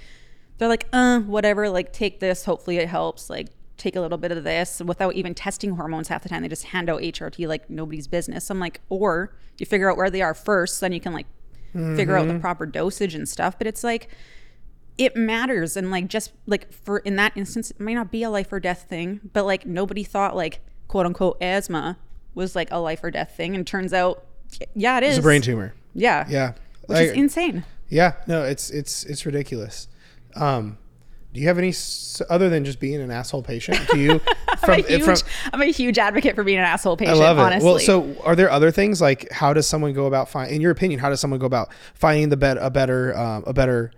they're 0.59 0.69
like 0.69 0.89
uh 0.93 1.21
whatever 1.21 1.71
like 1.71 1.93
take 1.93 2.19
this 2.19 2.45
hopefully 2.45 2.79
it 2.79 2.89
helps 2.89 3.31
like 3.31 3.49
take 3.77 3.95
a 3.95 4.01
little 4.01 4.19
bit 4.19 4.33
of 4.33 4.43
this 4.43 4.83
without 4.85 5.15
even 5.15 5.33
testing 5.33 5.77
hormones 5.77 6.09
half 6.09 6.25
the 6.25 6.29
time 6.29 6.43
they 6.43 6.49
just 6.49 6.65
hand 6.65 6.91
out 6.91 7.01
hrt 7.01 7.47
like 7.47 7.71
nobody's 7.71 8.09
business. 8.09 8.51
I'm 8.51 8.59
like 8.59 8.81
or 8.89 9.33
you 9.59 9.67
figure 9.67 9.89
out 9.89 9.97
where 9.97 10.11
they 10.11 10.23
are 10.23 10.35
first 10.35 10.81
then 10.81 10.93
you 10.93 11.01
can 11.01 11.13
like 11.13 11.27
figure 11.73 12.17
out 12.17 12.27
the 12.27 12.39
proper 12.41 12.67
dosage 12.67 13.15
and 13.15 13.29
stuff. 13.29 13.57
But 13.57 13.69
it's 13.69 13.85
like 13.85 14.09
it 14.99 15.17
matters 15.17 15.77
and 15.77 15.91
like 15.91 16.09
just 16.09 16.33
like 16.47 16.71
for 16.73 16.99
in 16.99 17.17
that 17.17 17.33
instance 17.37 17.71
it 17.71 17.81
might 17.81 17.95
not 17.95 18.11
be 18.11 18.23
a 18.23 18.31
life 18.31 18.53
or 18.53 18.59
death 18.61 18.87
thing 18.89 19.21
but 19.33 19.45
like 19.47 19.65
nobody 19.65 20.03
thought 20.05 20.35
like 20.37 20.61
quote 20.89 21.07
unquote 21.07 21.37
asthma 21.41 21.97
was 22.35 22.55
like 22.57 22.69
a 22.73 22.77
life 22.79 23.03
or 23.05 23.11
death 23.11 23.33
thing 23.37 23.55
and 23.55 23.67
turns 23.67 23.93
out 23.93 24.25
yeah 24.75 24.97
it 24.99 25.05
is 25.05 25.11
It's 25.11 25.19
a 25.19 25.23
brain 25.23 25.41
tumor. 25.43 25.73
yeah 25.95 26.27
Yeah. 26.29 26.53
which 26.87 26.99
I- 26.99 27.03
is 27.03 27.13
insane 27.13 27.65
yeah. 27.91 28.13
No, 28.27 28.43
it's 28.45 28.69
it's 28.69 29.05
it's 29.05 29.25
ridiculous. 29.25 29.89
Um, 30.37 30.77
do 31.33 31.41
you 31.41 31.47
have 31.47 31.57
any 31.57 31.73
other 32.29 32.51
than 32.51 32.67
just 32.67 32.81
being 32.81 33.01
an 33.01 33.11
asshole 33.11 33.43
patient? 33.43 33.79
Do 33.91 33.99
you 33.99 34.19
from 34.59 34.71
I'm, 34.75 34.81
a 34.81 34.83
huge, 34.83 35.03
from? 35.05 35.17
I'm 35.55 35.63
a 35.63 35.67
huge 35.73 35.97
advocate 35.99 36.35
for 36.35 36.45
being 36.45 36.59
an 36.59 36.65
asshole 36.65 36.99
patient. 36.99 37.17
I 37.17 37.21
love 37.21 37.39
it. 37.39 37.41
honestly 37.41 37.67
Well, 37.67 37.79
so 37.79 38.15
are 38.25 38.37
there 38.37 38.51
other 38.51 38.71
things 38.71 39.01
like 39.01 39.31
how 39.33 39.55
does 39.55 39.67
someone 39.67 39.95
go 39.95 40.05
about 40.05 40.29
find 40.29 40.51
in 40.51 40.61
your 40.61 40.71
opinion? 40.71 41.01
How 41.01 41.09
does 41.09 41.19
someone 41.19 41.41
go 41.41 41.47
about 41.47 41.71
finding 41.95 42.29
the 42.29 42.37
bet 42.37 42.59
a 42.61 42.69
better 42.69 43.17
um, 43.17 43.43
a 43.47 43.55
better 43.55 43.91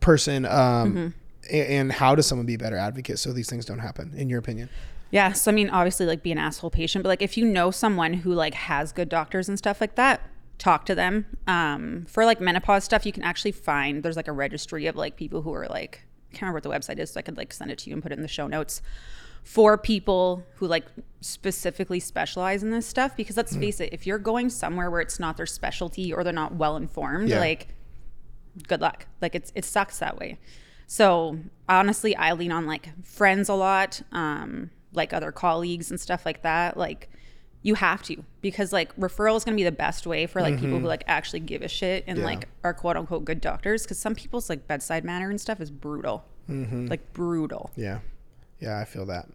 person? 0.00 0.44
Um, 0.46 0.94
Mm-hmm. 0.94 1.08
and 1.54 1.92
how 1.92 2.14
does 2.14 2.26
someone 2.26 2.46
be 2.46 2.54
a 2.54 2.58
better 2.58 2.76
advocate 2.76 3.18
so 3.18 3.32
these 3.32 3.48
things 3.48 3.64
don't 3.64 3.78
happen? 3.78 4.12
In 4.16 4.28
your 4.28 4.38
opinion? 4.38 4.68
Yeah, 5.10 5.32
so 5.32 5.50
I 5.50 5.54
mean, 5.54 5.70
obviously, 5.70 6.04
like 6.06 6.22
be 6.22 6.32
an 6.32 6.38
asshole 6.38 6.70
patient, 6.70 7.02
but 7.04 7.08
like 7.08 7.22
if 7.22 7.36
you 7.36 7.44
know 7.44 7.70
someone 7.70 8.12
who 8.12 8.32
like 8.32 8.54
has 8.54 8.92
good 8.92 9.08
doctors 9.08 9.48
and 9.48 9.56
stuff 9.56 9.80
like 9.80 9.94
that, 9.94 10.20
talk 10.58 10.84
to 10.86 10.94
them. 10.96 11.26
Um, 11.46 12.06
for 12.08 12.24
like 12.24 12.40
menopause 12.40 12.82
stuff, 12.84 13.06
you 13.06 13.12
can 13.12 13.22
actually 13.22 13.52
find 13.52 14.02
there's 14.02 14.16
like 14.16 14.26
a 14.28 14.32
registry 14.32 14.86
of 14.86 14.96
like 14.96 15.16
people 15.16 15.42
who 15.42 15.52
are 15.54 15.66
like 15.68 16.02
I 16.30 16.32
can't 16.32 16.42
remember 16.52 16.56
what 16.56 16.62
the 16.64 16.92
website 16.92 16.98
is, 16.98 17.12
so 17.12 17.20
I 17.20 17.22
could 17.22 17.36
like 17.36 17.52
send 17.52 17.70
it 17.70 17.78
to 17.78 17.90
you 17.90 17.94
and 17.94 18.02
put 18.02 18.10
it 18.10 18.16
in 18.16 18.22
the 18.22 18.28
show 18.28 18.46
notes 18.48 18.82
for 19.44 19.78
people 19.78 20.42
who 20.56 20.66
like 20.66 20.86
specifically 21.20 22.00
specialize 22.00 22.62
in 22.64 22.70
this 22.70 22.86
stuff. 22.86 23.16
Because 23.16 23.36
let's 23.36 23.54
face 23.56 23.78
it, 23.80 23.90
if 23.92 24.06
you're 24.06 24.18
going 24.18 24.50
somewhere 24.50 24.90
where 24.90 25.00
it's 25.00 25.20
not 25.20 25.36
their 25.36 25.46
specialty 25.46 26.12
or 26.12 26.24
they're 26.24 26.32
not 26.32 26.56
well 26.56 26.76
informed, 26.76 27.28
Yeah. 27.28 27.38
like 27.40 27.68
good 28.68 28.80
luck. 28.80 29.06
Like 29.20 29.34
it's 29.34 29.52
it 29.54 29.64
sucks 29.64 29.98
that 29.98 30.18
way. 30.18 30.38
So 30.86 31.38
honestly, 31.68 32.14
I 32.16 32.32
lean 32.32 32.52
on 32.52 32.66
like 32.66 32.90
friends 33.04 33.48
a 33.48 33.54
lot, 33.54 34.02
um, 34.12 34.70
like 34.92 35.12
other 35.12 35.32
colleagues 35.32 35.90
and 35.90 36.00
stuff 36.00 36.24
like 36.24 36.42
that. 36.42 36.76
Like 36.76 37.10
you 37.62 37.74
have 37.74 38.02
to 38.04 38.22
because 38.42 38.72
like 38.72 38.94
referral 38.96 39.36
is 39.36 39.44
going 39.44 39.56
to 39.56 39.60
be 39.60 39.64
the 39.64 39.72
best 39.72 40.06
way 40.06 40.26
for 40.26 40.40
like 40.40 40.60
people 40.60 40.78
who 40.78 40.86
like 40.86 41.02
actually 41.08 41.40
give 41.40 41.62
a 41.62 41.68
shit 41.68 42.04
and 42.06 42.18
Yeah. 42.18 42.24
like 42.24 42.48
are 42.62 42.72
quote 42.72 42.96
unquote 42.96 43.24
good 43.24 43.40
doctors 43.40 43.82
because 43.82 43.98
some 43.98 44.14
people's 44.14 44.48
like 44.48 44.68
bedside 44.68 45.04
manner 45.04 45.30
and 45.30 45.40
stuff 45.40 45.60
is 45.60 45.70
brutal, 45.72 46.24
mm-hmm. 46.48 46.86
like 46.86 47.12
brutal. 47.12 47.72
Yeah, 47.74 47.98
yeah, 48.60 48.78
I 48.78 48.84
feel 48.84 49.04
that. 49.06 49.26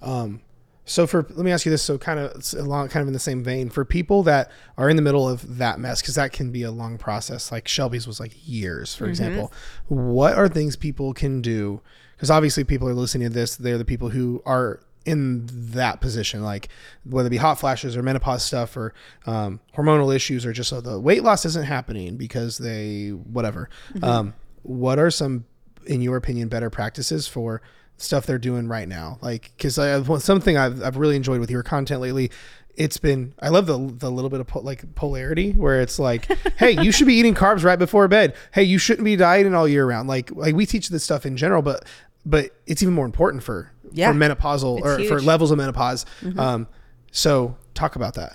Um, 0.00 0.42
so 0.86 1.06
for 1.06 1.26
let 1.30 1.44
me 1.44 1.50
ask 1.50 1.66
you 1.66 1.70
this. 1.70 1.82
So 1.82 1.98
kind 1.98 2.18
of 2.18 2.42
along, 2.54 2.88
kind 2.88 3.02
of 3.02 3.08
in 3.08 3.12
the 3.12 3.18
same 3.18 3.42
vein 3.42 3.68
for 3.68 3.84
people 3.84 4.22
that 4.22 4.50
are 4.78 4.88
in 4.88 4.96
the 4.96 5.02
middle 5.02 5.28
of 5.28 5.58
that 5.58 5.78
mess, 5.80 6.00
because 6.00 6.14
that 6.14 6.32
can 6.32 6.52
be 6.52 6.62
a 6.62 6.70
long 6.70 6.96
process. 6.96 7.52
Like 7.52 7.68
Shelby's 7.68 8.06
was 8.06 8.20
like 8.20 8.32
years, 8.44 8.94
for 8.94 9.06
example. 9.06 9.52
What 9.88 10.34
are 10.34 10.48
things 10.48 10.76
people 10.76 11.12
can 11.12 11.42
do? 11.42 11.82
Because 12.14 12.30
obviously, 12.30 12.64
people 12.64 12.88
are 12.88 12.94
listening 12.94 13.28
to 13.28 13.34
this. 13.34 13.56
They're 13.56 13.76
the 13.76 13.84
people 13.84 14.10
who 14.10 14.42
are 14.46 14.80
in 15.04 15.46
that 15.72 16.00
position, 16.00 16.42
like 16.42 16.68
whether 17.04 17.28
it 17.28 17.30
be 17.30 17.36
hot 17.36 17.58
flashes 17.58 17.96
or 17.96 18.02
menopause 18.02 18.44
stuff 18.44 18.76
or 18.76 18.94
um, 19.26 19.60
hormonal 19.76 20.14
issues 20.14 20.46
or 20.46 20.52
just 20.52 20.72
uh, 20.72 20.80
the 20.80 20.98
weight 20.98 21.22
loss 21.22 21.44
isn't 21.44 21.64
happening 21.64 22.16
because 22.16 22.58
they 22.58 23.10
whatever. 23.10 23.68
Um, 24.02 24.34
what 24.62 24.98
are 24.98 25.10
some, 25.10 25.46
in 25.86 26.00
your 26.00 26.16
opinion, 26.16 26.48
better 26.48 26.70
practices 26.70 27.28
for 27.28 27.62
stuff 27.96 28.26
they're 28.26 28.38
doing 28.38 28.68
right 28.68 28.88
now? 28.88 29.18
Like, 29.22 29.52
because 29.56 29.78
I 29.78 30.02
something 30.18 30.56
I've 30.56 30.82
I've 30.82 30.96
really 30.96 31.16
enjoyed 31.16 31.40
with 31.40 31.50
your 31.50 31.62
content 31.62 32.00
lately. 32.00 32.30
It's 32.76 32.98
been 32.98 33.32
I 33.40 33.48
love 33.48 33.66
the 33.66 33.78
the 33.78 34.10
little 34.10 34.28
bit 34.30 34.40
of 34.40 34.46
po- 34.48 34.60
like 34.60 34.94
polarity 34.94 35.52
where 35.52 35.80
it's 35.80 35.98
like, 35.98 36.26
hey, 36.58 36.72
you 36.82 36.92
should 36.92 37.06
be 37.06 37.14
eating 37.14 37.34
carbs 37.34 37.64
right 37.64 37.78
before 37.78 38.06
bed. 38.08 38.34
Hey, 38.52 38.64
you 38.64 38.78
shouldn't 38.78 39.04
be 39.04 39.16
dieting 39.16 39.54
all 39.54 39.66
year 39.66 39.86
round. 39.86 40.08
Like 40.08 40.30
like 40.32 40.54
we 40.54 40.66
teach 40.66 40.88
this 40.90 41.02
stuff 41.02 41.24
in 41.24 41.36
general, 41.36 41.62
but 41.62 41.84
but 42.26 42.50
it's 42.66 42.82
even 42.82 42.92
more 42.94 43.06
important 43.06 43.42
for 43.42 43.70
Yeah. 43.92 44.12
for 44.12 44.18
menopausal 44.18 44.78
It's 44.78 44.86
or 44.86 44.94
for 44.96 45.00
huge. 45.00 45.10
Mm-hmm. 45.12 45.26
levels 45.26 45.50
of 45.50 45.58
menopause. 45.58 46.04
Um, 46.36 46.66
so 47.10 47.56
talk 47.72 47.96
about 47.96 48.14
that. 48.14 48.34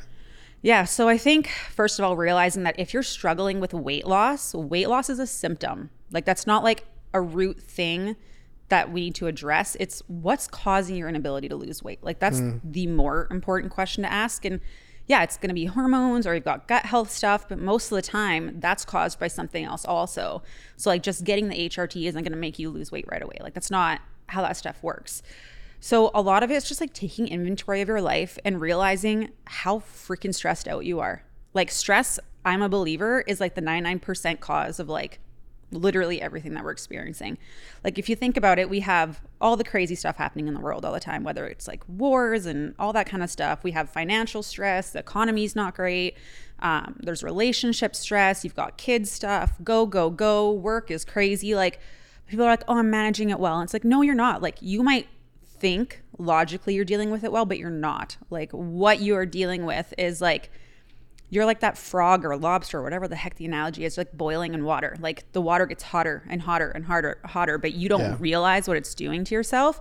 Yeah. 0.64 0.86
So 0.86 1.08
I 1.08 1.18
think, 1.18 1.50
first 1.72 2.00
of 2.00 2.06
all, 2.06 2.16
realizing 2.16 2.64
that 2.64 2.80
if 2.80 2.94
you're 2.94 3.04
struggling 3.04 3.60
with 3.60 3.74
weight 3.74 4.06
loss, 4.08 4.54
weight 4.54 4.88
loss 4.90 5.10
is 5.10 5.20
a 5.20 5.26
symptom. 5.28 5.90
Like, 6.12 6.24
that's 6.26 6.46
not 6.48 6.64
like 6.64 6.86
a 7.14 7.22
root 7.22 7.60
thing 7.62 8.16
that 8.72 8.92
we 8.92 9.02
need 9.02 9.16
to 9.16 9.28
address. 9.28 9.76
It's 9.80 10.02
what's 10.08 10.48
causing 10.48 10.96
your 10.96 11.10
inability 11.10 11.50
to 11.50 11.56
lose 11.56 11.84
weight. 11.84 12.02
Like, 12.02 12.20
that's 12.20 12.40
hmm. 12.40 12.58
the 12.64 12.88
more 12.88 13.28
important 13.30 13.72
question 13.72 14.04
to 14.04 14.12
ask. 14.12 14.46
And 14.46 14.62
yeah, 15.08 15.24
it's 15.24 15.36
going 15.36 15.50
to 15.50 15.54
be 15.54 15.66
hormones 15.66 16.26
or 16.26 16.34
you've 16.34 16.46
got 16.46 16.70
gut 16.70 16.86
health 16.86 17.12
stuff, 17.12 17.50
but 17.50 17.60
most 17.60 17.92
of 17.92 17.98
the 17.98 18.02
time 18.02 18.60
that's 18.60 18.86
caused 18.86 19.20
by 19.20 19.28
something 19.28 19.66
else 19.66 19.84
also. 19.84 20.42
So, 20.78 20.90
like, 20.90 21.04
just 21.04 21.26
getting 21.26 21.50
the 21.50 21.70
HRT 21.70 22.08
isn't 22.08 22.24
going 22.24 22.32
to 22.32 22.38
make 22.38 22.58
you 22.58 22.70
lose 22.70 22.92
weight 22.92 23.06
right 23.12 23.22
away. 23.22 23.38
Like, 23.42 23.54
that's 23.54 23.70
not 23.70 24.00
how 24.28 24.42
that 24.42 24.56
stuff 24.56 24.82
works. 24.82 25.22
So 25.84 26.12
a 26.14 26.22
lot 26.22 26.44
of 26.44 26.52
it's 26.52 26.68
just 26.68 26.80
like 26.80 26.94
taking 26.94 27.28
inventory 27.28 27.82
of 27.82 27.88
your 27.88 28.02
life 28.02 28.38
and 28.46 28.62
realizing 28.62 29.32
how 29.46 29.80
freaking 29.80 30.34
stressed 30.34 30.68
out 30.68 30.86
you 30.86 31.00
are. 31.00 31.24
Like 31.54 31.72
stress, 31.72 32.20
I'm 32.46 32.62
a 32.62 32.70
believer, 32.70 33.22
is 33.26 33.40
like 33.40 33.56
the 33.56 33.62
99% 33.64 34.40
cause 34.40 34.80
of 34.80 34.88
like 34.88 35.20
literally 35.72 36.22
everything 36.22 36.54
that 36.54 36.64
we're 36.64 36.72
experiencing. 36.72 37.38
Like 37.84 37.98
if 37.98 38.10
you 38.10 38.16
think 38.16 38.38
about 38.38 38.60
it, 38.60 38.70
we 38.70 38.82
have 38.82 39.22
all 39.40 39.58
the 39.58 39.64
crazy 39.64 39.96
stuff 39.96 40.18
happening 40.18 40.48
in 40.48 40.54
the 40.54 40.60
world 40.60 40.86
all 40.86 40.94
the 40.94 41.00
time, 41.00 41.24
whether 41.24 41.48
it's 41.48 41.68
like 41.68 41.84
wars 41.88 42.46
and 42.46 42.76
all 42.78 42.94
that 42.94 43.08
kind 43.08 43.24
of 43.24 43.30
stuff. 43.30 43.64
We 43.64 43.72
have 43.72 43.90
financial 43.90 44.44
stress, 44.44 44.92
the 44.92 45.00
economy's 45.00 45.56
not 45.56 45.76
great. 45.76 46.18
Um, 46.60 47.00
there's 47.00 47.24
relationship 47.24 47.96
stress, 47.96 48.44
you've 48.44 48.56
got 48.56 48.78
kids 48.78 49.10
stuff, 49.12 49.54
go, 49.64 49.86
go, 49.86 50.10
go, 50.10 50.52
work 50.52 50.92
is 50.92 51.04
crazy. 51.06 51.56
Like 51.56 51.80
people 52.28 52.46
are 52.46 52.50
like, 52.50 52.64
oh, 52.68 52.78
I'm 52.78 52.90
managing 52.90 53.30
it 53.30 53.40
well. 53.40 53.56
And 53.60 53.66
it's 53.66 53.74
like, 53.74 53.84
no, 53.84 54.02
you're 54.02 54.16
not. 54.16 54.42
Like 54.42 54.58
you 54.62 54.84
might 54.84 55.08
think 55.46 56.02
logically 56.18 56.76
you're 56.76 56.86
dealing 56.86 57.12
with 57.12 57.24
it 57.24 57.32
well, 57.32 57.46
but 57.46 57.58
you're 57.58 57.70
not. 57.70 58.18
Like 58.30 58.52
what 58.52 59.00
you 59.00 59.16
are 59.16 59.26
dealing 59.26 59.66
with 59.66 59.94
is 59.98 60.22
like 60.22 60.52
you're 61.34 61.46
like 61.46 61.62
that 61.62 61.78
frog 61.78 62.24
or 62.26 62.36
lobster 62.38 62.78
or 62.80 62.84
whatever 62.84 63.08
the 63.08 63.16
heck 63.16 63.36
the 63.36 63.46
analogy 63.46 63.86
is, 63.86 63.98
like 63.98 64.12
boiling 64.12 64.54
in 64.54 64.66
water. 64.66 64.96
Like 65.00 65.24
the 65.32 65.42
water 65.42 65.66
gets 65.66 65.82
hotter 65.82 66.24
and 66.30 66.42
hotter 66.42 66.70
and 66.70 66.86
harder, 66.86 67.20
hotter, 67.26 67.58
but 67.58 67.74
you 67.74 67.88
don't 67.90 68.02
Yeah. 68.02 68.18
realize 68.20 68.68
what 68.68 68.76
it's 68.78 68.94
doing 68.94 69.24
to 69.24 69.34
yourself. 69.34 69.80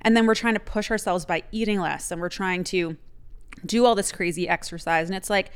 And 0.00 0.16
then 0.16 0.24
we're 0.24 0.36
trying 0.36 0.54
to 0.54 0.60
push 0.60 0.90
ourselves 0.92 1.24
by 1.26 1.42
eating 1.50 1.80
less 1.80 2.10
and 2.12 2.20
we're 2.20 2.28
trying 2.28 2.62
to 2.64 2.96
do 3.66 3.84
all 3.84 3.96
this 3.96 4.12
crazy 4.12 4.48
exercise. 4.48 5.08
And 5.08 5.16
it's 5.16 5.28
like, 5.28 5.50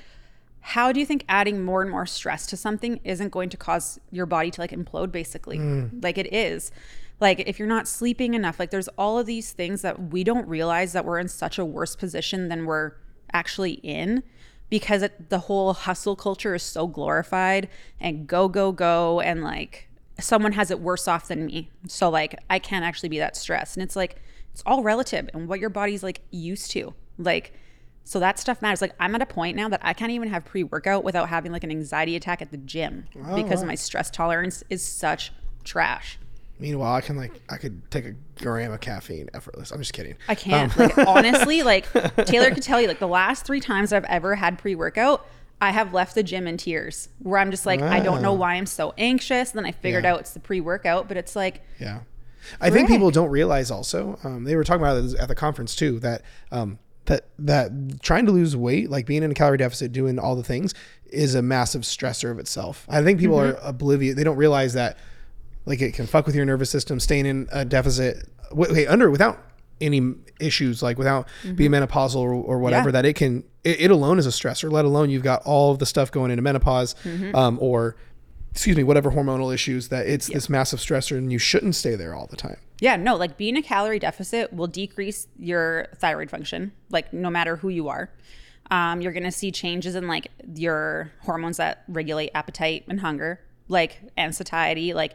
how 0.60 0.90
do 0.90 0.98
you 0.98 1.06
think 1.06 1.24
adding 1.28 1.64
more 1.64 1.82
and 1.82 1.90
more 1.90 2.04
stress 2.04 2.44
to 2.48 2.56
something 2.56 2.98
isn't 3.04 3.30
going 3.30 3.48
to 3.50 3.56
cause 3.56 4.00
your 4.10 4.26
body 4.26 4.50
to 4.50 4.60
like 4.60 4.72
implode 4.72 5.12
basically? 5.12 5.58
Hmm. 5.58 5.86
Like 6.02 6.18
it 6.18 6.32
is. 6.34 6.72
Like 7.20 7.40
if 7.46 7.60
you're 7.60 7.68
not 7.68 7.86
sleeping 7.86 8.34
enough, 8.34 8.58
like 8.58 8.70
there's 8.70 8.88
all 8.98 9.20
of 9.20 9.26
these 9.26 9.52
things 9.52 9.82
that 9.82 10.10
we 10.10 10.24
don't 10.24 10.48
realize 10.48 10.94
that 10.94 11.04
we're 11.04 11.20
in 11.20 11.28
such 11.28 11.58
a 11.60 11.64
worse 11.64 11.94
position 11.94 12.48
than 12.48 12.66
we're 12.66 12.92
actually 13.32 13.74
in 13.84 14.24
because 14.70 15.02
it, 15.02 15.30
the 15.30 15.40
whole 15.40 15.72
hustle 15.72 16.16
culture 16.16 16.54
is 16.54 16.62
so 16.62 16.86
glorified 16.86 17.68
and 18.00 18.26
go 18.26 18.48
go 18.48 18.72
go 18.72 19.20
and 19.20 19.42
like 19.42 19.88
someone 20.20 20.52
has 20.52 20.70
it 20.70 20.80
worse 20.80 21.08
off 21.08 21.28
than 21.28 21.46
me. 21.46 21.70
So 21.86 22.10
like 22.10 22.38
I 22.50 22.58
can't 22.58 22.84
actually 22.84 23.08
be 23.08 23.18
that 23.18 23.36
stressed. 23.36 23.76
And 23.76 23.84
it's 23.84 23.96
like 23.96 24.16
it's 24.52 24.62
all 24.66 24.82
relative 24.82 25.28
and 25.32 25.48
what 25.48 25.60
your 25.60 25.70
body's 25.70 26.02
like 26.02 26.20
used 26.30 26.70
to. 26.72 26.94
Like 27.18 27.52
so 28.04 28.18
that 28.20 28.38
stuff 28.38 28.62
matters. 28.62 28.80
Like 28.80 28.94
I'm 28.98 29.14
at 29.14 29.22
a 29.22 29.26
point 29.26 29.56
now 29.56 29.68
that 29.68 29.80
I 29.82 29.92
can't 29.92 30.12
even 30.12 30.28
have 30.30 30.44
pre-workout 30.44 31.04
without 31.04 31.28
having 31.28 31.52
like 31.52 31.64
an 31.64 31.70
anxiety 31.70 32.16
attack 32.16 32.42
at 32.42 32.50
the 32.50 32.56
gym 32.56 33.04
oh, 33.22 33.36
because 33.36 33.62
my 33.64 33.74
stress 33.74 34.10
tolerance 34.10 34.64
is 34.70 34.84
such 34.84 35.32
trash. 35.64 36.18
Meanwhile, 36.60 36.94
I 36.94 37.00
can 37.00 37.16
like 37.16 37.32
I 37.48 37.56
could 37.56 37.88
take 37.90 38.04
a 38.04 38.14
gram 38.42 38.72
of 38.72 38.80
caffeine 38.80 39.28
effortless. 39.34 39.70
I'm 39.70 39.78
just 39.78 39.92
kidding. 39.92 40.16
I 40.28 40.34
can't. 40.34 40.76
like 40.76 40.96
honestly, 41.06 41.62
like 41.62 41.90
Taylor 42.26 42.50
could 42.50 42.62
tell 42.62 42.80
you, 42.80 42.88
like 42.88 42.98
the 42.98 43.08
last 43.08 43.44
three 43.44 43.60
times 43.60 43.92
I've 43.92 44.04
ever 44.04 44.34
had 44.34 44.58
pre-workout, 44.58 45.26
I 45.60 45.70
have 45.70 45.92
left 45.94 46.14
the 46.14 46.22
gym 46.22 46.46
in 46.46 46.56
tears. 46.56 47.08
Where 47.20 47.38
I'm 47.38 47.50
just 47.50 47.66
like, 47.66 47.80
I 47.80 48.00
don't 48.00 48.22
know 48.22 48.32
why 48.32 48.54
I'm 48.54 48.66
so 48.66 48.92
anxious. 48.98 49.52
Then 49.52 49.64
I 49.64 49.72
figured 49.72 50.04
Yeah. 50.04 50.14
out 50.14 50.20
it's 50.20 50.32
the 50.32 50.40
pre-workout, 50.40 51.08
but 51.08 51.16
it's 51.16 51.34
like, 51.36 51.62
Yeah. 51.78 52.00
I 52.60 52.70
think 52.70 52.88
people 52.88 53.10
don't 53.10 53.30
realize 53.30 53.70
also, 53.70 54.18
um, 54.24 54.44
they 54.44 54.56
were 54.56 54.64
talking 54.64 54.80
about 54.82 55.04
it 55.04 55.14
at 55.18 55.28
the 55.28 55.34
conference 55.34 55.74
too, 55.76 55.98
that, 56.00 56.22
um, 56.50 56.78
that, 57.04 57.26
that 57.38 58.00
trying 58.02 58.26
to 58.26 58.32
lose 58.32 58.56
weight, 58.56 58.88
like 58.90 59.06
being 59.06 59.22
in 59.22 59.30
a 59.30 59.34
calorie 59.34 59.58
deficit, 59.58 59.92
doing 59.92 60.18
all 60.18 60.34
the 60.36 60.42
things 60.42 60.72
is 61.06 61.34
a 61.34 61.42
massive 61.42 61.82
stressor 61.82 62.30
of 62.30 62.38
itself. 62.38 62.86
I 62.88 63.02
think 63.02 63.18
people 63.18 63.38
are 63.40 63.58
oblivious. 63.62 64.14
They 64.14 64.24
don't 64.24 64.36
realize 64.36 64.72
that 64.74 64.96
like 65.64 65.80
it 65.82 65.94
can 65.94 66.06
fuck 66.06 66.26
with 66.26 66.34
your 66.34 66.44
nervous 66.44 66.70
system, 66.70 66.98
staying 67.00 67.26
in 67.26 67.48
a 67.52 67.64
deficit, 67.64 68.28
wait, 68.52 68.70
wait, 68.72 68.86
under 68.86 69.10
without 69.10 69.38
any 69.80 70.14
issues, 70.40 70.82
like 70.82 70.98
without 70.98 71.28
being 71.54 71.70
menopausal 71.70 72.16
or, 72.16 72.32
or 72.32 72.58
whatever, 72.58 72.88
Yeah. 72.88 72.92
that 72.92 73.04
it 73.06 73.14
can, 73.14 73.44
it, 73.64 73.80
it 73.82 73.90
alone 73.90 74.18
is 74.18 74.26
a 74.26 74.30
stressor, 74.30 74.70
let 74.72 74.84
alone 74.84 75.10
you've 75.10 75.22
got 75.22 75.42
all 75.44 75.70
of 75.72 75.78
the 75.78 75.86
stuff 75.86 76.10
going 76.10 76.30
into 76.30 76.42
menopause, 76.42 76.94
um, 77.34 77.58
or 77.60 77.96
excuse 78.50 78.76
me, 78.76 78.82
whatever 78.82 79.10
hormonal 79.12 79.54
issues 79.54 79.88
that 79.88 80.06
it's 80.06 80.26
this 80.28 80.48
massive 80.48 80.80
stressor 80.80 81.16
and 81.16 81.30
you 81.30 81.38
shouldn't 81.38 81.74
stay 81.76 81.94
there 81.94 82.14
all 82.14 82.26
the 82.26 82.36
time. 82.36 82.56
Yeah, 82.80 82.96
no, 82.96 83.14
like 83.14 83.36
being 83.36 83.56
a 83.56 83.62
calorie 83.62 83.98
deficit 84.00 84.52
will 84.52 84.66
decrease 84.68 85.28
your 85.38 85.86
thyroid 85.96 86.30
function, 86.30 86.72
like 86.90 87.12
no 87.12 87.28
matter 87.30 87.56
who 87.56 87.68
you 87.68 87.88
are. 87.88 88.10
Um, 88.70 89.00
you're 89.00 89.12
gonna 89.12 89.32
see 89.32 89.50
changes 89.52 89.94
in 89.94 90.06
like 90.08 90.28
your 90.54 91.10
hormones 91.22 91.56
that 91.58 91.84
regulate 91.88 92.30
appetite 92.34 92.84
and 92.88 93.00
hunger, 93.00 93.40
like 93.68 93.98
and 94.16 94.34
satiety. 94.34 94.92
Like 94.92 95.14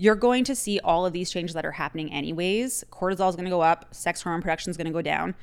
you're 0.00 0.14
going 0.14 0.44
to 0.44 0.54
see 0.54 0.78
all 0.80 1.04
of 1.04 1.12
these 1.12 1.30
changes 1.30 1.52
that 1.54 1.66
are 1.66 1.72
happening 1.72 2.10
anyways. 2.12 2.84
Cortisol 2.90 3.28
is 3.28 3.36
gonna 3.36 3.50
go 3.50 3.60
up, 3.60 3.92
sex 3.94 4.22
hormone 4.22 4.40
production 4.40 4.70
is 4.70 4.76
gonna 4.78 4.90
go 4.92 5.02
down. 5.02 5.34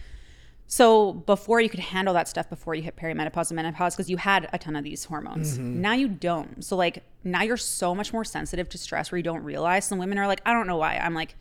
So 0.68 1.14
before 1.14 1.62
you 1.62 1.70
could 1.70 1.80
handle 1.80 2.14
that 2.16 2.28
stuff 2.28 2.49
before 2.49 2.74
you 2.74 2.82
hit 2.82 2.95
perimenopause 2.95 3.51
and 3.51 3.56
menopause 3.58 3.95
because 3.95 4.10
you 4.10 4.18
had 4.18 4.49
a 4.51 4.58
ton 4.58 4.76
of 4.76 4.84
these 4.84 5.03
hormones. 5.06 5.58
Mm-hmm. 5.60 5.82
Now 5.82 5.93
you 5.93 6.08
don't. 6.08 6.64
So 6.66 6.76
like 6.76 7.03
now 7.24 7.43
you're 7.43 7.58
so 7.58 7.93
much 7.93 8.12
more 8.14 8.24
sensitive 8.26 8.68
to 8.70 8.78
stress 8.80 9.12
where 9.12 9.18
you 9.18 9.24
don't 9.24 9.43
realize. 9.43 9.86
Some 9.86 9.99
women 9.99 10.18
are 10.18 10.26
like, 10.26 10.41
I 10.45 10.53
don't 10.53 10.66
know 10.66 10.78
why. 10.78 10.97
I'm 10.97 11.14
like 11.14 11.36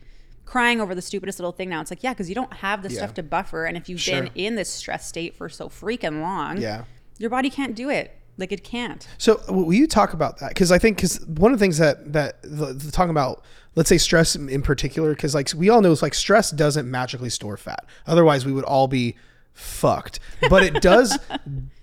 crying 0.45 0.79
over 0.79 0.93
the 0.93 1.01
stupidest 1.01 1.39
little 1.39 1.51
thing 1.51 1.69
now. 1.69 1.81
It's 1.81 1.89
like, 1.89 2.03
yeah, 2.03 2.13
because 2.13 2.29
you 2.29 2.35
don't 2.35 2.53
have 2.53 2.83
the 2.83 2.89
Yeah. 2.89 2.97
stuff 2.97 3.15
to 3.15 3.23
buffer. 3.23 3.65
And 3.65 3.75
if 3.75 3.89
you've 3.89 3.99
Sure. 3.99 4.21
been 4.21 4.31
in 4.35 4.55
this 4.55 4.69
stress 4.69 5.07
state 5.07 5.33
for 5.35 5.49
so 5.49 5.69
freaking 5.69 6.21
long, 6.21 6.57
Yeah. 6.61 6.83
your 7.17 7.31
body 7.31 7.49
can't 7.49 7.73
do 7.75 7.89
it. 7.89 8.15
Like 8.37 8.51
it 8.51 8.63
can't. 8.63 9.07
So 9.17 9.41
will 9.47 9.73
you 9.73 9.87
talk 9.87 10.13
about 10.13 10.39
that? 10.39 10.49
Because 10.49 10.71
I 10.71 10.77
think 10.77 10.97
because 10.97 11.25
one 11.25 11.53
of 11.53 11.59
the 11.59 11.63
things 11.63 11.77
that 11.77 12.11
that 12.13 12.41
the, 12.41 12.73
the 12.73 12.91
talking 12.91 13.11
about, 13.11 13.43
let's 13.75 13.89
say 13.89 13.97
stress 13.97 14.35
in 14.35 14.61
particular, 14.61 15.11
because 15.11 15.33
like 15.33 15.49
we 15.55 15.69
all 15.69 15.81
know, 15.81 15.91
it's 15.91 16.01
like 16.01 16.13
stress 16.13 16.51
doesn't 16.51 16.89
magically 16.89 17.29
store 17.29 17.57
fat. 17.57 17.85
Otherwise, 18.07 18.45
we 18.45 18.51
would 18.51 18.65
all 18.65 18.87
be 18.87 19.15
fucked. 19.53 20.19
But 20.49 20.63
it 20.63 20.81
does 20.81 21.17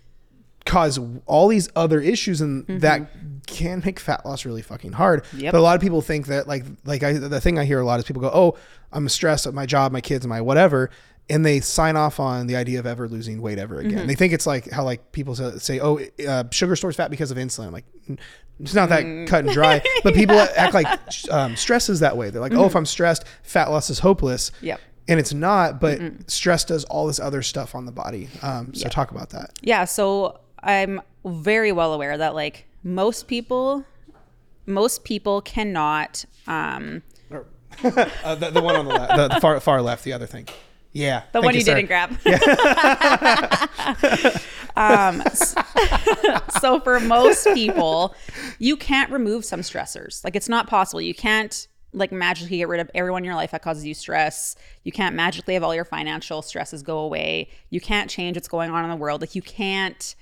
cause 0.66 1.00
all 1.26 1.48
these 1.48 1.70
other 1.74 2.00
issues, 2.00 2.40
and 2.40 2.66
mm-hmm. 2.66 2.78
that 2.78 3.10
can 3.46 3.82
make 3.84 3.98
fat 3.98 4.24
loss 4.24 4.44
really 4.44 4.62
fucking 4.62 4.92
hard. 4.92 5.24
Yep. 5.36 5.52
But 5.52 5.58
a 5.58 5.62
lot 5.62 5.74
of 5.74 5.80
people 5.80 6.02
think 6.02 6.26
that 6.26 6.46
like 6.46 6.64
like 6.84 7.02
I 7.02 7.14
the 7.14 7.40
thing 7.40 7.58
I 7.58 7.64
hear 7.64 7.80
a 7.80 7.84
lot 7.84 7.98
is 7.98 8.04
people 8.04 8.22
go, 8.22 8.30
oh, 8.32 8.58
I'm 8.92 9.08
stressed 9.08 9.46
at 9.46 9.54
my 9.54 9.66
job, 9.66 9.90
my 9.90 10.00
kids, 10.00 10.26
my 10.26 10.40
whatever. 10.40 10.90
And 11.30 11.46
they 11.46 11.60
sign 11.60 11.96
off 11.96 12.20
on 12.20 12.46
the 12.46 12.56
idea 12.56 12.78
of 12.78 12.86
ever 12.86 13.08
losing 13.08 13.40
weight 13.40 13.58
ever 13.58 13.78
again. 13.80 14.06
They 14.06 14.14
think 14.14 14.32
it's 14.32 14.46
like 14.46 14.70
how 14.70 14.84
like 14.84 15.12
people 15.12 15.34
say, 15.34 15.80
oh, 15.80 16.00
uh, 16.28 16.44
sugar 16.50 16.76
stores 16.76 16.96
fat 16.96 17.10
because 17.10 17.30
of 17.30 17.36
insulin. 17.38 17.66
I'm 17.68 17.72
like, 17.72 17.86
It's 18.60 18.74
not 18.74 18.88
that 18.90 19.04
Mm. 19.04 19.26
cut 19.28 19.44
and 19.44 19.52
dry, 19.54 19.82
but 20.04 20.14
people 20.14 20.38
act 20.38 20.74
like 20.74 20.86
um, 21.30 21.56
stress 21.56 21.88
is 21.88 22.00
that 22.00 22.16
way. 22.16 22.30
They're 22.30 22.40
like, 22.42 22.52
oh, 22.54 22.66
if 22.66 22.74
I'm 22.76 22.84
stressed, 22.86 23.24
fat 23.42 23.70
loss 23.70 23.88
is 23.88 24.00
hopeless. 24.00 24.50
Mm-hmm. 24.56 24.66
Yep. 24.66 24.80
And 25.08 25.20
it's 25.20 25.32
not, 25.32 25.80
but 25.80 26.00
stress 26.30 26.64
does 26.64 26.84
all 26.84 27.06
this 27.06 27.18
other 27.18 27.42
stuff 27.42 27.74
on 27.74 27.86
the 27.86 27.92
body. 27.92 28.28
Um, 28.42 28.74
so 28.74 28.88
talk 28.88 29.10
about 29.10 29.30
that. 29.30 29.58
Yeah, 29.62 29.84
so 29.84 30.38
I'm 30.62 31.00
very 31.24 31.72
well 31.72 31.92
aware 31.94 32.16
that 32.18 32.34
like 32.34 32.66
most 32.84 33.26
people 33.26 33.84
most 34.66 35.02
people 35.04 35.40
cannot 35.40 36.24
um 36.46 37.02
Uh, 37.82 38.34
the, 38.34 38.50
the 38.50 38.60
one 38.60 38.76
on 38.76 38.84
the 38.84 38.92
left, 38.92 39.16
the, 39.16 39.28
the 39.28 39.40
far 39.40 39.58
far 39.60 39.80
left, 39.82 40.04
the 40.04 40.12
other 40.12 40.26
thing. 40.26 40.46
Yeah. 40.92 41.22
the 41.32 41.40
one 41.40 41.54
you, 41.54 41.62
sir. 41.62 41.74
didn't 41.74 41.88
grab. 41.88 42.10
um, 44.76 45.22
so 46.60 46.80
for 46.80 47.00
most 47.00 47.46
people, 47.54 48.14
you 48.58 48.76
can't 48.76 49.10
remove 49.10 49.44
some 49.44 49.60
stressors. 49.60 50.22
Like 50.24 50.36
it's 50.36 50.48
not 50.48 50.66
possible. 50.66 51.00
You 51.00 51.14
can't 51.14 51.66
like 51.94 52.12
magically 52.12 52.58
get 52.58 52.68
rid 52.68 52.80
of 52.80 52.90
everyone 52.94 53.22
in 53.22 53.24
your 53.24 53.34
life 53.34 53.50
that 53.50 53.62
causes 53.62 53.84
you 53.84 53.94
stress. 53.94 54.56
You 54.84 54.92
can't 54.92 55.14
magically 55.14 55.54
have 55.54 55.62
all 55.62 55.74
your 55.74 55.84
financial 55.84 56.42
stresses 56.42 56.82
go 56.82 56.98
away. 56.98 57.50
You 57.70 57.80
can't 57.80 58.10
change 58.10 58.36
what's 58.36 58.48
going 58.48 58.70
on 58.70 58.84
in 58.84 58.90
the 58.90 58.96
world. 58.96 59.20
Like 59.20 59.34
you 59.34 59.42
can't 59.42 60.14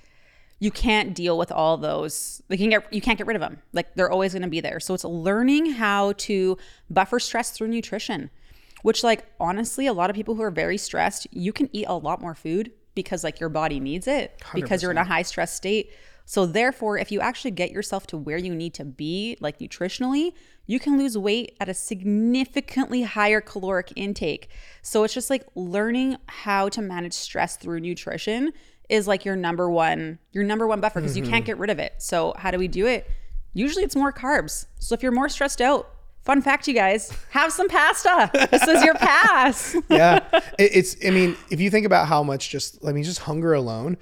you 0.61 0.71
can't 0.71 1.15
deal 1.15 1.39
with 1.39 1.51
all 1.51 1.79
those 1.79 2.43
like 2.51 2.61
you 2.61 2.69
can 2.69 2.79
get 2.79 2.93
you 2.93 3.01
can't 3.01 3.19
get 3.19 3.27
rid 3.27 3.35
of 3.35 3.41
them 3.41 3.61
like 3.73 3.93
they're 3.95 4.11
always 4.11 4.33
going 4.33 4.43
to 4.43 4.49
be 4.49 4.61
there 4.61 4.79
so 4.79 4.93
it's 4.93 5.05
learning 5.05 5.73
how 5.73 6.13
to 6.13 6.57
buffer 6.91 7.19
stress 7.19 7.51
through 7.51 7.67
nutrition 7.67 8.29
which 8.83 9.03
like 9.03 9.27
honestly 9.39 9.87
a 9.87 9.93
lot 9.93 10.11
of 10.11 10.17
people 10.17 10.35
who 10.35 10.43
are 10.43 10.51
very 10.51 10.77
stressed 10.77 11.27
you 11.31 11.53
can 11.53 11.69
eat 11.73 11.87
a 11.89 11.95
lot 11.95 12.21
more 12.21 12.35
food 12.35 12.73
because 12.95 13.25
like 13.25 13.41
your 13.41 13.49
body 13.49 13.81
needs 13.81 14.07
it 14.07 14.43
because 14.55 14.83
you're 14.83 14.91
in 14.91 14.99
a 14.99 15.05
high 15.05 15.23
stress 15.23 15.55
state 15.55 15.93
so 16.25 16.47
therefore 16.47 16.99
if 16.99 17.11
you 17.11 17.21
actually 17.21 17.51
get 17.51 17.71
yourself 17.71 18.07
to 18.07 18.17
where 18.17 18.39
you 18.39 18.55
need 18.55 18.75
to 18.75 18.85
be 18.85 19.37
like 19.41 19.59
nutritionally 19.59 20.33
you 20.67 20.79
can 20.79 20.99
lose 20.99 21.17
weight 21.17 21.57
at 21.61 21.69
a 21.69 21.75
significantly 21.75 23.03
higher 23.03 23.41
caloric 23.41 23.93
intake 23.97 24.49
so 24.83 25.05
it's 25.05 25.15
just 25.15 25.31
like 25.31 25.45
learning 25.55 26.17
how 26.27 26.69
to 26.69 26.83
manage 26.83 27.13
stress 27.13 27.57
through 27.57 27.81
nutrition 27.81 28.53
is 28.91 29.07
like 29.07 29.25
your 29.25 29.37
number 29.37 29.71
one 29.71 30.19
your 30.33 30.45
number 30.45 30.67
one 30.67 30.81
buffer 30.81 31.01
because 31.01 31.17
you 31.17 31.23
can't 31.23 31.37
mm-hmm. 31.37 31.47
get 31.47 31.59
rid 31.59 31.71
of 31.71 31.79
it. 31.79 31.95
So 31.99 32.35
how 32.37 32.51
do 32.51 32.59
we 32.59 32.69
do 32.69 32.87
it? 32.87 33.09
Usually 33.55 33.85
it's 33.85 33.97
more 33.97 34.13
carbs. 34.13 34.67
So 34.79 34.95
if 34.95 35.03
you're 35.03 35.13
more 35.13 35.29
stressed 35.29 35.61
out, 35.61 35.89
fun 36.25 36.43
fact 36.43 36.69
you 36.69 36.75
guys, 36.75 37.13
have 37.31 37.53
some 37.53 37.69
pasta. 37.69 38.31
this 38.51 38.63
is 38.67 38.83
your 38.85 38.95
pass. 38.95 39.75
yeah 39.89 40.21
it, 40.59 40.71
it's 40.75 40.97
i 41.07 41.11
mean 41.11 41.37
if 41.51 41.61
you 41.61 41.71
think 41.71 41.87
about 41.87 42.07
how 42.07 42.23
much 42.23 42.51
just 42.51 42.79
i 42.87 42.93
mean 42.93 43.03
just 43.05 43.21
hunger 43.21 43.53
alone 43.55 43.97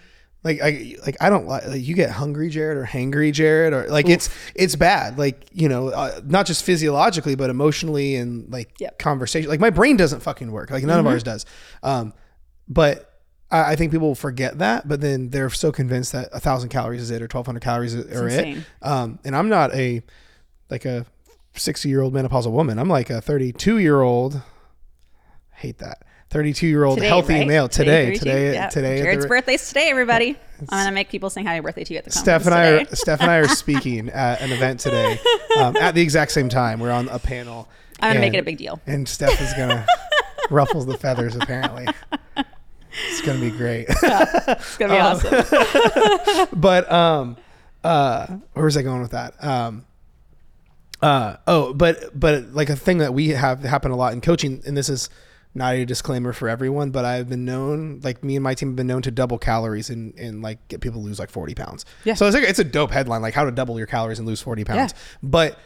like 0.44 0.60
i 0.62 0.94
like 1.04 1.16
i 1.20 1.28
don't 1.30 1.46
like, 1.46 1.66
like 1.66 1.82
you 1.82 1.94
get 1.94 2.10
hungry 2.10 2.48
jared 2.48 2.76
or 2.76 2.84
hangry 2.84 3.32
jared 3.32 3.72
or 3.72 3.88
like 3.88 4.08
it's 4.08 4.30
it's 4.54 4.76
bad 4.76 5.18
like 5.18 5.46
you 5.52 5.68
know 5.68 5.88
uh, 5.88 6.20
not 6.24 6.46
just 6.46 6.64
physiologically 6.64 7.34
but 7.34 7.50
emotionally 7.50 8.14
and 8.16 8.50
like 8.52 8.72
Yep. 8.80 8.92
Mm-hmm. 8.92 9.02
conversation 9.02 9.50
like 9.50 9.60
my 9.60 9.70
brain 9.70 9.96
doesn't 9.96 10.20
fucking 10.20 10.52
work 10.52 10.70
like 10.70 10.84
none 10.84 11.00
of 11.00 11.06
ours 11.06 11.22
does 11.22 11.44
um 11.82 12.12
but 12.68 13.04
I 13.50 13.72
I 13.72 13.76
think 13.76 13.92
people 13.92 14.14
forget 14.14 14.58
that, 14.58 14.86
but 14.86 15.00
then 15.00 15.30
they're 15.30 15.48
so 15.50 15.72
convinced 15.72 16.12
that 16.12 16.28
a 16.32 16.40
thousand 16.40 16.68
calories 16.68 17.00
is 17.00 17.10
it 17.10 17.22
or 17.22 17.28
twelve 17.28 17.46
hundred 17.46 17.62
calories 17.62 17.94
are 17.94 18.28
it. 18.28 18.58
Um, 18.82 19.18
and 19.24 19.34
I'm 19.34 19.48
not 19.48 19.74
a 19.74 20.02
like 20.68 20.84
a 20.84 21.06
sixty 21.54 21.88
year 21.88 22.00
old 22.00 22.14
menopausal 22.14 22.50
woman. 22.52 22.78
I'm 22.78 22.88
like 22.88 23.10
a 23.10 23.20
thirty 23.20 23.52
two 23.52 23.78
year 23.78 24.00
old. 24.00 24.40
Hate 25.52 25.78
that. 25.78 26.02
32 26.30 26.66
year 26.66 26.84
old 26.84 27.00
healthy 27.00 27.32
right? 27.32 27.46
male 27.46 27.68
today, 27.70 28.08
32? 28.08 28.18
today, 28.18 28.52
Yeah. 28.52 28.68
today. 28.68 28.98
Jared's 29.00 29.22
the- 29.24 29.28
birthday's 29.28 29.66
today, 29.66 29.88
everybody. 29.88 30.36
I'm 30.68 30.84
gonna 30.84 30.92
make 30.92 31.08
people 31.08 31.30
sing 31.30 31.46
happy 31.46 31.60
birthday 31.60 31.84
to 31.84 31.94
you 31.94 31.98
at 31.98 32.04
the 32.04 32.10
Steph 32.10 32.44
and 32.44 32.54
I 32.54 32.66
are. 32.82 32.84
Steph 32.94 33.22
and 33.22 33.30
I 33.30 33.36
are 33.38 33.48
speaking 33.48 34.10
at 34.10 34.42
an 34.42 34.52
event 34.52 34.80
today 34.80 35.18
um, 35.58 35.74
at 35.78 35.94
the 35.94 36.02
exact 36.02 36.32
same 36.32 36.50
time. 36.50 36.80
We're 36.80 36.90
on 36.90 37.08
a 37.08 37.18
panel. 37.18 37.66
I'm 38.00 38.10
gonna 38.10 38.20
make 38.20 38.34
it 38.34 38.40
a 38.40 38.42
big 38.42 38.58
deal. 38.58 38.78
And 38.86 39.08
Steph 39.08 39.40
is 39.40 39.52
gonna 39.54 39.86
ruffles 40.50 40.84
the 40.84 40.98
feathers. 40.98 41.34
Apparently, 41.34 41.86
it's 43.08 43.22
gonna 43.22 43.40
be 43.40 43.50
great. 43.50 43.86
It's 43.98 44.76
gonna 44.76 44.92
be 44.92 44.98
Oh. 45.00 46.44
awesome. 46.44 46.48
but 46.60 46.92
um, 46.92 47.36
uh, 47.82 48.26
where 48.52 48.66
was 48.66 48.76
I 48.76 48.82
going 48.82 49.00
with 49.00 49.12
that? 49.12 49.42
Um, 49.42 49.86
uh, 51.02 51.36
oh, 51.46 51.72
but 51.74 52.18
but 52.18 52.52
like 52.52 52.70
a 52.70 52.76
thing 52.76 52.98
that 52.98 53.14
we 53.14 53.28
have 53.28 53.62
happen 53.62 53.90
a 53.90 53.96
lot 53.96 54.12
in 54.12 54.20
coaching, 54.20 54.62
and 54.66 54.76
this 54.76 54.88
is 54.88 55.08
not 55.54 55.74
a 55.74 55.84
disclaimer 55.84 56.32
for 56.32 56.48
everyone, 56.48 56.90
but 56.90 57.04
I've 57.04 57.28
been 57.28 57.44
known, 57.44 58.00
like 58.02 58.22
me 58.22 58.36
and 58.36 58.42
my 58.42 58.54
team 58.54 58.70
have 58.70 58.76
been 58.76 58.86
known 58.86 59.02
to 59.02 59.10
double 59.10 59.38
calories 59.38 59.90
and 59.90 60.14
and 60.18 60.42
like 60.42 60.66
get 60.68 60.80
people 60.80 61.00
to 61.00 61.06
lose 61.06 61.18
like 61.18 61.30
forty 61.30 61.54
pounds. 61.54 61.84
Yeah. 62.04 62.14
So 62.14 62.26
it's 62.26 62.34
like 62.34 62.44
it's 62.44 62.58
a 62.58 62.64
dope 62.64 62.90
headline, 62.90 63.22
like 63.22 63.34
how 63.34 63.44
to 63.44 63.50
double 63.50 63.78
your 63.78 63.86
calories 63.86 64.18
and 64.18 64.26
lose 64.26 64.40
forty 64.40 64.64
pounds. 64.64 64.92
Yeah. 64.92 65.00
But 65.22 65.58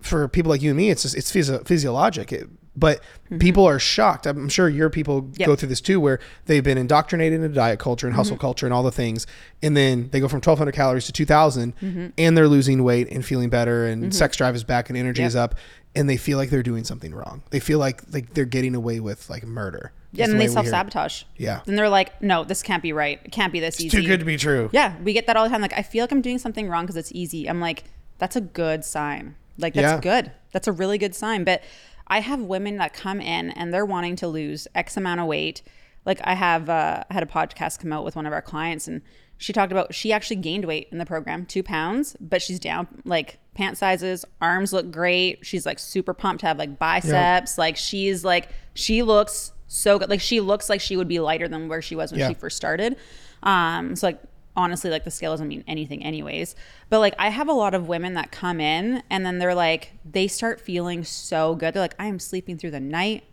for 0.00 0.26
people 0.28 0.50
like 0.50 0.62
you 0.62 0.70
and 0.70 0.76
me, 0.76 0.90
it's 0.90 1.02
just 1.02 1.16
it's 1.16 1.30
physio- 1.30 1.62
physiologic. 1.64 2.32
It, 2.32 2.48
but 2.74 3.00
people 3.38 3.66
are 3.66 3.78
shocked. 3.78 4.26
I'm 4.26 4.48
sure 4.48 4.68
your 4.68 4.88
people 4.90 5.22
Mm-hmm. 5.22 5.32
Yep. 5.40 5.46
go 5.46 5.56
through 5.56 5.68
this 5.68 5.80
too, 5.80 6.00
where 6.00 6.20
they've 6.46 6.64
been 6.64 6.78
indoctrinated 6.78 7.40
into 7.42 7.54
diet 7.54 7.78
culture 7.78 8.06
and 8.06 8.12
Mm-hmm. 8.14 8.18
hustle 8.18 8.36
culture 8.38 8.66
and 8.66 8.72
all 8.72 8.82
the 8.82 8.90
things, 8.92 9.26
and 9.62 9.76
then 9.76 10.08
they 10.10 10.20
go 10.20 10.28
from 10.28 10.38
1,200 10.38 10.72
calories 10.72 11.06
to 11.06 11.12
2,000, 11.12 11.76
Mm-hmm. 11.76 12.06
and 12.18 12.36
they're 12.36 12.48
losing 12.48 12.82
weight 12.84 13.08
and 13.10 13.24
feeling 13.24 13.50
better, 13.50 13.86
and 13.86 14.14
sex 14.14 14.36
drive 14.36 14.54
is 14.54 14.64
back 14.64 14.88
and 14.88 14.96
energy 14.96 15.22
Yep. 15.22 15.28
is 15.28 15.36
up, 15.36 15.54
and 15.94 16.08
they 16.08 16.16
feel 16.16 16.38
like 16.38 16.48
they're 16.50 16.62
doing 16.62 16.84
something 16.84 17.14
wrong. 17.14 17.42
They 17.50 17.60
feel 17.60 17.78
like 17.78 18.02
like 18.12 18.32
they're 18.34 18.44
getting 18.46 18.74
away 18.74 19.00
with 19.00 19.28
like 19.28 19.44
murder. 19.44 19.92
Yeah, 20.14 20.24
and 20.24 20.34
the 20.34 20.38
they 20.38 20.48
self 20.48 20.66
sabotage. 20.66 21.22
Yeah. 21.38 21.60
Then 21.64 21.74
they're 21.76 21.88
like, 21.88 22.20
no, 22.20 22.44
this 22.44 22.62
can't 22.62 22.82
be 22.82 22.92
right. 22.92 23.18
It 23.24 23.32
can't 23.32 23.50
be 23.52 23.60
this 23.60 23.76
easy. 23.80 23.86
It's 23.86 23.94
too 23.94 24.02
good 24.06 24.20
to 24.20 24.26
be 24.26 24.36
true. 24.36 24.68
Yeah, 24.72 24.94
we 25.02 25.14
get 25.14 25.26
that 25.26 25.36
all 25.38 25.44
the 25.44 25.48
time. 25.50 25.62
Like, 25.62 25.72
I 25.72 25.80
feel 25.82 26.02
like 26.02 26.12
I'm 26.12 26.20
doing 26.20 26.38
something 26.38 26.68
wrong 26.68 26.84
because 26.84 26.96
it's 26.96 27.12
easy. 27.12 27.48
I'm 27.48 27.60
like, 27.60 27.84
that's 28.18 28.36
a 28.36 28.42
good 28.42 28.84
sign. 28.84 29.36
Like, 29.56 29.72
that's 29.72 29.84
Yeah. 29.84 30.00
good. 30.00 30.32
That's 30.52 30.68
a 30.68 30.72
really 30.72 30.98
good 30.98 31.14
sign. 31.14 31.44
But 31.44 31.62
I 32.06 32.20
have 32.20 32.40
women 32.40 32.76
that 32.76 32.92
come 32.94 33.20
in 33.20 33.50
and 33.50 33.72
they're 33.72 33.86
wanting 33.86 34.16
to 34.16 34.28
lose 34.28 34.68
X 34.74 34.96
amount 34.96 35.20
of 35.20 35.26
weight. 35.26 35.62
Like, 36.04 36.20
I 36.24 36.34
have, 36.34 36.68
uh, 36.68 37.04
I 37.08 37.14
had 37.14 37.22
a 37.22 37.26
podcast 37.26 37.78
come 37.80 37.92
out 37.92 38.04
with 38.04 38.16
one 38.16 38.26
of 38.26 38.32
our 38.32 38.42
clients 38.42 38.88
and 38.88 39.02
she 39.38 39.52
talked 39.52 39.72
about 39.72 39.92
she 39.94 40.12
actually 40.12 40.36
gained 40.36 40.64
weight 40.66 40.88
in 40.92 40.98
the 40.98 41.06
program, 41.06 41.46
two 41.46 41.62
pounds, 41.64 42.16
but 42.20 42.40
she's 42.42 42.60
down 42.60 42.86
like 43.04 43.38
pant 43.54 43.76
sizes, 43.76 44.24
arms 44.40 44.72
look 44.72 44.90
great. 44.92 45.44
She's 45.44 45.66
like 45.66 45.78
super 45.80 46.14
pumped 46.14 46.40
to 46.40 46.46
have 46.46 46.58
like 46.58 46.78
biceps. 46.78 47.58
Like, 47.58 47.76
she's 47.76 48.24
like, 48.24 48.48
she 48.74 49.02
looks 49.02 49.52
so 49.66 49.98
good. 49.98 50.10
Like, 50.10 50.20
she 50.20 50.40
looks 50.40 50.68
like 50.68 50.80
she 50.80 50.96
would 50.96 51.08
be 51.08 51.18
lighter 51.18 51.48
than 51.48 51.68
where 51.68 51.82
she 51.82 51.96
was 51.96 52.12
when 52.12 52.20
Yeah. 52.20 52.28
she 52.28 52.34
first 52.34 52.56
started. 52.56 52.96
Um, 53.42 53.96
so 53.96 54.08
like 54.08 54.20
honestly, 54.56 54.90
like 54.90 55.04
the 55.04 55.10
scale 55.10 55.32
doesn't 55.32 55.48
mean 55.48 55.64
anything 55.66 56.04
anyways. 56.04 56.54
But 56.88 57.00
like 57.00 57.14
I 57.18 57.28
have 57.30 57.48
a 57.48 57.52
lot 57.52 57.74
of 57.74 57.88
women 57.88 58.14
that 58.14 58.30
come 58.30 58.60
in 58.60 59.02
and 59.10 59.24
then 59.24 59.38
they're 59.38 59.54
like, 59.54 59.92
they 60.04 60.28
start 60.28 60.60
feeling 60.60 61.04
so 61.04 61.54
good. 61.54 61.74
They're 61.74 61.82
like, 61.82 61.94
I 61.98 62.06
am 62.06 62.18
sleeping 62.18 62.58
through 62.58 62.72
the 62.72 62.80
night. 62.80 63.24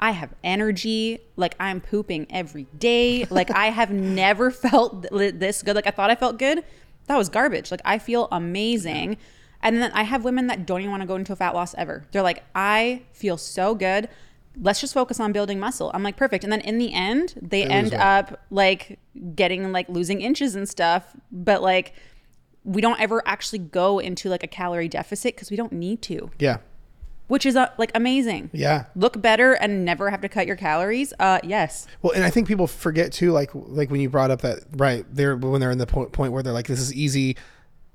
I 0.00 0.12
have 0.12 0.32
energy. 0.44 1.20
Like 1.36 1.56
I'm 1.58 1.80
pooping 1.80 2.26
every 2.30 2.66
day. 2.78 3.26
Like 3.30 3.50
I 3.50 3.66
have 3.66 3.90
never 3.90 4.50
felt 4.50 5.08
th- 5.10 5.34
this 5.34 5.62
good. 5.62 5.74
Like 5.74 5.86
I 5.86 5.90
thought 5.90 6.10
I 6.10 6.14
felt 6.14 6.38
good. 6.38 6.64
That 7.06 7.16
was 7.16 7.28
garbage. 7.28 7.70
Like 7.70 7.82
I 7.84 7.98
feel 7.98 8.28
amazing. 8.30 9.16
And 9.62 9.82
then 9.82 9.90
I 9.92 10.04
have 10.04 10.24
women 10.24 10.46
that 10.48 10.66
don't 10.66 10.80
even 10.80 10.90
want 10.90 11.02
to 11.02 11.06
go 11.06 11.16
into 11.16 11.32
a 11.32 11.36
fat 11.36 11.54
loss 11.54 11.74
ever. 11.74 12.04
They're 12.12 12.22
like, 12.22 12.44
I 12.54 13.02
feel 13.12 13.36
so 13.36 13.74
good. 13.74 14.08
Let's 14.60 14.80
just 14.80 14.94
focus 14.94 15.20
on 15.20 15.32
building 15.32 15.60
muscle. 15.60 15.90
I'm 15.94 16.02
like, 16.02 16.16
perfect. 16.16 16.42
And 16.44 16.52
then 16.52 16.60
in 16.62 16.78
the 16.78 16.92
end, 16.92 17.34
they, 17.40 17.62
end 17.64 17.94
up 17.94 18.44
like 18.50 18.98
getting 19.34 19.70
like 19.72 19.88
losing 19.88 20.20
inches 20.20 20.54
and 20.54 20.68
stuff. 20.68 21.14
But 21.30 21.62
like, 21.62 21.94
we 22.64 22.80
don't 22.82 23.00
ever 23.00 23.22
actually 23.26 23.60
go 23.60 23.98
into 23.98 24.28
like 24.28 24.42
a 24.42 24.46
calorie 24.48 24.88
deficit 24.88 25.34
because 25.36 25.50
we 25.50 25.56
don't 25.56 25.72
need 25.72 26.02
to, 26.02 26.30
Yeah. 26.38 26.58
which 27.28 27.46
is 27.46 27.56
uh, 27.56 27.70
like 27.78 27.90
amazing. 27.94 28.50
Yeah. 28.52 28.86
Look 28.96 29.22
better 29.22 29.52
and 29.54 29.84
never 29.84 30.10
have 30.10 30.20
to 30.22 30.28
cut 30.28 30.46
your 30.46 30.56
calories. 30.56 31.12
Uh, 31.18 31.38
yes. 31.44 31.86
Well, 32.02 32.12
and 32.12 32.24
I 32.24 32.30
think 32.30 32.48
people 32.48 32.66
forget 32.66 33.12
too, 33.12 33.30
like 33.32 33.50
like 33.54 33.90
when 33.90 34.00
you 34.00 34.10
brought 34.10 34.30
up 34.30 34.42
that 34.42 34.60
right 34.76 35.04
there 35.10 35.36
when 35.36 35.60
they're 35.60 35.70
in 35.70 35.78
the 35.78 35.86
point 35.86 36.12
point 36.12 36.32
where 36.32 36.42
they're 36.42 36.52
like, 36.52 36.66
this 36.66 36.80
is 36.80 36.92
easy. 36.92 37.36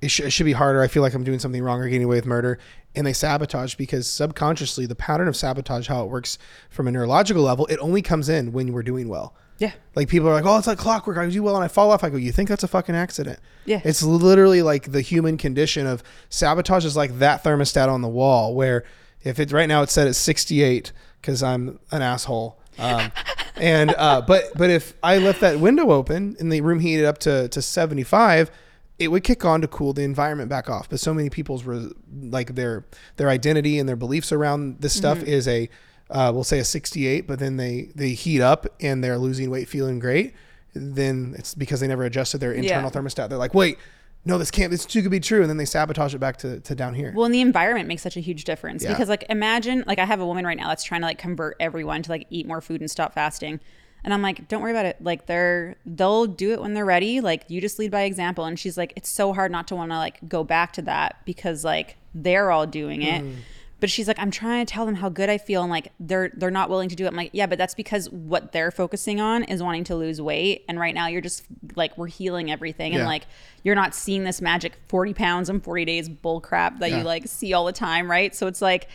It, 0.04 0.10
sh- 0.10 0.22
it 0.22 0.32
should 0.32 0.46
be 0.46 0.54
harder. 0.54 0.82
I 0.82 0.88
feel 0.88 1.02
like 1.02 1.14
I'm 1.14 1.24
doing 1.24 1.40
something 1.40 1.64
wrong 1.64 1.80
or 1.80 1.88
getting 1.88 2.06
away 2.06 2.18
with 2.18 2.26
murder, 2.26 2.60
and 2.96 3.06
they 3.08 3.14
sabotage 3.14 3.76
because 3.76 4.08
subconsciously 4.08 4.86
the 4.86 4.96
pattern 4.96 5.28
of 5.28 5.36
sabotage, 5.36 5.88
how 5.88 6.04
it 6.04 6.10
works 6.10 6.38
from 6.70 6.88
a 6.88 6.92
neurological 6.92 7.44
level, 7.44 7.66
it 7.68 7.80
only 7.80 8.02
comes 8.02 8.30
in 8.30 8.52
when 8.52 8.74
we're 8.74 8.84
doing 8.84 9.08
well. 9.08 9.34
Yeah. 9.60 9.72
Like 9.96 10.10
people 10.10 10.28
are 10.30 10.34
like, 10.34 10.46
oh, 10.46 10.58
it's 10.58 10.68
like 10.68 10.78
clockwork. 10.78 11.18
I 11.18 11.30
do 11.30 11.42
well 11.44 11.56
and 11.56 11.64
I 11.64 11.68
fall 11.68 11.92
off. 11.92 12.04
I 12.04 12.10
go, 12.10 12.18
you 12.18 12.32
think 12.32 12.50
that's 12.50 12.64
a 12.64 12.68
fucking 12.68 12.96
accident? 12.96 13.40
Yeah. 13.66 13.82
It's 13.84 14.04
literally 14.04 14.62
like 14.62 14.92
the 14.92 15.02
human 15.02 15.38
condition 15.38 15.88
of 15.88 16.04
sabotage 16.30 16.86
is 16.86 16.98
like 16.98 17.20
that 17.20 17.44
thermostat 17.44 17.88
on 17.88 18.02
the 18.02 18.10
wall 18.10 18.56
where 18.56 18.84
if 19.24 19.40
it's 19.40 19.54
right 19.54 19.68
now 19.68 19.84
it's 19.84 19.94
set 19.94 20.08
at 20.08 20.16
68 20.16 20.92
because 21.22 21.42
I'm 21.42 21.80
an 21.92 22.02
asshole. 22.02 22.60
Um, 22.78 23.12
and 23.56 23.94
uh, 23.98 24.22
but 24.22 24.46
but 24.56 24.70
if 24.70 24.96
I 25.04 25.20
left 25.20 25.42
that 25.42 25.60
window 25.60 25.92
open 25.92 26.36
and 26.40 26.52
the 26.52 26.62
room 26.62 26.80
heated 26.80 27.06
up 27.06 27.20
to 27.20 27.48
to 27.50 27.62
75, 27.62 28.52
it 29.00 29.08
would 29.10 29.24
kick 29.24 29.44
on 29.44 29.62
to 29.62 29.68
cool 29.68 29.94
the 29.94 30.04
environment 30.04 30.50
back 30.50 30.70
off. 30.70 30.90
But 30.90 31.00
so 31.00 31.14
many 31.14 31.30
people's 31.30 31.64
re- 31.64 31.92
like 32.22 32.56
their 32.56 32.86
their 33.18 33.30
identity 33.30 33.80
and 33.80 33.88
their 33.90 33.96
beliefs 33.96 34.32
around 34.32 34.82
this 34.82 34.94
stuff 34.94 35.18
Mm-hmm. 35.20 35.28
is 35.28 35.48
a 35.48 35.70
uh, 36.10 36.32
we'll 36.34 36.44
say 36.44 36.60
a 36.60 36.64
68, 36.66 37.28
but 37.28 37.40
then 37.40 37.58
they 37.58 37.90
they 37.96 38.10
heat 38.10 38.42
up 38.42 38.68
and 38.82 39.04
they're 39.04 39.18
losing 39.18 39.50
weight, 39.50 39.68
feeling 39.68 40.00
great. 40.00 40.34
Then 40.76 41.36
it's 41.38 41.54
because 41.56 41.80
they 41.80 41.88
never 41.88 42.04
adjusted 42.04 42.40
their 42.40 42.52
internal 42.54 42.90
Yeah. 42.94 43.02
thermostat. 43.02 43.30
They're 43.30 43.38
like, 43.38 43.54
wait, 43.54 43.78
no, 44.26 44.38
this 44.38 44.52
can't, 44.52 44.72
this 44.72 44.86
too 44.86 45.02
could 45.02 45.12
be 45.12 45.20
true. 45.20 45.42
And 45.42 45.50
then 45.50 45.58
they 45.58 45.66
sabotage 45.66 46.16
it 46.16 46.20
back 46.20 46.38
to, 46.38 46.60
to 46.62 46.76
down 46.76 46.94
here. 46.94 47.14
Well, 47.16 47.26
and 47.26 47.34
the 47.34 47.42
environment 47.42 47.88
makes 47.88 48.02
such 48.02 48.16
a 48.18 48.22
huge 48.22 48.44
difference 48.46 48.84
Yeah. 48.84 48.90
because, 48.90 49.10
like, 49.10 49.26
imagine, 49.30 49.84
like, 49.86 50.00
I 50.00 50.06
have 50.06 50.20
a 50.20 50.26
woman 50.26 50.46
right 50.46 50.58
now 50.58 50.70
that's 50.70 50.84
trying 50.84 51.02
to 51.02 51.08
like 51.08 51.18
convert 51.18 51.58
everyone 51.60 52.02
to 52.04 52.10
like 52.10 52.26
eat 52.30 52.48
more 52.48 52.62
food 52.62 52.80
and 52.82 52.90
stop 52.90 53.14
fasting, 53.14 53.60
and 54.04 54.14
I'm 54.14 54.22
like, 54.22 54.48
don't 54.48 54.62
worry 54.62 54.72
about 54.72 54.86
it. 54.86 54.98
Like, 55.02 55.26
they're 55.28 55.76
they'll 55.86 56.26
do 56.26 56.52
it 56.52 56.62
when 56.62 56.74
they're 56.74 56.86
ready. 56.86 57.22
Like, 57.22 57.44
you 57.48 57.62
just 57.62 57.80
lead 57.80 57.92
by 57.92 58.02
example. 58.04 58.46
And 58.46 58.60
she's 58.60 58.78
like, 58.78 58.94
it's 58.96 59.10
so 59.10 59.34
hard 59.34 59.52
not 59.52 59.68
to 59.70 59.76
want 59.76 59.92
to 59.92 59.98
like 59.98 60.28
go 60.28 60.44
back 60.44 60.74
to 60.74 60.82
that 60.84 61.18
because 61.26 61.64
like 61.64 61.98
they're 62.14 62.52
all 62.52 62.68
doing 62.68 63.02
it. 63.02 63.24
Mm. 63.24 63.36
But 63.80 63.90
she's 63.90 64.08
like, 64.08 64.18
I'm 64.18 64.32
trying 64.32 64.66
to 64.66 64.72
tell 64.74 64.86
them 64.86 64.96
how 64.96 65.10
good 65.10 65.30
I 65.30 65.38
feel, 65.38 65.62
and 65.62 65.70
like 65.70 65.92
they're 66.00 66.32
they're 66.38 66.50
not 66.52 66.70
willing 66.70 66.88
to 66.88 66.96
do 66.96 67.04
it. 67.04 67.10
I'm 67.10 67.16
like, 67.18 67.32
yeah, 67.34 67.48
but 67.48 67.58
that's 67.58 67.76
because 67.76 68.10
what 68.12 68.54
they're 68.54 68.72
focusing 68.72 69.20
on 69.20 69.44
is 69.44 69.62
wanting 69.62 69.84
to 69.86 69.96
lose 69.98 70.22
weight, 70.22 70.64
and 70.70 70.80
right 70.80 70.96
now 70.96 71.08
you're 71.08 71.20
just 71.20 71.44
like 71.76 71.98
we're 71.98 72.08
healing 72.08 72.50
everything, 72.50 72.94
Yeah. 72.94 73.00
and 73.00 73.08
like 73.08 73.24
you're 73.62 73.76
not 73.76 73.94
seeing 73.94 74.24
this 74.24 74.40
magic 74.42 74.74
40 74.88 75.14
pounds 75.14 75.50
in 75.50 75.60
40 75.60 75.84
days 75.84 76.08
bull 76.08 76.40
crap 76.40 76.80
that 76.80 76.92
Yeah. 76.92 77.00
you 77.00 77.04
like 77.04 77.28
see 77.28 77.52
all 77.54 77.66
the 77.66 77.74
time, 77.74 78.10
right? 78.10 78.34
So 78.34 78.48
it's 78.48 78.62
like, 78.62 78.88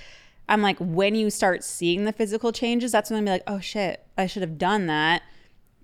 I'm 0.48 0.62
like, 0.62 0.78
when 0.78 1.14
you 1.14 1.30
start 1.30 1.62
seeing 1.62 2.04
the 2.04 2.12
physical 2.12 2.52
changes, 2.52 2.92
that's 2.92 3.10
when 3.10 3.18
I'm 3.18 3.24
like, 3.26 3.42
oh 3.46 3.60
shit, 3.60 4.04
I 4.16 4.26
should 4.26 4.42
have 4.42 4.56
done 4.58 4.86
that. 4.86 5.22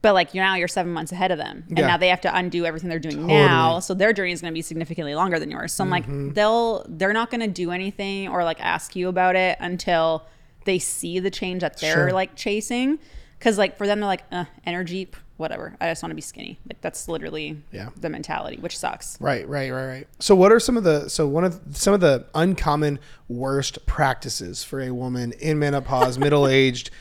But 0.01 0.13
like 0.15 0.35
you're 0.35 0.45
now 0.45 0.55
you're 0.55 0.69
seven 0.69 0.93
months 0.93 1.13
ahead 1.13 1.31
of 1.31 1.39
them, 1.39 1.65
and 1.71 1.79
Yeah. 1.79 1.87
now 1.87 1.97
they 1.97 2.09
have 2.09 2.21
to 2.23 2.37
undo 2.37 2.67
everything 2.67 2.91
they're 2.91 2.99
doing 2.99 3.17
Totally. 3.17 3.33
Mm-hmm. 3.35 3.47
now. 3.47 3.79
So 3.81 3.95
their 3.95 4.13
journey 4.13 4.33
is 4.33 4.41
going 4.43 4.53
to 4.53 4.55
be 4.55 4.61
significantly 4.63 5.15
longer 5.15 5.39
than 5.39 5.51
yours. 5.51 5.73
So 5.73 5.83
I'm 5.83 5.89
like, 5.91 6.05
they'll 6.35 6.85
they're 6.89 7.15
not 7.15 7.31
going 7.31 7.41
to 7.41 7.47
do 7.49 7.71
anything 7.71 8.29
or 8.29 8.45
like 8.45 8.61
ask 8.61 8.95
you 8.97 9.09
about 9.09 9.35
it 9.35 9.57
until 9.61 10.27
they 10.67 10.79
see 10.79 11.19
the 11.21 11.31
change 11.31 11.63
that 11.63 11.79
they're 11.81 11.95
Sure. 11.95 12.13
like 12.13 12.37
chasing. 12.37 12.99
Because 13.39 13.57
like 13.59 13.77
for 13.79 13.87
them, 13.87 14.01
they're 14.01 14.07
like, 14.07 14.25
uh, 14.31 14.45
energy, 14.67 15.11
whatever. 15.37 15.75
I 15.81 15.89
just 15.91 16.03
want 16.03 16.11
to 16.11 16.15
be 16.17 16.21
skinny. 16.23 16.59
Like 16.69 16.81
that's 16.81 17.09
literally 17.09 17.61
Yeah. 17.73 17.89
the 18.01 18.09
mentality, 18.09 18.57
which 18.59 18.79
sucks. 18.79 19.21
Right, 19.21 19.49
right, 19.49 19.71
right, 19.73 19.87
right. 19.87 20.09
So, 20.21 20.35
what 20.35 20.53
are 20.53 20.61
some 20.61 20.77
of 20.77 20.85
the 20.85 21.09
so 21.09 21.27
one 21.27 21.45
of 21.45 21.61
some 21.73 21.95
of 21.95 22.01
the 22.01 22.27
uncommon 22.35 22.99
worst 23.29 23.85
practices 23.87 24.63
for 24.65 24.81
a 24.81 24.91
woman 24.93 25.33
in 25.41 25.59
menopause, 25.59 26.19
middle 26.19 26.47
aged? 26.47 26.91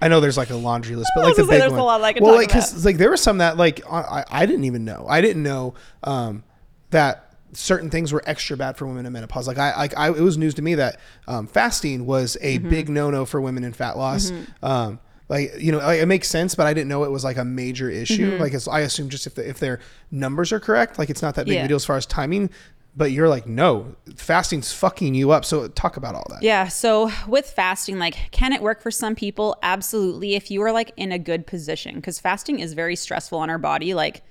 I 0.00 0.08
know 0.08 0.20
there's 0.20 0.36
like 0.36 0.50
a 0.50 0.56
laundry 0.56 0.94
list, 0.94 1.10
but 1.16 1.24
like 1.24 1.36
the 1.36 1.42
big 1.44 1.60
there's 1.60 1.72
a 1.72 1.76
one. 1.76 1.84
lot 1.84 2.02
I 2.02 2.12
could 2.12 2.22
well, 2.22 2.34
like 2.34 2.48
because 2.48 2.84
like 2.84 2.98
there 2.98 3.08
were 3.08 3.16
some 3.16 3.38
that 3.38 3.56
like 3.56 3.80
I, 3.90 4.24
I 4.30 4.44
didn't 4.46 4.64
even 4.64 4.84
know. 4.84 5.06
I 5.08 5.22
didn't 5.22 5.42
know 5.42 5.72
um, 6.04 6.44
that 6.90 7.22
certain 7.52 7.88
things 7.88 8.12
were 8.12 8.22
extra 8.26 8.58
bad 8.58 8.76
for 8.76 8.86
women 8.86 9.06
in 9.06 9.12
menopause. 9.14 9.48
Like 9.48 9.56
I 9.56 9.74
like 9.74 9.96
I 9.96 10.08
it 10.08 10.20
was 10.20 10.36
news 10.36 10.52
to 10.54 10.62
me 10.62 10.74
that 10.74 11.00
um, 11.26 11.46
fasting 11.46 12.04
was 12.04 12.36
a 12.42 12.58
Mm-hmm. 12.58 12.68
big 12.68 12.88
no 12.90 13.10
no 13.10 13.24
for 13.24 13.40
women 13.40 13.64
in 13.64 13.72
fat 13.72 13.96
loss. 13.96 14.30
Um, 14.62 15.00
like 15.28 15.52
you 15.58 15.72
know, 15.72 15.78
like, 15.78 16.00
it 16.00 16.06
makes 16.06 16.28
sense, 16.28 16.54
but 16.54 16.66
I 16.66 16.74
didn't 16.74 16.88
know 16.88 17.04
it 17.04 17.10
was 17.10 17.24
like 17.24 17.36
a 17.36 17.44
major 17.44 17.90
issue. 17.90 18.32
Mm-hmm. 18.32 18.42
Like 18.42 18.54
it's, 18.54 18.68
I 18.68 18.80
assume 18.80 19.08
just 19.08 19.26
if 19.26 19.34
the, 19.34 19.48
if 19.48 19.58
their 19.58 19.80
numbers 20.10 20.52
are 20.52 20.60
correct, 20.60 20.98
like 20.98 21.10
it's 21.10 21.22
not 21.22 21.34
that 21.34 21.46
big 21.46 21.54
Yeah. 21.54 21.64
a 21.64 21.68
deal 21.68 21.76
as 21.76 21.84
far 21.84 21.96
as 21.96 22.06
timing. 22.06 22.50
But 22.98 23.12
you're 23.12 23.28
like, 23.28 23.46
no, 23.46 23.94
fasting's 24.16 24.72
fucking 24.72 25.14
you 25.14 25.30
up. 25.30 25.44
So 25.44 25.68
talk 25.68 25.98
about 25.98 26.14
all 26.14 26.26
that. 26.30 26.42
Yeah. 26.42 26.68
So 26.68 27.10
with 27.28 27.44
fasting, 27.50 27.98
like, 27.98 28.30
can 28.30 28.54
it 28.54 28.62
work 28.62 28.80
for 28.80 28.90
some 28.90 29.14
people? 29.14 29.54
Absolutely. 29.62 30.34
If 30.34 30.50
you 30.50 30.62
are 30.62 30.72
like 30.72 30.92
in 30.96 31.12
a 31.12 31.18
good 31.18 31.46
position, 31.46 31.96
because 31.96 32.18
fasting 32.18 32.58
is 32.58 32.72
very 32.72 32.96
stressful 32.96 33.38
on 33.38 33.50
our 33.50 33.58
body. 33.58 33.92
Like, 33.92 34.22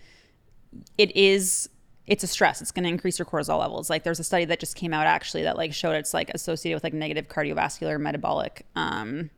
it 0.98 1.16
is. 1.16 1.70
It's 2.08 2.24
a 2.24 2.28
stress. 2.28 2.60
It's 2.60 2.72
going 2.72 2.86
to 2.86 2.90
increase 2.90 3.20
your 3.20 3.28
cortisol 3.28 3.60
levels. 3.60 3.88
Like 3.88 4.04
there's 4.04 4.20
a 4.20 4.24
study 4.24 4.46
that 4.46 4.60
just 4.60 4.76
came 4.76 4.94
out 4.94 5.06
actually 5.06 5.44
that 5.44 5.58
like 5.58 5.72
showed 5.74 5.94
it's 5.94 6.14
like 6.14 6.32
associated 6.32 6.76
with 6.76 6.84
like 6.84 6.94
negative 6.94 7.28
cardiovascular 7.28 8.00
metabolic 8.00 8.66
um, 8.76 9.30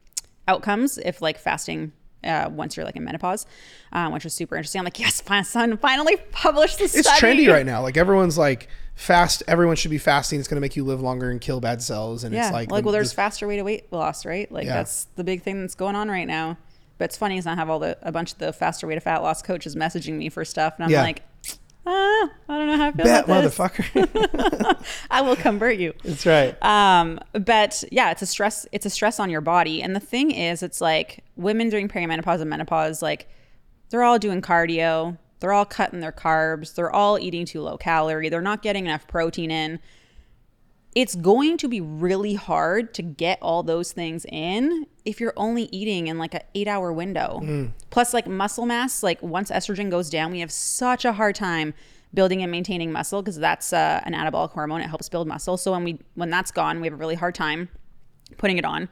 outcomes 0.47 0.97
if 0.97 1.21
like 1.21 1.37
fasting 1.37 1.91
uh, 2.23 2.49
once 2.51 2.75
you're 2.75 2.85
like 2.85 2.95
in 2.95 3.03
menopause, 3.03 3.45
um, 3.93 4.11
which 4.11 4.23
was 4.23 4.33
super 4.33 4.55
interesting. 4.55 4.79
I'm 4.79 4.85
like, 4.85 4.99
yes, 4.99 5.21
fin- 5.21 5.43
son, 5.43 5.77
finally 5.77 6.17
published 6.31 6.79
the 6.79 6.85
It's 6.85 6.99
study. 6.99 7.21
trendy 7.45 7.51
right 7.51 7.65
now. 7.65 7.81
Like 7.81 7.95
everyone's 7.97 8.37
like 8.37 8.67
fast. 8.95 9.43
Everyone 9.47 9.75
should 9.75 9.91
be 9.91 9.97
fasting. 9.99 10.39
It's 10.39 10.47
going 10.47 10.55
to 10.57 10.61
make 10.61 10.75
you 10.75 10.83
live 10.83 10.99
longer 11.01 11.29
and 11.29 11.39
kill 11.39 11.59
bad 11.61 11.81
cells. 11.81 12.23
And 12.23 12.33
Yeah, 12.33 12.47
it's 12.47 12.53
like, 12.53 12.71
like, 12.71 12.81
the- 12.81 12.85
well, 12.87 12.93
there's 12.93 13.11
the- 13.11 13.15
faster 13.15 13.47
way 13.47 13.57
to 13.57 13.63
weight 13.63 13.91
loss, 13.93 14.25
right? 14.25 14.51
Like 14.51 14.65
Yeah. 14.65 14.73
that's 14.75 15.05
the 15.15 15.23
big 15.23 15.43
thing 15.43 15.61
that's 15.61 15.75
going 15.75 15.95
on 15.95 16.09
right 16.09 16.27
now. 16.27 16.57
But 16.97 17.05
it's 17.05 17.17
funny 17.17 17.37
is 17.37 17.45
I 17.45 17.53
have 17.53 17.69
all 17.69 17.77
the 17.79 17.95
a 18.01 18.11
bunch 18.11 18.31
of 18.33 18.39
the 18.39 18.51
faster 18.51 18.87
way 18.87 18.95
to 18.95 18.99
fat 19.01 19.21
loss 19.21 19.43
coaches 19.43 19.75
messaging 19.75 20.13
me 20.13 20.29
for 20.29 20.43
stuff, 20.43 20.73
and 20.77 20.85
I'm 20.85 20.89
Yeah. 20.91 21.03
like, 21.03 21.21
ah, 21.87 22.29
I 22.49 22.57
don't 22.57 22.67
know 22.67 22.77
how 22.77 22.87
I 22.87 22.91
feel 22.91 23.05
bet 23.05 23.23
about 23.25 23.43
this. 23.43 23.57
motherfucker. 23.57 24.85
I 25.11 25.21
will 25.21 25.35
convert 25.35 25.77
you. 25.77 25.93
That's 26.03 26.25
right. 26.25 26.61
Um, 26.63 27.19
but 27.33 27.83
yeah, 27.91 28.11
it's 28.11 28.21
a 28.21 28.25
stress. 28.25 28.67
It's 28.71 28.85
a 28.85 28.89
stress 28.89 29.19
on 29.19 29.29
your 29.29 29.41
body, 29.41 29.81
and 29.81 29.95
the 29.95 29.99
thing 29.99 30.31
is, 30.31 30.61
it's 30.61 30.81
like 30.81 31.23
women 31.35 31.69
during 31.69 31.87
perimenopause 31.87 32.41
and 32.41 32.49
menopause, 32.49 33.01
like 33.01 33.29
they're 33.89 34.03
all 34.03 34.19
doing 34.19 34.41
cardio, 34.41 35.17
they're 35.39 35.53
all 35.53 35.65
cutting 35.65 36.01
their 36.01 36.11
carbs, 36.11 36.75
they're 36.75 36.91
all 36.91 37.17
eating 37.17 37.45
too 37.45 37.61
low 37.61 37.77
calorie, 37.77 38.29
they're 38.29 38.41
not 38.41 38.61
getting 38.61 38.85
enough 38.85 39.07
protein 39.07 39.51
in. 39.51 39.79
It's 40.97 41.13
going 41.15 41.57
to 41.59 41.67
be 41.67 41.79
really 41.79 42.33
hard 42.33 42.95
to 42.95 43.03
get 43.03 43.37
all 43.39 43.61
those 43.61 43.91
things 43.91 44.25
in 44.29 44.87
if 45.05 45.19
you're 45.21 45.37
only 45.37 45.69
eating 45.71 46.07
in 46.07 46.17
like 46.17 46.33
an 46.33 46.41
eight 46.55 46.67
hour 46.67 46.91
window. 46.91 47.39
Plus, 47.91 48.15
like 48.15 48.25
muscle 48.25 48.65
mass, 48.65 49.03
like 49.03 49.21
once 49.21 49.51
estrogen 49.51 49.91
goes 49.91 50.09
down, 50.09 50.31
we 50.31 50.39
have 50.39 50.51
such 50.51 51.05
a 51.05 51.13
hard 51.13 51.35
time 51.35 51.75
building 52.15 52.41
and 52.41 52.51
maintaining 52.51 52.91
muscle 52.91 53.21
because 53.21 53.37
that's 53.37 53.73
uh, 53.73 54.01
an 54.05 54.13
anabolic 54.13 54.51
hormone. 54.53 54.81
It 54.81 54.87
helps 54.87 55.07
build 55.07 55.27
muscle. 55.27 55.55
So 55.55 55.71
when 55.71 55.83
we 55.83 55.99
when 56.15 56.31
that's 56.31 56.49
gone, 56.49 56.81
we 56.81 56.87
have 56.87 56.93
a 56.93 56.97
really 56.97 57.13
hard 57.13 57.35
time 57.35 57.69
putting 58.37 58.57
it 58.57 58.65
on. 58.65 58.89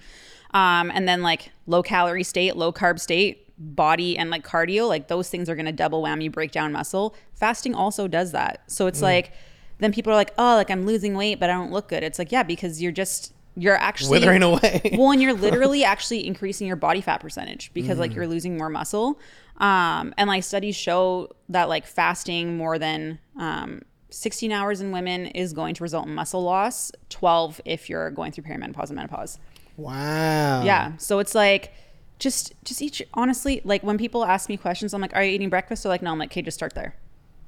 Um, 0.54 0.92
and 0.94 1.08
then 1.08 1.24
like 1.24 1.52
low 1.66 1.82
calorie 1.82 2.24
state, 2.24 2.56
low 2.56 2.72
carb 2.72 3.00
state, 3.00 3.46
body 3.58 4.16
and 4.16 4.30
like 4.30 4.46
cardio, 4.46 4.88
like 4.88 5.08
those 5.08 5.30
things 5.30 5.50
are 5.50 5.56
gonna 5.56 5.72
double 5.72 6.04
whammy 6.04 6.32
break 6.32 6.52
down 6.52 6.72
muscle. 6.72 7.16
Fasting 7.34 7.74
also 7.74 8.08
does 8.08 8.32
that. 8.34 8.62
So 8.68 8.86
it's 8.86 9.02
like 9.02 9.34
then 9.80 9.92
people 9.92 10.12
are 10.12 10.16
like, 10.16 10.34
oh, 10.38 10.56
like 10.56 10.70
I'm 10.70 10.86
losing 10.86 11.16
weight, 11.16 11.40
but 11.40 11.50
I 11.50 11.54
don't 11.54 11.72
look 11.72 11.88
good. 11.88 12.04
It's 12.04 12.20
like, 12.20 12.32
yeah, 12.32 12.44
because 12.44 12.82
you're 12.82 12.92
just 12.92 13.34
you're 13.58 13.78
actually 13.78 14.20
Withering 14.20 14.44
away. 14.44 14.92
well, 14.98 15.12
and 15.12 15.22
you're 15.22 15.34
literally 15.34 15.84
actually 15.84 16.28
increasing 16.28 16.68
your 16.68 16.76
body 16.76 17.02
fat 17.02 17.22
percentage 17.22 17.72
because 17.74 17.98
like 17.98 18.14
you're 18.14 18.28
losing 18.28 18.58
more 18.58 18.70
muscle. 18.70 19.20
Um, 19.58 20.14
and 20.18 20.28
like 20.28 20.44
studies 20.44 20.76
show 20.76 21.30
that 21.50 21.70
like 21.70 21.86
fasting 21.86 22.58
more 22.58 22.78
than 22.78 23.20
um, 23.40 23.82
16 24.10 24.52
hours 24.52 24.82
in 24.82 24.92
women 24.92 25.28
is 25.28 25.54
going 25.54 25.74
to 25.76 25.84
result 25.84 26.06
in 26.08 26.14
muscle 26.14 26.44
loss. 26.44 26.92
12 27.10 27.62
if 27.64 27.90
you're 27.90 28.12
going 28.12 28.34
through 28.34 28.44
perimenopause 28.44 28.88
and 28.88 28.98
menopause. 28.98 29.40
wow. 29.78 30.64
Yeah. 30.64 30.98
So 30.98 31.20
it's 31.20 31.34
like 31.34 31.72
just 32.20 32.54
just 32.64 32.82
eat 32.82 33.02
honestly 33.14 33.62
like 33.66 33.84
when 33.84 33.98
people 33.98 34.24
ask 34.24 34.48
me 34.48 34.56
questions 34.56 34.94
I'm 34.94 35.02
like 35.02 35.14
are 35.14 35.22
you 35.22 35.32
eating 35.32 35.50
breakfast 35.50 35.84
they're 35.84 35.90
like 35.90 36.02
no 36.02 36.14
I'm 36.14 36.18
like 36.18 36.32
okay 36.32 36.42
just 36.42 36.56
start 36.56 36.74
there 36.74 36.96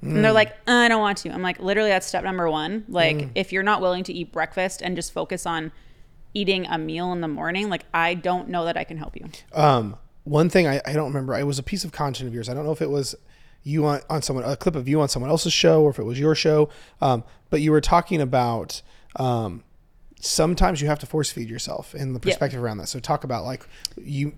and 0.02 0.24
they're 0.24 0.32
like 0.32 0.52
"Uh, 0.68 0.72
I 0.72 0.88
don't 0.88 1.02
want 1.02 1.18
to 1.20 1.30
I'm 1.30 1.42
like 1.42 1.60
literally 1.60 1.90
that's 1.90 2.06
step 2.08 2.24
number 2.24 2.50
one 2.50 2.86
like 2.88 3.30
if 3.36 3.52
you're 3.52 3.64
not 3.64 3.82
willing 3.82 4.04
to 4.06 4.14
eat 4.14 4.32
breakfast 4.32 4.82
and 4.82 4.96
just 4.96 5.12
focus 5.12 5.46
on 5.46 5.72
eating 6.34 6.68
a 6.68 6.78
meal 6.78 7.12
in 7.14 7.22
the 7.22 7.28
morning 7.28 7.70
like 7.70 7.86
I 7.94 8.14
don't 8.14 8.50
know 8.50 8.66
that 8.66 8.78
I 8.78 8.84
can 8.84 8.98
help 8.98 9.16
you 9.16 9.26
Um, 9.54 9.98
one 10.24 10.50
thing 10.50 10.68
I, 10.68 10.82
I 10.86 10.94
don't 10.94 11.08
remember. 11.08 11.34
It 11.38 11.46
was 11.46 11.58
a 11.58 11.64
piece 11.64 11.84
of 11.86 11.92
content 11.92 12.28
of 12.28 12.34
yours. 12.34 12.50
I 12.50 12.54
don't 12.54 12.66
know 12.66 12.74
if 12.74 12.82
it 12.82 12.90
was 12.90 13.16
you 13.64 13.86
on, 13.86 14.02
on 14.10 14.22
someone 14.22 14.46
a 14.46 14.56
clip 14.56 14.76
of 14.76 14.88
you 14.88 15.02
on 15.02 15.10
someone 15.10 15.30
else's 15.32 15.54
show 15.54 15.84
or 15.84 15.90
if 15.90 16.00
it 16.00 16.04
was 16.04 16.20
your 16.20 16.36
show. 16.36 16.70
Um, 17.02 17.24
but 17.50 17.62
you 17.62 17.72
were 17.72 17.82
talking 17.82 18.22
about 18.22 18.82
um, 19.16 19.64
sometimes 20.20 20.82
you 20.82 20.88
have 20.88 21.00
to 21.00 21.06
force 21.06 21.32
feed 21.32 21.50
yourself 21.50 21.94
and 21.94 22.16
the 22.16 22.20
perspective 22.20 22.62
around 22.62 22.78
that. 22.78 22.88
So 22.88 23.00
talk 23.00 23.24
about 23.24 23.46
like 23.46 23.68
you 23.98 24.34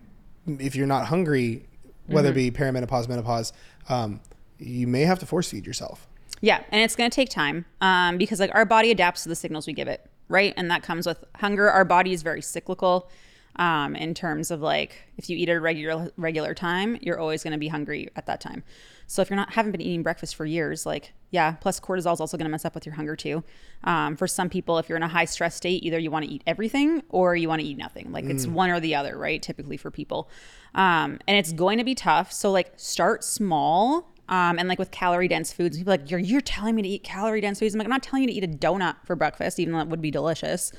if 0.48 0.76
you're 0.76 0.88
not 0.88 1.08
hungry, 1.08 1.66
whether 2.08 2.30
it 2.30 2.34
be 2.36 2.52
perimenopause, 2.52 3.08
menopause, 3.10 3.52
um, 3.88 4.20
you 4.60 4.88
may 4.88 5.02
have 5.02 5.20
to 5.20 5.26
force 5.26 5.50
feed 5.50 5.66
yourself. 5.66 6.08
Yeah, 6.42 6.64
and 6.70 6.82
it's 6.82 6.96
going 6.96 7.10
to 7.10 7.16
take 7.16 7.30
time 7.30 7.66
um, 7.82 8.18
because 8.18 8.40
like 8.40 8.54
our 8.54 8.66
body 8.66 8.92
adapts 8.92 9.24
to 9.24 9.30
the 9.30 9.36
signals 9.36 9.68
we 9.68 9.74
give 9.74 9.88
it, 9.88 10.10
right? 10.30 10.54
And 10.56 10.72
that 10.72 10.84
comes 10.84 11.06
with 11.06 11.24
hunger. 11.36 11.70
Our 11.70 11.86
body 11.86 12.14
is 12.14 12.22
very 12.22 12.42
cyclical 12.42 13.10
um, 13.58 13.96
in 13.96 14.14
terms 14.14 14.52
of 14.52 14.62
like 14.62 15.04
if 15.18 15.30
you 15.30 15.38
eat 15.38 15.50
at 15.50 15.58
a 15.58 15.60
regular 15.60 16.12
regular 16.16 16.54
time, 16.54 16.98
you're 17.02 17.20
always 17.20 17.44
going 17.44 17.52
to 17.52 17.60
be 17.60 17.68
hungry 17.68 18.10
at 18.16 18.26
that 18.28 18.40
time. 18.40 18.64
So 19.06 19.22
if 19.22 19.30
you're 19.30 19.38
not 19.38 19.54
haven't 19.54 19.72
been 19.72 19.82
eating 19.82 20.02
breakfast 20.02 20.36
for 20.36 20.46
years, 20.46 20.86
like 20.86 21.14
yeah, 21.32 21.54
plus 21.54 21.80
cortisol 21.80 22.14
is 22.14 22.22
also 22.22 22.38
going 22.38 22.46
to 22.46 22.52
mess 22.52 22.64
up 22.64 22.74
with 22.74 22.86
your 22.86 22.96
hunger 22.96 23.18
too. 23.18 23.44
Um, 23.84 24.16
for 24.16 24.28
some 24.28 24.50
people, 24.50 24.78
if 24.78 24.88
you're 24.88 24.96
in 24.96 25.04
a 25.04 25.10
high 25.10 25.26
stress 25.26 25.56
state, 25.56 25.84
either 25.84 26.00
you 26.00 26.10
want 26.10 26.26
to 26.26 26.32
eat 26.32 26.42
everything 26.48 27.04
or 27.10 27.36
you 27.36 27.50
want 27.50 27.62
to 27.62 27.68
eat 27.68 27.78
nothing. 27.78 28.12
Like 28.14 28.26
it's 28.26 28.48
one 28.48 28.70
or 28.70 28.80
the 28.80 28.96
other, 28.96 29.18
right? 29.18 29.42
Typically 29.42 29.78
for 29.78 29.92
people, 29.92 30.30
um, 30.74 31.20
and 31.28 31.38
it's 31.38 31.52
going 31.52 31.80
to 31.80 31.84
be 31.84 31.96
tough. 31.96 32.32
So 32.32 32.52
like 32.52 32.72
start 32.78 33.24
small 33.26 34.10
um, 34.30 34.60
and 34.60 34.70
like 34.70 34.78
with 34.78 34.92
calorie 34.92 35.28
dense 35.28 35.52
foods, 35.52 35.78
people 35.78 35.92
are 35.92 35.98
like 35.98 36.10
you're 36.10 36.20
you're 36.20 36.40
telling 36.40 36.76
me 36.76 36.84
to 36.84 36.88
eat 36.88 37.04
calorie 37.04 37.42
dense 37.42 37.60
foods. 37.60 37.74
I'm 37.74 37.80
like 37.80 37.86
I'm 37.88 37.92
not 37.92 38.04
telling 38.04 38.24
you 38.24 38.28
to 38.30 38.34
eat 38.34 38.44
a 38.44 38.48
donut 38.48 38.96
for 39.04 39.16
breakfast, 39.16 39.60
even 39.60 39.74
though 39.74 39.80
it 39.80 39.88
would 39.88 40.02
be 40.02 40.12
delicious. 40.12 40.72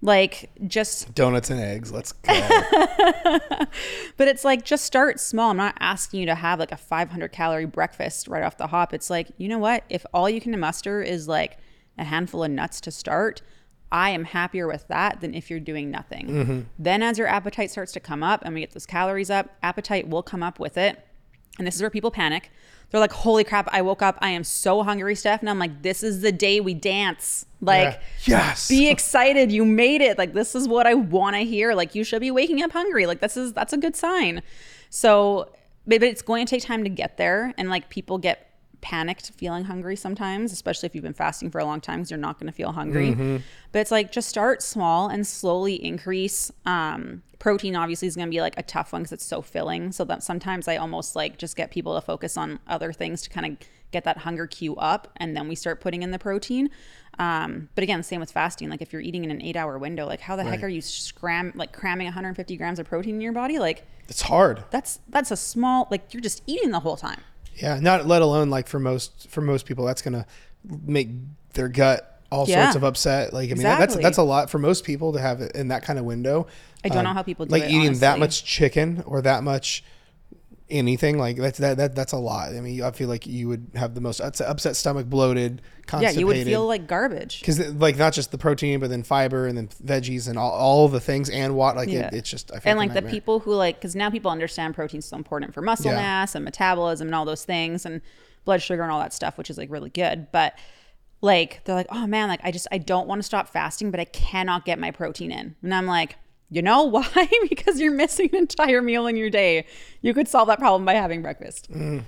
Like 0.00 0.50
just, 0.68 1.12
Donuts 1.16 1.50
and 1.50 1.58
eggs. 1.58 1.90
Let's 1.90 2.12
go. 2.12 2.32
but 4.16 4.28
it's 4.28 4.44
like 4.44 4.64
just 4.64 4.84
start 4.84 5.18
small. 5.18 5.50
I'm 5.50 5.56
not 5.56 5.74
asking 5.80 6.20
you 6.20 6.26
to 6.26 6.36
have 6.36 6.60
like 6.60 6.70
a 6.70 6.76
500 6.76 7.32
calorie 7.32 7.64
breakfast 7.64 8.28
right 8.28 8.44
off 8.44 8.58
the 8.58 8.68
hop. 8.68 8.94
It's 8.94 9.10
like 9.10 9.28
you 9.38 9.48
know 9.48 9.58
what? 9.58 9.82
If 9.88 10.06
all 10.14 10.30
you 10.30 10.40
can 10.40 10.58
muster 10.60 11.02
is 11.02 11.26
like 11.26 11.58
a 11.96 12.04
handful 12.04 12.44
of 12.44 12.50
nuts 12.50 12.80
to 12.82 12.92
start, 12.92 13.42
I 13.90 14.10
am 14.10 14.24
happier 14.24 14.68
with 14.68 14.86
that 14.88 15.20
than 15.22 15.34
if 15.34 15.48
you're 15.50 15.60
doing 15.60 15.90
nothing. 15.90 16.26
Then 16.78 17.02
as 17.02 17.18
your 17.18 17.26
appetite 17.26 17.70
starts 17.70 17.92
to 17.92 18.00
come 18.00 18.22
up 18.22 18.42
and 18.44 18.54
we 18.54 18.60
get 18.60 18.72
those 18.72 18.86
calories 18.86 19.30
up, 19.30 19.56
appetite 19.62 20.08
will 20.08 20.22
come 20.22 20.42
up 20.42 20.60
with 20.60 20.76
it. 20.76 21.04
And 21.58 21.66
this 21.66 21.74
is 21.74 21.82
where 21.82 21.90
people 21.90 22.10
panic. 22.10 22.50
They're 22.90 23.00
like, 23.00 23.12
holy 23.12 23.44
crap, 23.44 23.68
I 23.70 23.82
woke 23.82 24.00
up. 24.00 24.16
I 24.20 24.30
am 24.30 24.44
so 24.44 24.82
hungry, 24.82 25.14
Steph. 25.14 25.40
And 25.40 25.50
I'm 25.50 25.58
like, 25.58 25.82
this 25.82 26.02
is 26.02 26.22
the 26.22 26.32
day 26.32 26.60
we 26.60 26.72
dance. 26.72 27.44
Like, 27.60 28.00
Yeah. 28.24 28.46
Yes. 28.48 28.68
be 28.68 28.88
excited. 28.88 29.52
You 29.52 29.64
made 29.66 30.00
it. 30.00 30.16
Like, 30.16 30.32
this 30.32 30.54
is 30.54 30.66
what 30.66 30.86
I 30.86 30.94
want 30.94 31.36
to 31.36 31.40
hear. 31.44 31.74
Like, 31.74 31.94
you 31.94 32.02
should 32.04 32.20
be 32.20 32.30
waking 32.30 32.62
up 32.62 32.72
hungry. 32.72 33.04
Like, 33.06 33.20
this 33.20 33.36
is, 33.36 33.52
that's 33.52 33.72
a 33.74 33.76
good 33.76 33.94
sign. 33.94 34.42
So, 34.88 35.52
but 35.86 36.02
it's 36.02 36.22
going 36.22 36.46
to 36.46 36.50
take 36.50 36.62
time 36.64 36.82
to 36.84 36.90
get 36.90 37.18
there. 37.18 37.52
And 37.58 37.68
like, 37.68 37.90
people 37.90 38.16
get 38.16 38.44
panicked 38.80 39.32
feeling 39.32 39.64
hungry 39.64 39.96
sometimes, 39.96 40.52
especially 40.52 40.86
if 40.86 40.94
you've 40.94 41.04
been 41.04 41.12
fasting 41.12 41.50
for 41.50 41.58
a 41.58 41.64
long 41.64 41.80
time 41.80 41.98
because 41.98 42.10
you're 42.10 42.18
not 42.18 42.38
going 42.38 42.46
to 42.46 42.52
feel 42.52 42.72
hungry. 42.72 43.42
But 43.72 43.80
it's 43.80 43.90
like, 43.90 44.12
just 44.12 44.28
start 44.28 44.62
small 44.62 45.08
and 45.08 45.26
slowly 45.26 45.74
increase. 45.84 46.50
Um, 46.64 47.22
protein 47.38 47.76
obviously 47.76 48.08
is 48.08 48.16
going 48.16 48.28
to 48.28 48.30
be 48.30 48.40
like 48.40 48.54
a 48.56 48.62
tough 48.62 48.92
one 48.92 49.02
because 49.02 49.12
it's 49.12 49.24
so 49.24 49.42
filling. 49.42 49.92
So 49.92 50.04
that 50.04 50.22
sometimes 50.22 50.66
I 50.68 50.76
almost 50.76 51.14
like 51.16 51.38
just 51.38 51.56
get 51.56 51.70
people 51.70 51.94
to 51.94 52.00
focus 52.00 52.36
on 52.36 52.58
other 52.66 52.92
things 52.92 53.22
to 53.22 53.30
kind 53.30 53.46
of 53.46 53.68
get 53.90 54.04
that 54.04 54.18
hunger 54.18 54.46
cue 54.46 54.76
up 54.76 55.08
and 55.16 55.36
then 55.36 55.48
we 55.48 55.54
start 55.54 55.80
putting 55.80 56.02
in 56.02 56.10
the 56.10 56.18
protein. 56.18 56.68
Um, 57.18 57.68
but 57.74 57.82
again, 57.82 58.02
same 58.02 58.20
with 58.20 58.30
fasting. 58.30 58.68
Like 58.70 58.82
if 58.82 58.92
you're 58.92 59.02
eating 59.02 59.24
in 59.24 59.30
an 59.30 59.42
eight 59.42 59.56
hour 59.56 59.78
window, 59.78 60.06
like 60.06 60.20
how 60.20 60.36
the 60.36 60.44
heck 60.44 60.62
are 60.62 60.68
you 60.68 60.80
scram 60.80 61.52
like 61.54 61.72
cramming 61.72 62.06
150 62.06 62.56
grams 62.56 62.78
of 62.78 62.86
protein 62.86 63.16
in 63.16 63.20
your 63.20 63.32
body? 63.32 63.58
Like 63.58 63.84
It's 64.08 64.22
hard. 64.22 64.64
that's 64.70 65.00
that's 65.08 65.30
a 65.30 65.36
small 65.36 65.88
like 65.90 66.12
you're 66.14 66.20
just 66.20 66.42
eating 66.46 66.70
the 66.70 66.80
whole 66.80 66.96
time. 66.96 67.20
Yeah, 67.56 67.80
not 67.80 68.06
let 68.06 68.22
alone 68.22 68.50
like 68.50 68.68
for 68.68 68.78
most 68.78 69.28
for 69.30 69.40
most 69.40 69.66
people 69.66 69.84
that's 69.84 70.02
gonna 70.02 70.26
make 70.84 71.08
their 71.54 71.68
gut 71.68 72.17
all 72.30 72.46
Yeah. 72.48 72.64
sorts 72.64 72.76
of 72.76 72.84
upset. 72.84 73.32
Like 73.32 73.50
I 73.50 73.54
mean 73.54 73.62
that's 73.62 73.82
Exactly. 73.84 74.02
that's 74.02 74.18
a 74.18 74.22
lot 74.22 74.50
for 74.50 74.58
most 74.58 74.84
people 74.84 75.12
to 75.14 75.20
have 75.20 75.40
in 75.54 75.68
that 75.68 75.82
kind 75.82 75.98
of 75.98 76.04
window. 76.04 76.46
I 76.84 76.88
don't 76.88 77.02
know 77.04 77.10
um, 77.10 77.16
how 77.16 77.22
people 77.22 77.46
do 77.46 77.50
that. 77.50 77.60
like 77.60 77.70
it, 77.70 77.72
eating 77.72 77.98
that 78.00 78.18
much 78.18 78.44
chicken 78.44 79.02
or 79.06 79.22
that 79.22 79.42
much 79.42 79.82
anything 80.70 81.16
like 81.16 81.36
that's 81.38 81.58
that, 81.58 81.78
that 81.78 81.94
that's 81.94 82.12
a 82.12 82.18
lot. 82.18 82.50
I 82.54 82.60
mean, 82.60 82.82
I 82.82 82.90
feel 82.90 83.08
like 83.08 83.26
you 83.26 83.48
would 83.48 83.70
have 83.74 83.94
the 83.94 84.02
most 84.02 84.20
upset, 84.20 84.48
upset 84.48 84.76
stomach, 84.76 85.06
bloated, 85.06 85.62
Yeah, 85.98 86.10
you 86.10 86.26
would 86.26 86.44
feel 86.44 86.66
like 86.66 86.86
garbage. 86.86 87.40
because 87.40 87.58
like 87.74 87.96
not 87.96 88.12
just 88.12 88.32
the 88.32 88.38
protein, 88.38 88.78
but 88.78 88.90
then 88.90 89.02
fiber 89.02 89.46
and 89.46 89.56
then 89.56 89.68
veggies 89.82 90.28
and 90.28 90.38
all, 90.38 90.50
all 90.50 90.88
the 90.88 91.00
things 91.00 91.30
and 91.30 91.56
what 91.56 91.74
like 91.76 91.88
Yeah. 91.88 92.08
it, 92.08 92.14
it's 92.14 92.28
just 92.30 92.52
I 92.52 92.58
feel 92.60 92.70
and 92.72 92.78
like, 92.78 92.90
like 92.94 93.02
the 93.04 93.10
people 93.10 93.40
who 93.40 93.54
like 93.54 93.76
because 93.76 93.96
now 93.96 94.10
people 94.10 94.30
understand 94.30 94.74
protein's 94.74 95.06
so 95.06 95.16
important 95.16 95.54
for 95.54 95.62
muscle 95.62 95.90
Yeah. 95.90 95.96
mass 95.96 96.34
and 96.34 96.44
metabolism 96.44 97.08
and 97.08 97.14
all 97.14 97.24
those 97.24 97.44
things 97.46 97.86
and 97.86 98.02
blood 98.44 98.60
sugar 98.60 98.82
and 98.82 98.92
all 98.92 99.00
that 99.00 99.14
stuff 99.14 99.38
which 99.38 99.48
is 99.48 99.56
like 99.56 99.70
really 99.70 99.90
good 99.90 100.26
but 100.32 100.54
like 101.20 101.62
they're 101.64 101.74
like 101.74 101.86
oh 101.90 102.06
man 102.06 102.28
like 102.28 102.40
i 102.44 102.50
just 102.50 102.66
i 102.72 102.78
don't 102.78 103.08
want 103.08 103.18
to 103.18 103.22
stop 103.24 103.48
fasting 103.48 103.90
but 103.90 103.98
i 104.00 104.04
cannot 104.04 104.64
get 104.64 104.78
my 104.78 104.90
protein 104.90 105.32
in 105.32 105.56
and 105.62 105.74
i'm 105.74 105.86
like 105.86 106.16
you 106.50 106.62
know 106.62 106.84
why 106.94 107.28
because 107.48 107.80
you're 107.80 107.92
missing 107.92 108.28
an 108.32 108.38
entire 108.38 108.80
meal 108.80 109.06
in 109.06 109.16
your 109.16 109.30
day 109.30 109.64
you 110.00 110.14
could 110.14 110.28
solve 110.28 110.46
that 110.48 110.58
problem 110.58 110.84
by 110.84 110.94
having 110.94 111.22
breakfast 111.22 111.68
but 111.70 111.78
Mm. 111.78 112.02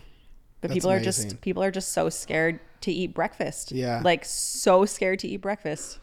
That's 0.62 0.74
people 0.74 0.90
are 0.90 0.96
amazing. 0.96 1.30
just 1.30 1.40
people 1.40 1.62
are 1.62 1.70
just 1.70 1.92
so 1.92 2.10
scared 2.10 2.60
to 2.82 2.92
eat 2.92 3.14
breakfast 3.14 3.72
Yeah. 3.72 4.02
like 4.04 4.24
so 4.26 4.84
scared 4.84 5.18
to 5.20 5.28
eat 5.28 5.38
breakfast 5.38 5.98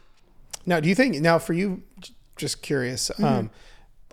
Now, 0.66 0.80
do 0.80 0.88
you 0.88 0.94
think 0.96 1.20
now 1.20 1.38
for 1.38 1.52
you? 1.54 1.82
Just 2.36 2.60
curious. 2.60 3.08
Mm-hmm. 3.10 3.24
Um, 3.24 3.50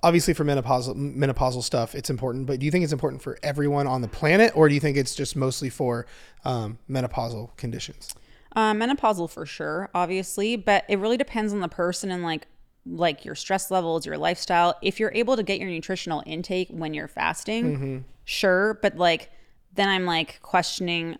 obviously, 0.04 0.34
for 0.36 0.46
menopausal 0.46 0.96
menopausal 0.96 1.64
stuff, 1.64 1.93
it's 1.96 2.10
important. 2.10 2.46
But 2.48 2.60
do 2.60 2.66
you 2.66 2.72
think 2.72 2.84
it's 2.84 2.93
important 2.93 3.22
for 3.24 3.38
everyone 3.43 3.88
on 3.88 4.02
the 4.02 4.08
planet, 4.08 4.52
or 4.56 4.70
do 4.70 4.74
you 4.76 4.80
think 4.80 4.98
it's 4.98 5.16
just 5.16 5.36
mostly 5.36 5.70
for 5.70 6.06
um, 6.46 6.78
menopausal 6.89 7.56
conditions? 7.58 8.14
Uh, 8.56 8.74
menopausal 8.74 9.30
for 9.30 9.45
sure, 9.45 9.89
obviously, 9.93 10.56
but 10.56 10.86
it 10.88 10.97
really 10.99 11.18
depends 11.18 11.51
on 11.51 11.60
the 11.60 11.68
person 11.68 12.12
and 12.12 12.24
like 12.24 12.47
like 12.88 13.26
your 13.26 13.36
stress 13.36 13.72
levels, 13.72 14.06
your 14.06 14.18
lifestyle. 14.18 14.76
If 14.82 14.99
you're 14.99 15.12
able 15.14 15.36
to 15.36 15.43
get 15.43 15.60
your 15.60 15.70
nutritional 15.70 16.22
intake 16.26 16.70
when 16.70 16.93
you're 16.93 17.08
fasting, 17.08 18.06
sure, 18.24 18.80
but 18.82 18.95
like 18.97 19.30
then 19.74 19.89
I'm 19.89 20.06
like 20.06 20.39
questioning 20.41 21.18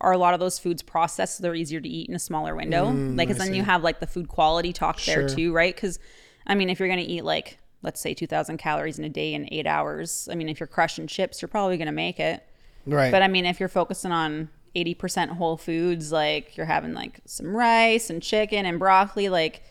are 0.00 0.12
a 0.12 0.18
lot 0.18 0.32
of 0.32 0.38
those 0.38 0.60
foods 0.60 0.80
processed 0.80 1.38
so 1.38 1.42
they're 1.42 1.56
easier 1.56 1.80
to 1.80 1.88
eat 1.88 2.08
in 2.08 2.14
a 2.14 2.20
smaller 2.20 2.54
window? 2.54 2.84
like, 3.16 3.28
cause 3.28 3.38
then 3.38 3.52
you 3.54 3.64
have 3.64 3.82
like 3.82 3.98
the 3.98 4.06
food 4.06 4.28
quality 4.28 4.72
talk 4.72 5.02
there 5.02 5.28
too, 5.28 5.52
right? 5.52 5.74
Because 5.74 5.98
I 6.46 6.54
mean, 6.54 6.70
if 6.70 6.78
you're 6.78 6.88
gonna 6.88 7.02
eat 7.02 7.24
like 7.24 7.58
let's 7.82 8.00
say 8.00 8.14
2,000 8.14 8.58
calories 8.58 8.98
in 8.98 9.04
a 9.04 9.08
day 9.08 9.34
in 9.34 9.48
eight 9.52 9.66
hours, 9.66 10.28
I 10.30 10.34
mean, 10.34 10.48
if 10.48 10.60
you're 10.60 10.66
crushing 10.66 11.06
chips, 11.06 11.42
you're 11.42 11.48
probably 11.48 11.76
gonna 11.76 11.90
make 11.90 12.20
it. 12.20 12.44
Right. 12.86 13.10
But 13.10 13.22
I 13.22 13.28
mean, 13.28 13.44
if 13.44 13.60
you're 13.60 13.68
focusing 13.68 14.12
on 14.12 14.48
80% 14.74 15.28
whole 15.30 15.56
foods, 15.56 16.12
like 16.12 16.56
you're 16.56 16.66
having 16.66 16.94
like 16.94 17.20
some 17.26 17.54
rice 17.54 18.10
and 18.10 18.22
chicken 18.22 18.66
and 18.66 18.78
broccoli, 18.78 19.28
like 19.28 19.62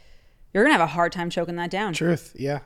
you're 0.53 0.63
to 0.65 0.71
have 0.71 0.81
a 0.81 0.87
hard 0.87 1.11
time 1.11 1.29
choking 1.29 1.55
that 1.57 1.69
down. 1.71 1.93
Truth. 1.93 2.35
Yeah. 2.37 2.59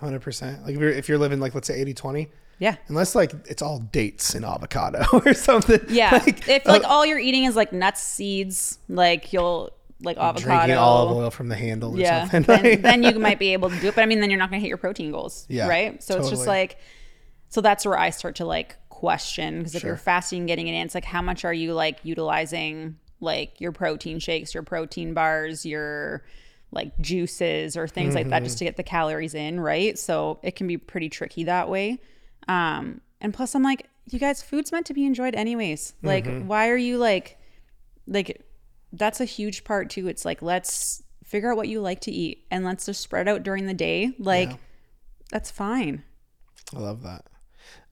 Hundred 0.00 0.20
percent. 0.20 0.64
Like 0.64 0.74
if 0.74 0.80
you're, 0.80 0.90
if 0.90 1.08
you're 1.08 1.18
living 1.18 1.38
like 1.40 1.54
let's 1.54 1.68
say 1.68 1.84
80-20, 1.84 2.28
Yeah. 2.58 2.76
unless 2.88 3.14
like 3.14 3.32
it's 3.46 3.62
all 3.62 3.78
dates 3.78 4.34
and 4.34 4.44
avocado 4.44 5.04
or 5.24 5.32
something. 5.34 5.80
Yeah. 5.88 6.10
Like, 6.24 6.48
if 6.48 6.66
like 6.66 6.84
uh, 6.84 6.88
all 6.88 7.06
you're 7.06 7.18
eating 7.18 7.44
is 7.44 7.54
like 7.56 7.72
nuts, 7.72 8.02
seeds, 8.02 8.78
like 8.88 9.32
you'll 9.32 9.70
like 10.02 10.16
avocado. 10.16 10.44
drinking 10.56 10.76
olive 10.76 11.16
oil 11.16 11.30
from 11.30 11.48
the 11.48 11.54
handle 11.54 11.94
or 11.94 11.98
Yeah. 11.98 12.26
Then, 12.26 12.42
then 12.82 13.02
you 13.04 13.18
might 13.20 13.38
be 13.38 13.52
able 13.52 13.70
to 13.70 13.78
do 13.78 13.86
it. 13.88 13.94
But 13.94 14.02
I 14.02 14.06
mean, 14.06 14.20
then 14.20 14.30
you're 14.30 14.38
not 14.38 14.50
to 14.58 14.62
hit 14.62 14.68
your 14.68 14.76
protein 14.78 15.12
goals. 15.12 15.46
Yeah, 15.48 15.68
Right. 15.68 16.02
So 16.02 16.18
it's 16.18 16.28
just 16.28 16.46
like, 16.48 16.78
so 17.48 17.60
that's 17.60 17.84
where 17.86 17.96
I 17.98 18.10
start 18.10 18.36
to 18.36 18.44
like 18.44 18.76
question 19.02 19.58
because 19.58 19.74
if 19.74 19.80
Sure. 19.80 19.90
you're 19.90 19.96
fasting 19.96 20.46
getting 20.46 20.68
it 20.68 20.74
in, 20.74 20.86
it's 20.86 20.94
like, 20.94 21.04
how 21.04 21.20
much 21.22 21.44
are 21.44 21.52
you 21.52 21.74
like 21.74 21.98
utilizing 22.04 22.96
like 23.20 23.60
your 23.60 23.72
protein 23.72 24.20
shakes, 24.20 24.54
your 24.54 24.62
protein 24.62 25.12
bars, 25.12 25.66
your 25.66 26.22
like 26.70 26.96
juices 27.00 27.76
or 27.76 27.88
things 27.88 28.14
like 28.14 28.28
that 28.28 28.36
Mm-hmm. 28.36 28.44
just 28.44 28.58
to 28.58 28.64
get 28.64 28.76
the 28.76 28.82
calories 28.84 29.34
in. 29.34 29.58
Right. 29.58 29.98
So 29.98 30.38
it 30.42 30.54
can 30.56 30.66
be 30.68 30.78
pretty 30.78 31.08
tricky 31.08 31.44
that 31.44 31.68
way. 31.68 31.98
Um, 32.48 33.00
and 33.20 33.34
plus, 33.34 33.54
I'm 33.56 33.62
like, 33.64 33.88
you 34.10 34.18
guys, 34.20 34.40
food's 34.40 34.70
meant 34.72 34.86
to 34.86 34.94
be 34.94 35.04
enjoyed 35.04 35.34
anyways. 35.34 35.94
Like, 36.02 36.24
Mm-hmm. 36.26 36.46
why 36.46 36.68
are 36.70 36.76
you 36.76 36.96
like, 36.98 37.38
like 38.06 38.40
that's 38.92 39.20
a 39.20 39.24
huge 39.24 39.64
part 39.64 39.90
too. 39.90 40.06
It's 40.08 40.24
like 40.24 40.42
let's 40.42 41.02
figure 41.24 41.50
out 41.50 41.56
what 41.56 41.68
you 41.68 41.80
like 41.80 42.00
to 42.02 42.10
eat 42.12 42.44
and 42.52 42.64
let's 42.64 42.86
just 42.86 43.00
spread 43.00 43.26
out 43.28 43.42
during 43.42 43.66
the 43.66 43.74
day. 43.74 44.14
Like 44.18 44.50
Yeah. 44.50 44.56
that's 45.30 45.50
fine. 45.50 46.04
I 46.74 46.78
love 46.78 47.02
that. 47.02 47.24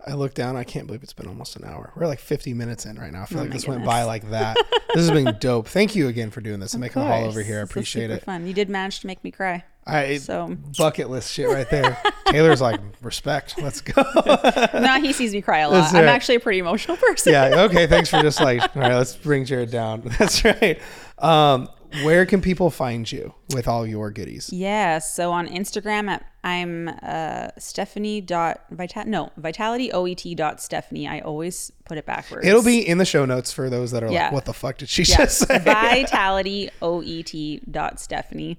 I 0.07 0.15
look 0.15 0.33
down. 0.35 0.57
I 0.57 0.65
can't 0.65 0.87
believe 0.87 1.03
it's 1.03 1.13
been 1.13 1.29
almost 1.29 1.57
an 1.57 1.65
hour. 1.65 1.93
We're 1.95 2.07
like 2.07 2.21
50 2.21 2.55
minutes 2.55 2.87
in 2.87 2.99
right 2.99 3.13
now. 3.13 3.23
I 3.23 3.27
feel 3.27 3.39
Oh 3.39 3.43
like 3.43 3.51
this 3.53 3.69
went 3.69 3.85
by 3.85 4.05
like 4.05 4.31
that. 4.31 4.57
this 4.95 5.07
has 5.07 5.11
been 5.11 5.37
dope. 5.41 5.69
Thank 5.69 5.95
you 5.95 6.09
again 6.09 6.31
for 6.31 6.41
doing 6.41 6.59
this 6.59 6.73
and 6.73 6.81
making 6.81 7.03
the 7.03 7.09
haul 7.09 7.25
over 7.27 7.43
here. 7.43 7.59
I 7.59 7.63
appreciate 7.63 8.11
it. 8.11 8.23
Fun. 8.25 8.47
You 8.47 8.55
did 8.55 8.71
manage 8.71 9.01
to 9.01 9.07
make 9.07 9.23
me 9.23 9.31
cry. 9.31 9.63
I 9.87 10.19
So 10.19 10.57
bucket 10.79 11.11
list 11.11 11.33
shit 11.33 11.49
right 11.49 11.69
there. 11.69 11.99
Taylor's 12.27 12.61
like 12.61 12.81
respect. 13.03 13.61
Let's 13.61 13.81
go. 13.81 14.03
now 14.75 15.01
he 15.01 15.13
sees 15.13 15.33
me 15.33 15.43
cry 15.43 15.61
a 15.61 15.69
lot. 15.71 15.81
That's 15.81 15.95
I'm 15.95 16.05
right. 16.05 16.11
actually 16.11 16.37
a 16.37 16.41
pretty 16.41 16.61
emotional 16.61 16.97
person. 16.97 17.33
yeah. 17.33 17.63
Okay. 17.65 17.87
Thanks 17.87 18.09
for 18.09 18.21
just 18.23 18.41
like. 18.41 18.61
All 18.77 18.83
right. 18.83 18.95
Let's 18.95 19.17
bring 19.17 19.45
Jared 19.45 19.71
down. 19.71 20.03
That's 20.19 20.45
right. 20.45 20.81
Um, 21.19 21.69
where 22.05 22.25
can 22.25 22.41
people 22.41 22.71
find 22.71 23.11
you 23.11 23.35
with 23.55 23.67
all 23.69 23.87
your 23.87 24.11
goodies? 24.11 24.51
Yeah. 24.53 24.99
So 24.99 25.33
on 25.33 25.49
Instagram, 25.49 26.09
at, 26.09 26.25
I'm 26.43 26.89
uh, 27.03 27.49
Stephanie 27.59 28.21
dot 28.21 28.63
vital 28.71 29.05
no 29.05 29.31
vitality 29.37 29.91
oet 29.93 30.35
dot 30.37 30.61
Stephanie. 30.61 31.07
I 31.07 31.21
always 31.21 31.71
put 31.85 31.99
it 31.99 32.07
backwards. 32.07 32.47
It'll 32.47 32.63
be 32.63 32.87
in 32.87 32.99
the 32.99 33.05
show 33.05 33.27
notes 33.27 33.53
for 33.53 33.69
those 33.69 33.91
that 33.91 34.03
are 34.03 34.11
Yeah. 34.11 34.25
like, 34.25 34.33
"What 34.33 34.45
the 34.47 34.55
fuck 34.55 34.79
did 34.79 34.89
she 34.89 35.03
yeah, 35.03 35.17
just 35.19 35.47
say?" 35.47 35.59
vitality 35.65 36.71
oet 36.83 37.61
dot 37.71 38.01
Stephanie. 38.01 38.59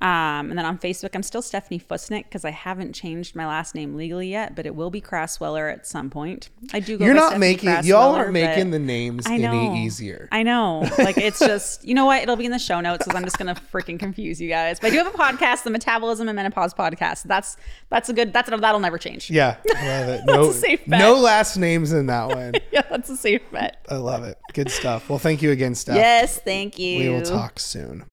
Um, 0.00 0.50
and 0.50 0.58
then 0.58 0.64
on 0.64 0.78
Facebook, 0.78 1.10
I'm 1.14 1.22
still 1.22 1.42
Stephanie 1.42 1.78
Fusnik 1.78 2.24
because 2.24 2.44
I 2.44 2.50
haven't 2.50 2.94
changed 2.94 3.36
my 3.36 3.46
last 3.46 3.74
name 3.74 3.94
legally 3.94 4.28
yet, 4.30 4.54
but 4.56 4.64
it 4.64 4.74
will 4.74 4.90
be 4.90 5.00
Crassweller 5.00 5.70
at 5.72 5.86
some 5.86 6.08
point. 6.08 6.48
I 6.72 6.80
do. 6.80 6.96
Go 6.96 7.04
You're 7.04 7.14
not 7.14 7.32
Stephanie 7.32 7.40
making. 7.52 7.84
Y'all 7.84 8.14
aren't 8.14 8.32
making 8.32 8.70
the 8.70 8.78
names 8.78 9.26
any 9.26 9.84
easier. 9.84 10.28
I 10.32 10.42
know. 10.42 10.88
Like 11.00 11.16
it's 11.16 11.38
just 11.38 11.84
you 11.84 11.94
know 11.94 12.04
what? 12.04 12.22
It'll 12.22 12.36
be 12.36 12.44
in 12.44 12.50
the 12.50 12.58
show 12.58 12.80
notes 12.80 13.04
because 13.04 13.16
I'm 13.16 13.24
just 13.24 13.38
gonna 13.38 13.54
freaking 13.72 13.98
confuse 13.98 14.40
you 14.40 14.48
guys. 14.48 14.78
But 14.78 14.88
I 14.88 14.90
do 14.90 14.98
have 14.98 15.06
a 15.06 15.16
podcast, 15.16 15.62
the 15.62 15.70
Metabolism 15.70 16.28
and 16.28 16.36
Menopause 16.36 16.74
podcast. 16.74 17.22
That's 17.22 17.56
that's 17.88 18.08
a 18.10 18.12
good. 18.12 18.32
That's 18.32 18.50
that'll 18.50 18.80
never 18.80 18.98
change. 18.98 19.30
Yeah, 19.30 19.56
I 19.76 19.86
love 19.88 20.08
it. 20.08 20.20
No, 20.30 20.50
a 20.50 20.52
safe 20.52 20.80
bet. 20.86 20.98
no 21.00 21.14
last 21.14 21.56
names 21.56 21.92
in 21.92 22.06
that 22.06 22.28
one. 22.28 22.54
Yeah, 22.72 22.82
that's 22.88 23.10
a 23.10 23.16
safe 23.16 23.42
bet. 23.50 23.84
I 23.88 23.96
love 23.96 24.22
it. 24.22 24.38
Good 24.52 24.70
stuff. 24.70 25.08
Well, 25.08 25.18
thank 25.18 25.42
you 25.42 25.50
again, 25.50 25.74
Steph. 25.74 25.96
Yes, 25.96 26.38
thank 26.38 26.78
you. 26.78 27.00
We 27.00 27.08
will 27.08 27.22
talk 27.22 27.58
soon. 27.58 28.04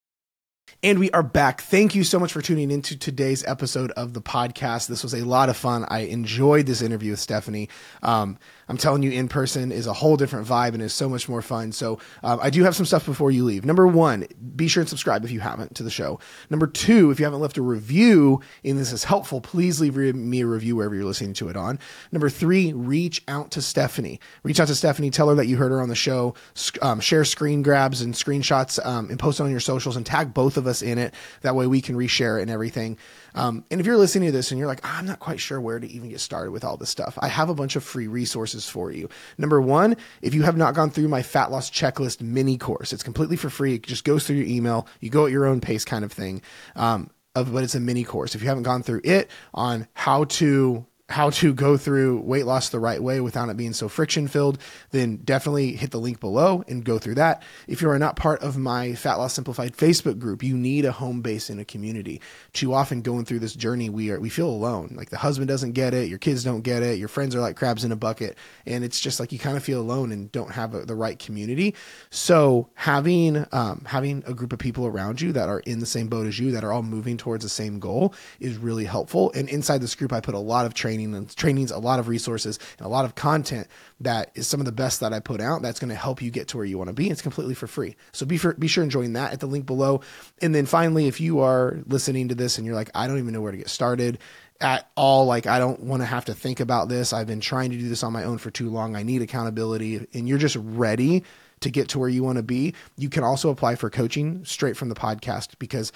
And 0.83 0.99
we 0.99 1.09
are 1.09 1.23
back. 1.23 1.61
Thank 1.61 1.95
you 1.95 2.03
so 2.03 2.19
much 2.19 2.31
for 2.31 2.39
tuning 2.39 2.69
into 2.69 2.95
today's 2.95 3.43
episode 3.45 3.89
of 3.91 4.13
the 4.13 4.21
podcast. 4.21 4.87
This 4.87 5.01
was 5.01 5.15
a 5.15 5.25
lot 5.25 5.49
of 5.49 5.57
fun. 5.57 5.87
I 5.89 6.01
enjoyed 6.01 6.67
this 6.67 6.83
interview 6.83 7.11
with 7.11 7.19
Stephanie. 7.19 7.67
Um, 8.03 8.37
I'm 8.69 8.77
telling 8.77 9.03
you, 9.03 9.11
in 9.11 9.27
person 9.27 9.71
is 9.71 9.87
a 9.87 9.93
whole 9.93 10.17
different 10.17 10.47
vibe 10.47 10.73
and 10.73 10.81
is 10.81 10.93
so 10.93 11.07
much 11.09 11.29
more 11.29 11.41
fun. 11.41 11.71
So 11.71 11.99
um, 12.23 12.39
I 12.41 12.49
do 12.49 12.63
have 12.63 12.75
some 12.75 12.85
stuff 12.85 13.05
before 13.05 13.31
you 13.31 13.43
leave. 13.43 13.65
Number 13.65 13.87
one, 13.87 14.27
be 14.55 14.67
sure 14.67 14.81
and 14.81 14.89
subscribe 14.89 15.23
if 15.23 15.31
you 15.31 15.39
haven't 15.39 15.75
to 15.75 15.83
the 15.83 15.89
show. 15.89 16.19
Number 16.49 16.67
two, 16.67 17.11
if 17.11 17.19
you 17.19 17.25
haven't 17.25 17.39
left 17.39 17.57
a 17.57 17.61
review 17.61 18.41
and 18.63 18.77
this 18.77 18.91
is 18.91 19.05
helpful, 19.05 19.41
please 19.41 19.79
leave 19.79 19.95
me 19.95 20.41
a 20.41 20.45
review 20.45 20.75
wherever 20.75 20.95
you're 20.95 21.05
listening 21.05 21.33
to 21.33 21.49
it 21.49 21.55
on. 21.55 21.79
Number 22.11 22.29
three, 22.29 22.73
reach 22.73 23.23
out 23.27 23.51
to 23.51 23.61
Stephanie. 23.61 24.19
Reach 24.43 24.59
out 24.59 24.67
to 24.67 24.75
Stephanie. 24.75 25.09
Tell 25.09 25.29
her 25.29 25.35
that 25.35 25.47
you 25.47 25.57
heard 25.57 25.71
her 25.71 25.81
on 25.81 25.89
the 25.89 25.95
show. 25.95 26.35
Um, 26.81 26.99
share 26.99 27.25
screen 27.25 27.61
grabs 27.61 28.01
and 28.01 28.13
screenshots 28.13 28.83
um, 28.85 29.09
and 29.09 29.19
post 29.19 29.39
it 29.39 29.43
on 29.43 29.51
your 29.51 29.59
socials 29.59 29.95
and 29.95 30.05
tag 30.05 30.33
both 30.33 30.57
of 30.57 30.67
us 30.67 30.81
in 30.81 30.97
it. 30.97 31.13
That 31.41 31.55
way 31.55 31.67
we 31.67 31.81
can 31.81 31.95
reshare 31.95 32.39
it 32.39 32.43
and 32.43 32.51
everything. 32.51 32.97
Um, 33.37 33.63
and 33.71 33.79
if 33.79 33.85
you're 33.85 33.97
listening 33.97 34.27
to 34.27 34.31
this 34.31 34.51
and 34.51 34.59
you're 34.59 34.67
like, 34.67 34.81
I'm 34.83 35.05
not 35.05 35.19
quite 35.19 35.39
sure 35.39 35.61
where 35.61 35.79
to 35.79 35.87
even 35.87 36.09
get 36.09 36.19
started 36.19 36.51
with 36.51 36.63
all 36.63 36.77
this 36.77 36.89
stuff, 36.89 37.17
I 37.21 37.27
have 37.29 37.49
a 37.49 37.55
bunch 37.55 37.75
of 37.75 37.83
free 37.83 38.07
resources 38.07 38.27
resources 38.27 38.69
for 38.69 38.91
you. 38.91 39.09
Number 39.37 39.61
one, 39.61 39.95
if 40.21 40.33
you 40.33 40.43
have 40.43 40.57
not 40.57 40.75
gone 40.75 40.89
through 40.89 41.07
my 41.07 41.21
fat 41.21 41.51
loss 41.51 41.69
checklist 41.69 42.21
mini 42.21 42.57
course, 42.57 42.93
it's 42.93 43.03
completely 43.03 43.37
for 43.37 43.49
free. 43.49 43.75
It 43.75 43.83
just 43.83 44.03
goes 44.03 44.25
through 44.25 44.37
your 44.37 44.47
email. 44.47 44.87
You 44.99 45.09
go 45.09 45.25
at 45.25 45.31
your 45.31 45.45
own 45.45 45.61
pace, 45.61 45.85
kind 45.85 46.03
of 46.03 46.11
thing. 46.11 46.41
Um, 46.75 47.09
of, 47.35 47.53
but 47.53 47.63
it's 47.63 47.75
a 47.75 47.79
mini 47.79 48.03
course. 48.03 48.35
If 48.35 48.41
you 48.41 48.47
haven't 48.47 48.63
gone 48.63 48.83
through 48.83 49.01
it 49.03 49.29
on 49.53 49.87
how 49.93 50.25
to 50.25 50.85
how 51.09 51.29
to 51.29 51.53
go 51.53 51.77
through 51.77 52.19
weight 52.19 52.45
loss 52.45 52.67
the 52.67 52.79
right 52.79 53.01
way 53.01 53.21
without 53.21 53.47
it 53.47 53.55
being 53.55 53.71
so 53.71 53.87
friction 53.87 54.27
filled, 54.27 54.57
then 54.91 55.15
definitely 55.17 55.71
hit 55.71 55.91
the 55.91 55.99
link 55.99 56.19
below 56.19 56.65
and 56.67 56.83
go 56.83 56.99
through 56.99 57.15
that. 57.15 57.41
If 57.65 57.81
you 57.81 57.89
are 57.89 57.99
not 57.99 58.17
part 58.17 58.41
of 58.41 58.57
my 58.57 58.93
Fat 58.93 59.15
Loss 59.15 59.33
Simplified 59.33 59.75
Facebook 59.75 60.19
group, 60.19 60.43
you 60.43 60.57
need 60.57 60.83
a 60.83 60.91
home 60.91 61.21
base 61.21 61.49
in 61.49 61.59
a 61.59 61.65
community. 61.65 62.19
Too 62.51 62.73
often 62.73 63.01
going 63.01 63.23
through 63.23 63.39
this 63.39 63.53
journey, 63.53 63.89
we 63.89 64.11
are 64.11 64.19
we 64.19 64.29
feel 64.29 64.49
alone. 64.49 64.95
Like 64.95 65.09
the 65.09 65.17
husband 65.17 65.47
doesn't 65.47 65.71
get 65.71 65.93
it, 65.93 66.09
your 66.09 66.17
kids 66.17 66.43
don't 66.43 66.61
get 66.61 66.83
it, 66.83 66.99
your 66.99 67.07
friends 67.07 67.35
are 67.35 67.39
like 67.39 67.55
crabs 67.55 67.85
in 67.85 67.93
a 67.93 67.95
bucket, 67.95 68.37
and 68.65 68.83
it's 68.83 68.99
just 68.99 69.19
like 69.19 69.31
you 69.31 69.39
kind 69.39 69.55
of 69.55 69.63
feel 69.63 69.79
alone 69.79 70.11
and 70.11 70.29
don't 70.33 70.51
have 70.51 70.75
a, 70.75 70.81
the 70.85 70.95
right 70.95 71.17
community. 71.17 71.73
So 72.09 72.69
having 72.73 73.45
um, 73.53 73.83
having 73.85 74.23
a 74.27 74.33
group 74.33 74.51
of 74.51 74.59
people 74.59 74.85
around 74.85 75.21
you 75.21 75.31
that 75.31 75.47
are 75.47 75.61
in 75.61 75.79
the 75.79 75.85
same 75.85 76.07
boat 76.07 76.27
as 76.27 76.37
you, 76.37 76.51
that 76.51 76.65
are 76.65 76.73
all 76.73 76.83
moving 76.83 77.15
towards 77.15 77.43
the 77.43 77.49
same 77.49 77.79
goal, 77.79 78.13
is 78.41 78.57
really 78.57 78.85
helpful. 78.85 79.31
And 79.33 79.47
inside 79.47 79.79
this 79.79 79.95
group, 79.95 80.11
I 80.11 80.19
put 80.19 80.35
a 80.35 80.39
lot 80.39 80.65
of 80.65 80.73
training 80.73 80.96
training 80.97 81.15
and 81.15 81.35
trainings, 81.35 81.71
a 81.71 81.77
lot 81.77 81.99
of 81.99 82.07
resources, 82.07 82.59
and 82.77 82.85
a 82.85 82.89
lot 82.89 83.05
of 83.05 83.15
content 83.15 83.67
that 83.99 84.31
is 84.35 84.47
some 84.47 84.59
of 84.59 84.65
the 84.65 84.71
best 84.71 84.99
that 84.99 85.13
I 85.13 85.19
put 85.19 85.41
out. 85.41 85.61
That's 85.61 85.79
going 85.79 85.89
to 85.89 85.95
help 85.95 86.21
you 86.21 86.31
get 86.31 86.49
to 86.49 86.57
where 86.57 86.65
you 86.65 86.77
want 86.77 86.89
to 86.89 86.93
be. 86.93 87.09
It's 87.09 87.21
completely 87.21 87.53
for 87.53 87.67
free. 87.67 87.95
So 88.11 88.25
be 88.25 88.37
for, 88.37 88.53
be 88.53 88.67
sure 88.67 88.83
and 88.83 88.91
join 88.91 89.13
that 89.13 89.33
at 89.33 89.39
the 89.39 89.47
link 89.47 89.65
below. 89.65 90.01
And 90.41 90.53
then 90.53 90.65
finally, 90.65 91.07
if 91.07 91.21
you 91.21 91.39
are 91.39 91.79
listening 91.87 92.29
to 92.29 92.35
this 92.35 92.57
and 92.57 92.65
you're 92.65 92.75
like, 92.75 92.91
I 92.95 93.07
don't 93.07 93.19
even 93.19 93.33
know 93.33 93.41
where 93.41 93.51
to 93.51 93.57
get 93.57 93.69
started 93.69 94.19
at 94.59 94.89
all, 94.95 95.25
like 95.25 95.45
I 95.45 95.59
don't 95.59 95.81
want 95.81 96.01
to 96.01 96.05
have 96.05 96.25
to 96.25 96.33
think 96.33 96.59
about 96.59 96.89
this. 96.89 97.13
I've 97.13 97.27
been 97.27 97.41
trying 97.41 97.71
to 97.71 97.77
do 97.77 97.87
this 97.87 98.03
on 98.03 98.13
my 98.13 98.23
own 98.23 98.37
for 98.39 98.49
too 98.49 98.69
long. 98.69 98.95
I 98.95 99.03
need 99.03 99.21
accountability, 99.21 100.07
and 100.13 100.27
you're 100.27 100.39
just 100.39 100.57
ready 100.59 101.23
to 101.59 101.71
get 101.71 101.89
to 101.89 101.99
where 101.99 102.09
you 102.09 102.23
want 102.23 102.37
to 102.37 102.43
be, 102.43 102.75
you 102.97 103.09
can 103.09 103.23
also 103.23 103.49
apply 103.49 103.73
for 103.75 103.89
coaching 103.89 104.45
straight 104.45 104.77
from 104.77 104.89
the 104.89 104.95
podcast 104.95 105.57
because 105.57 105.91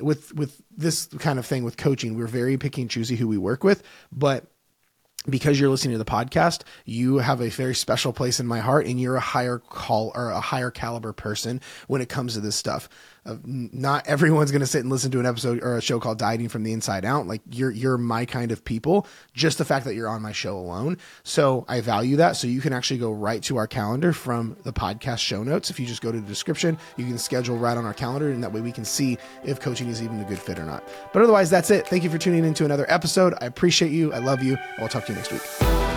with 0.00 0.34
with 0.34 0.60
this 0.76 1.06
kind 1.18 1.38
of 1.38 1.46
thing 1.46 1.64
with 1.64 1.76
coaching, 1.76 2.16
we're 2.16 2.26
very 2.26 2.56
picky 2.56 2.82
and 2.82 2.90
choosy 2.90 3.16
who 3.16 3.28
we 3.28 3.38
work 3.38 3.64
with, 3.64 3.82
but 4.12 4.46
because 5.28 5.58
you're 5.58 5.70
listening 5.70 5.92
to 5.92 5.98
the 5.98 6.04
podcast, 6.04 6.62
you 6.84 7.18
have 7.18 7.40
a 7.40 7.48
very 7.48 7.74
special 7.74 8.12
place 8.12 8.40
in 8.40 8.46
my 8.46 8.60
heart 8.60 8.86
and 8.86 9.00
you're 9.00 9.16
a 9.16 9.20
higher 9.20 9.58
call 9.58 10.12
or 10.14 10.28
a 10.30 10.40
higher 10.40 10.70
caliber 10.70 11.12
person 11.12 11.60
when 11.86 12.02
it 12.02 12.08
comes 12.08 12.34
to 12.34 12.40
this 12.40 12.56
stuff 12.56 12.88
not 13.44 14.06
everyone's 14.06 14.50
going 14.50 14.60
to 14.60 14.66
sit 14.66 14.80
and 14.80 14.90
listen 14.90 15.10
to 15.10 15.20
an 15.20 15.26
episode 15.26 15.62
or 15.62 15.76
a 15.76 15.82
show 15.82 15.98
called 15.98 16.18
Dieting 16.18 16.48
from 16.48 16.62
the 16.62 16.72
Inside 16.72 17.04
Out. 17.04 17.26
Like 17.26 17.42
you're 17.50 17.70
you're 17.70 17.98
my 17.98 18.24
kind 18.24 18.52
of 18.52 18.64
people. 18.64 19.06
Just 19.32 19.58
the 19.58 19.64
fact 19.64 19.84
that 19.86 19.94
you're 19.94 20.08
on 20.08 20.22
my 20.22 20.32
show 20.32 20.56
alone, 20.58 20.98
so 21.22 21.64
I 21.68 21.80
value 21.80 22.16
that. 22.16 22.36
So 22.36 22.46
you 22.46 22.60
can 22.60 22.72
actually 22.72 22.98
go 22.98 23.12
right 23.12 23.42
to 23.44 23.56
our 23.56 23.66
calendar 23.66 24.12
from 24.12 24.56
the 24.64 24.72
podcast 24.72 25.18
show 25.18 25.42
notes. 25.42 25.70
If 25.70 25.80
you 25.80 25.86
just 25.86 26.02
go 26.02 26.12
to 26.12 26.20
the 26.20 26.26
description, 26.26 26.78
you 26.96 27.06
can 27.06 27.18
schedule 27.18 27.56
right 27.56 27.76
on 27.76 27.84
our 27.84 27.94
calendar, 27.94 28.30
and 28.30 28.42
that 28.42 28.52
way 28.52 28.60
we 28.60 28.72
can 28.72 28.84
see 28.84 29.18
if 29.44 29.60
coaching 29.60 29.88
is 29.88 30.02
even 30.02 30.20
a 30.20 30.24
good 30.24 30.38
fit 30.38 30.58
or 30.58 30.64
not. 30.64 30.86
But 31.12 31.22
otherwise, 31.22 31.50
that's 31.50 31.70
it. 31.70 31.86
Thank 31.86 32.04
you 32.04 32.10
for 32.10 32.18
tuning 32.18 32.44
into 32.44 32.64
another 32.64 32.86
episode. 32.88 33.34
I 33.40 33.46
appreciate 33.46 33.92
you. 33.92 34.12
I 34.12 34.18
love 34.18 34.42
you. 34.42 34.58
I'll 34.78 34.88
talk 34.88 35.06
to 35.06 35.12
you 35.12 35.16
next 35.16 35.32
week. 35.32 35.93